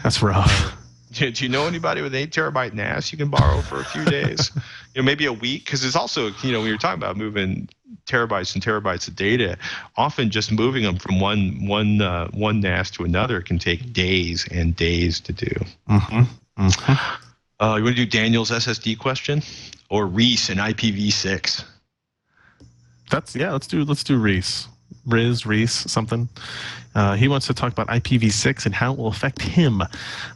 that's 0.03 0.23
rough. 0.23 0.77
do, 1.13 1.31
do 1.31 1.45
you 1.45 1.49
know 1.49 1.67
anybody 1.67 2.03
with 2.03 2.15
eight 2.15 2.33
terabyte 2.33 2.75
NAS 2.75 3.11
you 3.11 3.17
can 3.17 3.31
borrow 3.31 3.63
for 3.63 3.81
a 3.81 3.85
few 3.85 4.05
days? 4.05 4.51
you 4.95 5.01
know, 5.01 5.07
maybe 5.07 5.25
a 5.25 5.33
week? 5.33 5.65
Because 5.65 5.83
it's 5.85 5.97
also, 5.97 6.31
you 6.43 6.53
know, 6.53 6.59
when 6.61 6.69
you're 6.69 6.77
talking 6.77 7.03
about 7.03 7.17
moving 7.17 7.67
terabytes 8.07 8.55
and 8.55 8.63
terabytes 8.63 9.09
of 9.09 9.17
data, 9.17 9.57
often 9.97 10.31
just 10.31 10.53
moving 10.53 10.83
them 10.83 10.97
from 10.97 11.19
one 11.19 11.67
one 11.67 12.03
uh, 12.03 12.29
one 12.33 12.61
NAS 12.61 12.91
to 12.93 13.05
another 13.05 13.41
can 13.41 13.59
take 13.59 13.95
days 13.95 14.47
and 14.51 14.77
days 14.77 15.19
to 15.21 15.33
do. 15.33 15.51
hmm 15.89 16.23
hmm 16.59 16.93
Uh, 17.61 17.77
you 17.77 17.85
want 17.85 17.95
to 17.95 18.07
do 18.07 18.07
Daniel's 18.07 18.51
SSD 18.51 18.99
question 18.99 19.43
or 19.91 20.07
Reese 20.07 20.49
and 20.49 20.59
IPv6? 20.59 21.63
That's 23.11 23.37
yeah. 23.37 23.53
Let's 23.53 23.67
do 23.67 23.85
let's 23.85 24.05
do 24.05 24.17
Reese, 24.17 24.69
Riz, 25.07 25.47
Reese, 25.47 25.73
something. 25.73 26.29
Uh, 26.95 27.15
he 27.15 27.29
wants 27.29 27.47
to 27.47 27.55
talk 27.55 27.73
about 27.73 27.87
IPv6 27.87 28.67
and 28.67 28.75
how 28.75 28.93
it 28.93 28.99
will 28.99 29.07
affect 29.07 29.41
him. 29.41 29.83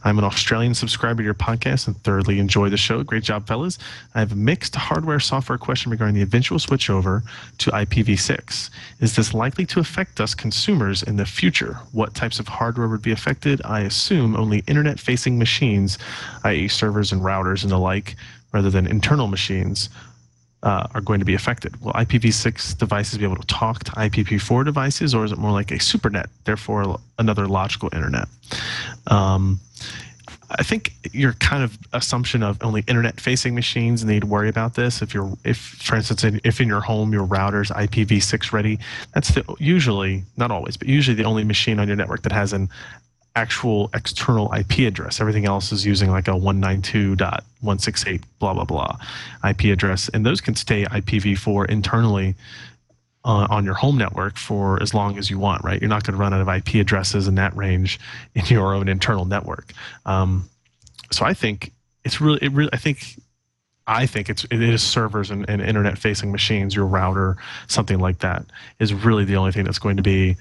I'm 0.03 0.17
an 0.17 0.23
Australian 0.23 0.73
subscriber 0.73 1.21
to 1.21 1.25
your 1.25 1.33
podcast 1.33 1.87
and 1.87 1.97
thoroughly 2.03 2.39
enjoy 2.39 2.69
the 2.69 2.77
show. 2.77 3.03
Great 3.03 3.23
job, 3.23 3.45
fellas. 3.45 3.77
I 4.13 4.19
have 4.19 4.31
a 4.31 4.37
mixed 4.37 4.75
hardware 4.75 5.19
software 5.19 5.57
question 5.57 5.91
regarding 5.91 6.15
the 6.15 6.21
eventual 6.21 6.57
switchover 6.57 7.23
to 7.57 7.71
IPv6. 7.71 8.69
Is 9.01 9.15
this 9.15 9.33
likely 9.33 9.65
to 9.65 9.81
affect 9.81 10.21
us 10.21 10.33
consumers 10.33 11.03
in 11.03 11.17
the 11.17 11.25
future? 11.25 11.77
What 11.91 12.15
types 12.15 12.39
of 12.39 12.47
hardware 12.47 12.87
would 12.87 13.01
be 13.01 13.11
affected? 13.11 13.61
I 13.65 13.81
assume 13.81 14.35
only 14.35 14.59
internet 14.67 14.99
facing 14.99 15.37
machines, 15.37 15.97
i.e., 16.45 16.69
servers 16.69 17.11
and 17.11 17.21
routers 17.21 17.63
and 17.63 17.71
the 17.71 17.77
like, 17.77 18.15
rather 18.53 18.69
than 18.69 18.87
internal 18.87 19.27
machines 19.27 19.89
uh, 20.65 20.87
are 20.95 21.01
going 21.01 21.19
to 21.19 21.25
be 21.25 21.35
affected. 21.35 21.79
Will 21.81 21.93
IPv6 21.93 22.77
devices 22.77 23.19
be 23.19 23.23
able 23.23 23.37
to 23.37 23.47
talk 23.47 23.83
to 23.85 23.91
IPv4 23.91 24.65
devices, 24.65 25.13
or 25.13 25.23
is 25.23 25.31
it 25.31 25.37
more 25.37 25.51
like 25.51 25.71
a 25.71 25.75
supernet, 25.75 26.25
therefore 26.43 26.99
another 27.19 27.47
logical 27.47 27.89
internet? 27.93 28.27
Um, 29.07 29.59
I 30.49 30.63
think 30.63 30.93
your 31.11 31.33
kind 31.33 31.63
of 31.63 31.77
assumption 31.93 32.43
of 32.43 32.57
only 32.63 32.83
internet-facing 32.87 33.53
machines 33.55 34.03
need 34.05 34.21
to 34.21 34.27
worry 34.27 34.49
about 34.49 34.75
this. 34.75 35.01
If 35.01 35.13
you're, 35.13 35.31
if 35.43 35.57
for 35.57 35.95
instance, 35.95 36.23
in, 36.23 36.41
if 36.43 36.59
in 36.59 36.67
your 36.67 36.81
home 36.81 37.13
your 37.13 37.23
router's 37.23 37.69
IPv6 37.69 38.51
ready, 38.51 38.79
that's 39.13 39.33
the 39.33 39.43
usually 39.59 40.23
not 40.37 40.51
always, 40.51 40.77
but 40.77 40.87
usually 40.87 41.15
the 41.15 41.25
only 41.25 41.43
machine 41.43 41.79
on 41.79 41.87
your 41.87 41.97
network 41.97 42.23
that 42.23 42.31
has 42.31 42.53
an 42.53 42.69
actual 43.35 43.89
external 43.93 44.51
IP 44.53 44.79
address. 44.79 45.19
Everything 45.19 45.45
else 45.45 45.71
is 45.71 45.85
using 45.85 46.09
like 46.09 46.27
a 46.27 46.31
192.168 46.31 48.23
blah 48.39 48.53
blah 48.53 48.65
blah 48.65 48.97
IP 49.47 49.65
address, 49.65 50.09
and 50.09 50.25
those 50.25 50.41
can 50.41 50.55
stay 50.55 50.85
IPv4 50.85 51.69
internally 51.69 52.35
uh, 53.25 53.47
on 53.49 53.65
your 53.65 53.73
home 53.73 53.97
network 53.97 54.37
for 54.37 54.81
as 54.81 54.93
long 54.93 55.17
as 55.17 55.29
you 55.29 55.39
want, 55.39 55.63
right? 55.63 55.81
You're 55.81 55.89
not 55.89 56.03
going 56.03 56.13
to 56.13 56.19
run 56.19 56.33
out 56.33 56.41
of 56.41 56.47
IP 56.47 56.75
addresses 56.75 57.27
in 57.27 57.35
that 57.35 57.55
range 57.55 57.99
in 58.35 58.45
your 58.45 58.73
own 58.73 58.87
internal 58.87 59.25
network. 59.25 59.73
Um, 60.05 60.49
so 61.11 61.25
I 61.25 61.33
think 61.33 61.71
it's 62.03 62.21
really, 62.21 62.39
it 62.41 62.51
really, 62.51 62.69
I 62.71 62.77
think, 62.77 63.19
I 63.87 64.05
think 64.07 64.29
it's 64.29 64.45
it 64.45 64.61
is 64.61 64.81
servers 64.81 65.29
and, 65.29 65.47
and 65.47 65.61
internet 65.61 65.97
facing 65.97 66.31
machines, 66.31 66.75
your 66.75 66.85
router, 66.85 67.37
something 67.67 67.99
like 67.99 68.19
that, 68.19 68.45
is 68.79 68.93
really 68.93 69.25
the 69.25 69.35
only 69.35 69.51
thing 69.51 69.63
that's 69.63 69.77
going 69.77 69.97
to 69.97 70.03
be 70.03 70.37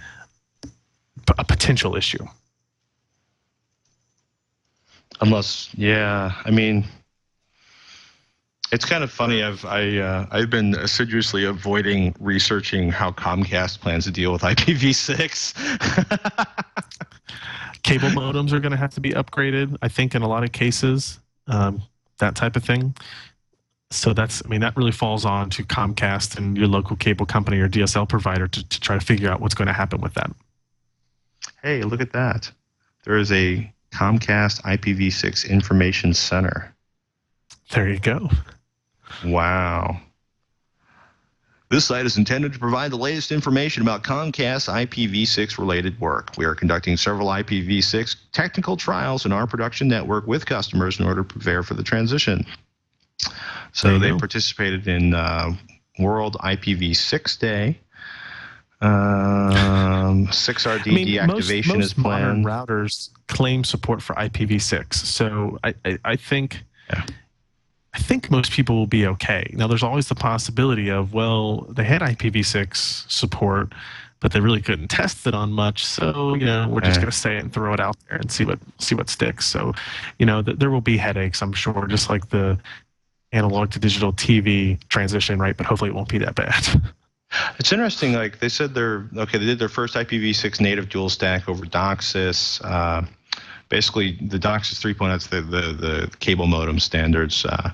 a 1.36 1.44
potential 1.44 1.94
issue. 1.94 2.26
Unless, 5.20 5.74
yeah, 5.74 6.32
I 6.44 6.50
mean, 6.50 6.84
it's 8.74 8.84
kind 8.84 9.04
of 9.04 9.10
funny. 9.10 9.42
I've 9.42 9.64
I 9.64 9.98
uh, 9.98 10.26
I've 10.32 10.50
been 10.50 10.74
assiduously 10.74 11.44
avoiding 11.44 12.14
researching 12.18 12.90
how 12.90 13.12
Comcast 13.12 13.80
plans 13.80 14.04
to 14.04 14.10
deal 14.10 14.32
with 14.32 14.42
IPv6. 14.42 15.54
Cable 17.84 18.08
modems 18.08 18.52
are 18.52 18.60
going 18.60 18.72
to 18.72 18.78
have 18.78 18.92
to 18.94 19.00
be 19.00 19.10
upgraded. 19.10 19.76
I 19.82 19.88
think 19.88 20.14
in 20.14 20.22
a 20.22 20.28
lot 20.28 20.42
of 20.42 20.52
cases, 20.52 21.20
um, 21.46 21.82
that 22.18 22.34
type 22.34 22.56
of 22.56 22.64
thing. 22.64 22.96
So 23.90 24.12
that's 24.12 24.42
I 24.44 24.48
mean 24.48 24.60
that 24.60 24.76
really 24.76 24.92
falls 24.92 25.24
on 25.24 25.50
to 25.50 25.62
Comcast 25.62 26.36
and 26.36 26.56
your 26.56 26.66
local 26.66 26.96
cable 26.96 27.26
company 27.26 27.60
or 27.60 27.68
DSL 27.68 28.08
provider 28.08 28.48
to, 28.48 28.68
to 28.68 28.80
try 28.80 28.98
to 28.98 29.04
figure 29.04 29.30
out 29.30 29.40
what's 29.40 29.54
going 29.54 29.68
to 29.68 29.74
happen 29.74 30.00
with 30.00 30.14
that. 30.14 30.32
hey, 31.62 31.82
look 31.82 32.00
at 32.00 32.12
that! 32.12 32.50
There 33.04 33.18
is 33.18 33.30
a 33.30 33.72
Comcast 33.94 34.62
IPv6 34.62 35.48
information 35.48 36.14
center. 36.14 36.74
There 37.70 37.88
you 37.88 38.00
go. 38.00 38.28
Wow. 39.24 40.00
This 41.70 41.86
site 41.86 42.04
is 42.04 42.18
intended 42.18 42.52
to 42.52 42.58
provide 42.58 42.90
the 42.90 42.96
latest 42.96 43.32
information 43.32 43.82
about 43.82 44.02
Comcast 44.02 44.68
IPv6 44.68 45.58
related 45.58 45.98
work. 46.00 46.30
We 46.36 46.44
are 46.44 46.54
conducting 46.54 46.96
several 46.96 47.28
IPv6 47.28 48.16
technical 48.32 48.76
trials 48.76 49.26
in 49.26 49.32
our 49.32 49.46
production 49.46 49.88
network 49.88 50.26
with 50.26 50.44
customers 50.44 51.00
in 51.00 51.06
order 51.06 51.22
to 51.22 51.28
prepare 51.28 51.62
for 51.62 51.74
the 51.74 51.82
transition. 51.82 52.44
So 53.72 53.98
they 53.98 54.10
participated 54.12 54.86
in 54.86 55.14
uh, 55.14 55.52
World 55.98 56.36
IPv6 56.40 57.38
Day. 57.38 57.80
Um, 58.84 60.26
6RD 60.28 61.14
deactivation 61.16 61.80
is 61.80 61.94
planned. 61.94 62.44
modern 62.44 62.66
routers 62.66 63.10
claim 63.28 63.64
support 63.64 64.02
for 64.02 64.14
IPv6. 64.14 64.94
So 64.94 65.58
I, 65.64 65.74
I, 65.84 65.98
I 66.04 66.16
think 66.16 66.62
Yeah. 66.90 67.04
I 67.94 67.98
think 67.98 68.28
most 68.30 68.50
people 68.50 68.74
will 68.74 68.88
be 68.88 69.06
okay. 69.06 69.48
Now 69.52 69.68
there's 69.68 69.84
always 69.84 70.08
the 70.08 70.16
possibility 70.16 70.90
of 70.90 71.14
well 71.14 71.60
they 71.70 71.84
had 71.84 72.00
IPv6 72.02 72.76
support, 73.10 73.72
but 74.18 74.32
they 74.32 74.40
really 74.40 74.60
couldn't 74.60 74.88
test 74.88 75.26
it 75.28 75.34
on 75.34 75.52
much. 75.52 75.84
So 75.86 76.34
you 76.34 76.44
know 76.44 76.66
we're 76.68 76.80
just 76.80 76.98
going 77.00 77.10
to 77.10 77.16
say 77.16 77.36
it 77.36 77.44
and 77.44 77.52
throw 77.52 77.72
it 77.72 77.78
out 77.80 77.96
there 78.08 78.18
and 78.18 78.32
see 78.32 78.44
what 78.44 78.58
see 78.78 78.96
what 78.96 79.08
sticks. 79.08 79.46
So 79.46 79.72
you 80.18 80.26
know 80.26 80.42
th- 80.42 80.58
there 80.58 80.70
will 80.70 80.80
be 80.80 80.96
headaches, 80.96 81.40
I'm 81.40 81.52
sure, 81.52 81.86
just 81.86 82.10
like 82.10 82.30
the 82.30 82.58
analog 83.30 83.70
to 83.72 83.78
digital 83.78 84.12
TV 84.12 84.78
transition, 84.88 85.38
right? 85.38 85.56
But 85.56 85.66
hopefully 85.66 85.90
it 85.90 85.94
won't 85.94 86.08
be 86.08 86.18
that 86.18 86.34
bad. 86.34 86.66
It's 87.58 87.72
interesting. 87.72 88.12
Like 88.12 88.38
they 88.38 88.48
said, 88.48 88.74
they're 88.74 89.08
okay. 89.16 89.38
They 89.38 89.46
did 89.46 89.58
their 89.58 89.68
first 89.68 89.94
IPv6 89.94 90.60
native 90.60 90.88
dual 90.88 91.08
stack 91.08 91.48
over 91.48 91.64
DOCSIS. 91.64 92.64
Uh, 92.64 93.06
basically, 93.68 94.12
the 94.20 94.38
DOCSIS 94.38 94.80
3.0 94.80 95.08
that's 95.08 95.26
the, 95.28 95.40
the 95.40 95.72
the 95.72 96.16
cable 96.18 96.46
modem 96.46 96.78
standards. 96.78 97.44
Uh, 97.44 97.70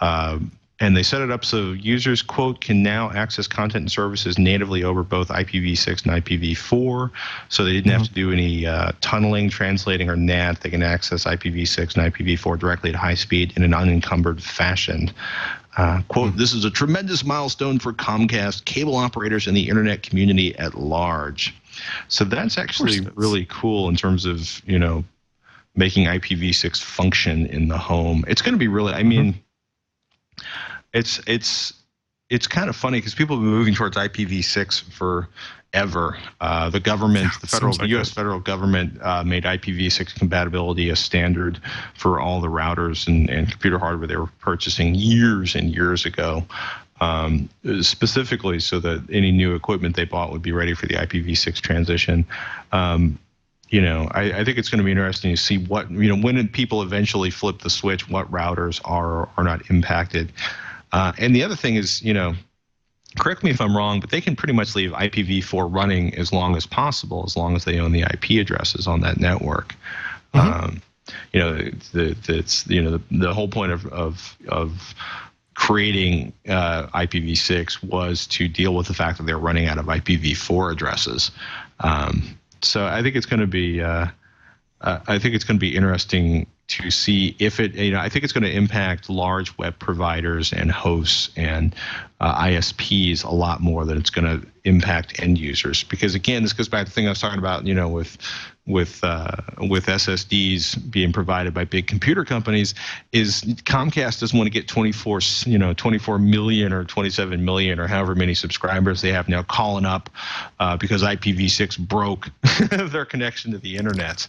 uh, 0.00 0.38
and 0.80 0.96
they 0.96 1.02
set 1.02 1.22
it 1.22 1.30
up 1.30 1.44
so 1.44 1.72
users 1.72 2.20
quote 2.20 2.60
can 2.60 2.82
now 2.82 3.10
access 3.12 3.46
content 3.46 3.82
and 3.82 3.92
services 3.92 4.38
natively 4.38 4.82
over 4.82 5.04
both 5.04 5.28
IPv6 5.28 6.04
and 6.04 6.24
IPv4. 6.24 7.10
So 7.48 7.64
they 7.64 7.72
didn't 7.72 7.92
have 7.92 8.02
to 8.08 8.12
do 8.12 8.32
any 8.32 8.66
uh, 8.66 8.90
tunneling, 9.00 9.50
translating, 9.50 10.10
or 10.10 10.16
NAT. 10.16 10.60
They 10.60 10.70
can 10.70 10.82
access 10.82 11.24
IPv6 11.24 11.96
and 11.96 12.12
IPv4 12.12 12.58
directly 12.58 12.90
at 12.90 12.96
high 12.96 13.14
speed 13.14 13.52
in 13.56 13.62
an 13.62 13.72
unencumbered 13.72 14.42
fashion. 14.42 15.12
Uh, 15.76 16.02
quote, 16.08 16.36
this 16.36 16.52
is 16.52 16.64
a 16.64 16.70
tremendous 16.70 17.24
milestone 17.24 17.78
for 17.78 17.92
Comcast, 17.92 18.64
cable 18.64 18.94
operators, 18.94 19.46
and 19.46 19.56
the 19.56 19.68
internet 19.68 20.02
community 20.02 20.56
at 20.58 20.74
large. 20.74 21.54
So 22.08 22.24
that's 22.24 22.58
actually 22.58 23.00
really 23.14 23.46
cool 23.46 23.88
in 23.88 23.96
terms 23.96 24.24
of, 24.24 24.62
you 24.66 24.78
know, 24.78 25.04
making 25.74 26.06
IPv6 26.06 26.80
function 26.80 27.46
in 27.46 27.68
the 27.68 27.78
home. 27.78 28.24
It's 28.28 28.40
going 28.40 28.54
to 28.54 28.58
be 28.58 28.68
really, 28.68 28.92
I 28.92 29.02
mean, 29.02 29.34
it's, 30.92 31.20
it's, 31.26 31.72
it's 32.30 32.46
kind 32.46 32.68
of 32.68 32.76
funny 32.76 32.98
because 32.98 33.14
people 33.14 33.36
have 33.36 33.42
been 33.42 33.50
moving 33.50 33.74
towards 33.74 33.96
IPv6 33.96 34.92
forever. 35.74 36.16
Uh, 36.40 36.70
the 36.70 36.80
government, 36.80 37.28
the 37.40 37.46
federal, 37.46 37.74
like 37.78 37.88
U.S. 37.90 38.10
federal 38.10 38.40
government 38.40 38.98
uh, 39.02 39.24
made 39.24 39.44
IPv6 39.44 40.14
compatibility 40.14 40.90
a 40.90 40.96
standard 40.96 41.60
for 41.94 42.20
all 42.20 42.40
the 42.40 42.48
routers 42.48 43.08
and, 43.08 43.28
and 43.28 43.50
computer 43.50 43.78
hardware 43.78 44.06
they 44.06 44.16
were 44.16 44.28
purchasing 44.40 44.94
years 44.94 45.54
and 45.54 45.74
years 45.74 46.06
ago. 46.06 46.44
Um, 47.00 47.48
specifically, 47.82 48.60
so 48.60 48.78
that 48.78 49.04
any 49.10 49.32
new 49.32 49.56
equipment 49.56 49.96
they 49.96 50.04
bought 50.04 50.30
would 50.30 50.42
be 50.42 50.52
ready 50.52 50.74
for 50.74 50.86
the 50.86 50.94
IPv6 50.94 51.56
transition. 51.56 52.24
Um, 52.70 53.18
you 53.68 53.82
know, 53.82 54.08
I, 54.12 54.40
I 54.40 54.44
think 54.44 54.58
it's 54.58 54.68
going 54.68 54.78
to 54.78 54.84
be 54.84 54.92
interesting 54.92 55.32
to 55.32 55.36
see 55.36 55.58
what 55.58 55.90
you 55.90 56.08
know 56.08 56.22
when 56.22 56.46
people 56.48 56.82
eventually 56.82 57.30
flip 57.30 57.58
the 57.58 57.68
switch, 57.68 58.08
what 58.08 58.30
routers 58.30 58.80
are 58.84 59.22
or 59.22 59.28
are 59.36 59.44
not 59.44 59.68
impacted. 59.70 60.32
Uh, 60.92 61.12
and 61.18 61.34
the 61.34 61.42
other 61.42 61.56
thing 61.56 61.74
is, 61.74 62.00
you 62.00 62.14
know, 62.14 62.34
correct 63.18 63.42
me 63.42 63.50
if 63.50 63.60
I'm 63.60 63.76
wrong, 63.76 64.00
but 64.00 64.10
they 64.10 64.20
can 64.20 64.36
pretty 64.36 64.52
much 64.52 64.74
leave 64.74 64.90
IPv4 64.90 65.72
running 65.72 66.14
as 66.16 66.32
long 66.32 66.56
as 66.56 66.66
possible, 66.66 67.24
as 67.26 67.36
long 67.36 67.56
as 67.56 67.64
they 67.64 67.78
own 67.78 67.92
the 67.92 68.02
IP 68.02 68.40
addresses 68.40 68.86
on 68.86 69.00
that 69.00 69.18
network. 69.18 69.74
Um, 70.34 70.82
you 71.32 71.40
know, 71.40 71.56
the, 71.92 72.16
the, 72.26 72.38
it's 72.38 72.66
you 72.66 72.82
know 72.82 72.90
the, 72.90 73.02
the 73.10 73.34
whole 73.34 73.48
point 73.48 73.72
of 73.72 73.86
of 73.86 74.36
of 74.48 74.94
creating 75.54 76.32
uh, 76.48 76.88
IPv6 76.88 77.82
was 77.84 78.26
to 78.26 78.48
deal 78.48 78.74
with 78.74 78.88
the 78.88 78.94
fact 78.94 79.18
that 79.18 79.24
they're 79.24 79.38
running 79.38 79.66
out 79.66 79.78
of 79.78 79.86
IPv4 79.86 80.72
addresses. 80.72 81.30
Um, 81.80 82.36
so 82.62 82.84
I 82.84 83.02
think 83.02 83.14
it's 83.14 83.26
going 83.26 83.40
to 83.40 83.46
be 83.46 83.80
uh, 83.80 84.06
uh, 84.80 84.98
I 85.06 85.18
think 85.18 85.34
it's 85.34 85.44
going 85.44 85.56
to 85.56 85.60
be 85.60 85.76
interesting 85.76 86.46
to 86.66 86.90
see 86.90 87.36
if 87.38 87.60
it, 87.60 87.74
you 87.74 87.92
know, 87.92 88.00
I 88.00 88.08
think 88.08 88.24
it's 88.24 88.32
going 88.32 88.44
to 88.44 88.52
impact 88.52 89.10
large 89.10 89.56
web 89.58 89.78
providers 89.78 90.52
and 90.52 90.70
hosts 90.70 91.30
and 91.36 91.74
uh, 92.20 92.44
ISPs 92.44 93.24
a 93.24 93.30
lot 93.30 93.60
more 93.60 93.84
than 93.84 93.98
it's 93.98 94.10
going 94.10 94.40
to 94.40 94.46
impact 94.64 95.20
end 95.20 95.38
users. 95.38 95.84
Because 95.84 96.14
again, 96.14 96.42
this 96.42 96.54
goes 96.54 96.68
back 96.68 96.86
to 96.86 96.90
the 96.90 96.94
thing 96.94 97.06
I 97.06 97.10
was 97.10 97.20
talking 97.20 97.38
about, 97.38 97.66
you 97.66 97.74
know, 97.74 97.88
with 97.88 98.16
with 98.66 99.04
uh, 99.04 99.36
with 99.58 99.86
SSDs 99.86 100.90
being 100.90 101.12
provided 101.12 101.52
by 101.52 101.64
big 101.64 101.86
computer 101.86 102.24
companies, 102.24 102.74
is 103.12 103.42
Comcast 103.42 104.20
doesn't 104.20 104.36
want 104.36 104.46
to 104.46 104.50
get 104.50 104.66
24, 104.66 105.20
you 105.44 105.58
know, 105.58 105.74
24 105.74 106.18
million 106.18 106.72
or 106.72 106.84
27 106.84 107.44
million 107.44 107.78
or 107.78 107.86
however 107.86 108.14
many 108.14 108.32
subscribers 108.32 109.02
they 109.02 109.12
have 109.12 109.28
now 109.28 109.42
calling 109.42 109.84
up 109.84 110.08
uh, 110.60 110.78
because 110.78 111.02
IPv6 111.02 111.78
broke 111.78 112.30
their 112.90 113.04
connection 113.04 113.52
to 113.52 113.58
the 113.58 113.76
internet. 113.76 114.26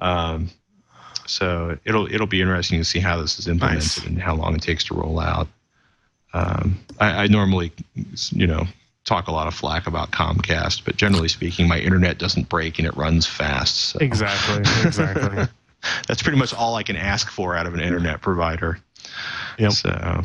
Um, 0.00 0.50
so 1.26 1.78
it'll 1.84 2.12
it'll 2.12 2.26
be 2.26 2.40
interesting 2.40 2.78
to 2.78 2.84
see 2.84 2.98
how 2.98 3.20
this 3.20 3.38
is 3.38 3.48
implemented 3.48 3.82
Nice. 3.82 4.06
and 4.06 4.20
how 4.20 4.34
long 4.34 4.54
it 4.54 4.62
takes 4.62 4.84
to 4.84 4.94
roll 4.94 5.20
out. 5.20 5.48
Um, 6.34 6.80
I, 6.98 7.24
I 7.24 7.26
normally, 7.26 7.72
you 8.30 8.46
know, 8.46 8.66
talk 9.04 9.28
a 9.28 9.32
lot 9.32 9.46
of 9.46 9.54
flack 9.54 9.86
about 9.86 10.12
Comcast, 10.12 10.84
but 10.84 10.96
generally 10.96 11.28
speaking, 11.28 11.68
my 11.68 11.78
internet 11.78 12.18
doesn't 12.18 12.48
break 12.48 12.78
and 12.78 12.86
it 12.86 12.96
runs 12.96 13.26
fast. 13.26 13.76
So 13.76 13.98
exactly. 14.00 14.60
Exactly. 14.86 15.44
that's 16.06 16.22
pretty 16.22 16.38
much 16.38 16.54
all 16.54 16.76
I 16.76 16.82
can 16.82 16.96
ask 16.96 17.30
for 17.30 17.56
out 17.56 17.66
of 17.66 17.74
an 17.74 17.80
internet 17.80 18.20
provider. 18.20 18.78
Yep. 19.58 19.72
So, 19.72 20.24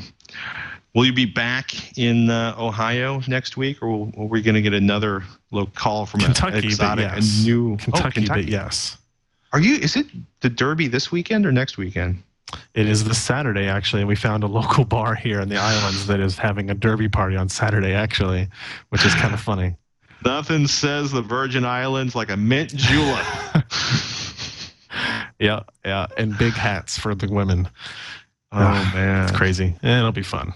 will 0.94 1.06
you 1.06 1.14
be 1.14 1.26
back 1.26 1.98
in 1.98 2.30
uh, 2.30 2.56
Ohio 2.58 3.22
next 3.28 3.58
week, 3.58 3.82
or 3.82 3.90
will, 3.90 4.12
are 4.18 4.26
we 4.26 4.42
going 4.42 4.56
to 4.56 4.62
get 4.62 4.74
another 4.74 5.24
little 5.52 5.70
call 5.74 6.06
from 6.06 6.22
Kentucky, 6.22 6.48
an 6.48 6.62
but 6.62 6.66
exotic, 6.66 7.12
yes. 7.12 7.40
a 7.40 7.44
new 7.44 7.78
Kentucky, 7.78 8.28
oh, 8.30 8.34
but 8.34 8.46
yes. 8.46 8.98
Are 9.58 9.60
you? 9.60 9.78
Is 9.78 9.96
it 9.96 10.06
the 10.42 10.52
Derby 10.52 10.88
this 10.88 11.12
weekend 11.12 11.44
or 11.44 11.52
next 11.52 11.80
weekend? 11.80 12.22
It 12.76 12.88
is 12.88 13.06
this 13.06 13.20
Saturday, 13.20 13.66
actually, 13.68 14.04
and 14.04 14.08
we 14.08 14.16
found 14.16 14.44
a 14.44 14.48
local 14.48 14.86
bar 14.96 15.16
here 15.16 15.42
in 15.42 15.50
the 15.50 15.58
islands 15.58 16.06
that 16.06 16.20
is 16.20 16.38
having 16.38 16.70
a 16.70 16.76
derby 16.76 17.10
party 17.10 17.36
on 17.36 17.50
Saturday, 17.50 17.96
actually, 17.96 18.50
which 18.90 19.04
is 19.04 19.16
kind 19.16 19.34
of 19.34 19.40
funny. 19.40 19.76
Nothing 20.24 20.68
says 20.68 21.12
the 21.12 21.24
Virgin 21.24 21.66
Islands 21.66 22.14
like 22.14 22.30
a 22.30 22.38
mint 22.38 22.76
julep. 22.76 23.26
Yeah, 25.40 25.62
yeah, 25.86 26.06
and 26.18 26.38
big 26.38 26.54
hats 26.54 26.98
for 27.00 27.16
the 27.16 27.28
women. 27.28 27.68
Oh 28.52 28.58
Ah, 28.60 28.92
man, 28.94 29.24
It's 29.28 29.36
crazy. 29.38 29.76
Eh, 29.84 29.98
it'll 30.00 30.12
be 30.12 30.24
fun. 30.24 30.54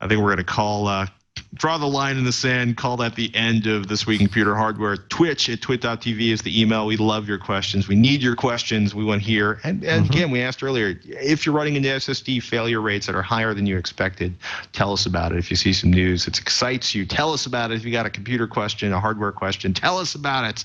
I 0.00 0.08
think 0.08 0.22
we're 0.22 0.30
gonna 0.30 0.44
call 0.44 0.88
uh, 0.88 1.06
draw 1.54 1.78
the 1.78 1.86
line 1.86 2.16
in 2.16 2.24
the 2.24 2.32
sand. 2.32 2.76
Call 2.76 2.96
that 2.98 3.14
the 3.14 3.34
end 3.34 3.66
of 3.66 3.86
this 3.86 4.06
week 4.06 4.20
in 4.20 4.26
computer 4.26 4.54
hardware. 4.54 4.96
Twitch 4.96 5.48
at 5.48 5.60
twit.tv 5.60 6.32
is 6.32 6.42
the 6.42 6.60
email. 6.60 6.86
We 6.86 6.96
love 6.96 7.28
your 7.28 7.38
questions. 7.38 7.88
We 7.88 7.94
need 7.94 8.22
your 8.22 8.34
questions. 8.34 8.94
We 8.94 9.04
want 9.04 9.22
to 9.22 9.26
hear. 9.26 9.60
And, 9.64 9.84
and 9.84 10.06
again, 10.06 10.30
we 10.30 10.42
asked 10.42 10.62
earlier 10.62 10.98
if 11.04 11.46
you're 11.46 11.54
running 11.54 11.76
into 11.76 11.88
SSD 11.88 12.42
failure 12.42 12.80
rates 12.80 13.06
that 13.06 13.14
are 13.14 13.22
higher 13.22 13.54
than 13.54 13.66
you 13.66 13.76
expected. 13.76 14.34
Tell 14.72 14.92
us 14.92 15.06
about 15.06 15.32
it. 15.32 15.38
If 15.38 15.50
you 15.50 15.56
see 15.56 15.72
some 15.72 15.90
news 15.90 16.24
that 16.24 16.38
excites 16.38 16.94
you, 16.94 17.06
tell 17.06 17.32
us 17.32 17.46
about 17.46 17.70
it. 17.70 17.76
If 17.76 17.84
you 17.84 17.92
got 17.92 18.06
a 18.06 18.10
computer 18.10 18.46
question, 18.46 18.92
a 18.92 19.00
hardware 19.00 19.32
question, 19.32 19.72
tell 19.72 19.98
us 19.98 20.14
about 20.14 20.44
it. 20.44 20.64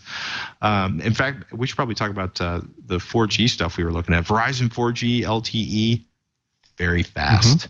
Um, 0.62 1.02
in 1.02 1.14
fact, 1.14 1.54
we 1.54 1.68
should 1.68 1.76
probably 1.76 1.96
talk 1.96 2.10
about 2.10 2.40
uh, 2.42 2.62
the 2.88 2.98
4G 2.98 3.50
stuff 3.50 3.78
we 3.78 3.84
were 3.84 3.94
looking 3.94 4.16
at. 4.16 4.26
Verizon 4.26 4.70
4G 4.70 5.22
LTE, 5.22 6.04
very 6.78 7.04
fast. 7.04 7.68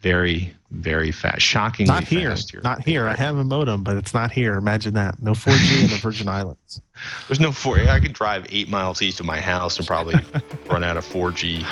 Very, 0.00 0.54
very 0.70 1.10
fast. 1.12 1.40
Shockingly 1.40 1.92
Not 1.92 2.04
here. 2.04 2.30
fast 2.30 2.50
here. 2.50 2.60
Not 2.62 2.84
here. 2.84 3.08
I 3.08 3.14
have 3.16 3.36
a 3.36 3.44
modem, 3.44 3.82
but 3.84 3.96
it's 3.96 4.12
not 4.12 4.30
here. 4.32 4.54
Imagine 4.54 4.94
that. 4.94 5.20
No 5.22 5.32
4G 5.32 5.84
in 5.84 5.90
the 5.90 5.96
Virgin 5.96 6.28
Islands. 6.28 6.80
There's 7.28 7.40
no 7.40 7.52
4 7.52 7.80
I 7.88 8.00
could 8.00 8.12
drive 8.12 8.46
eight 8.50 8.68
miles 8.68 9.00
east 9.00 9.20
of 9.20 9.26
my 9.26 9.40
house 9.40 9.78
and 9.78 9.86
probably 9.86 10.16
run 10.70 10.84
out 10.84 10.96
of 10.96 11.06
4G 11.06 11.64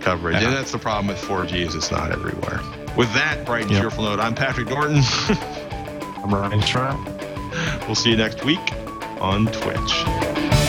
coverage. 0.00 0.36
And 0.42 0.52
that's 0.54 0.72
the 0.72 0.78
problem 0.78 1.08
with 1.08 1.18
4G 1.22 1.66
is 1.66 1.74
it's 1.74 1.90
not 1.90 2.10
everywhere. 2.12 2.60
With 2.96 3.12
that 3.14 3.44
bright 3.44 3.62
and 3.62 3.72
Yep. 3.72 3.80
cheerful 3.82 4.04
note, 4.04 4.20
I'm 4.20 4.34
Patrick 4.34 4.68
Norton. 4.68 5.00
I'm 6.22 6.34
Ryan 6.34 6.60
Shrout. 6.60 7.06
we'll 7.86 7.94
see 7.94 8.10
you 8.10 8.16
next 8.16 8.44
week 8.44 8.58
on 9.20 9.46
Twitch. 9.46 10.59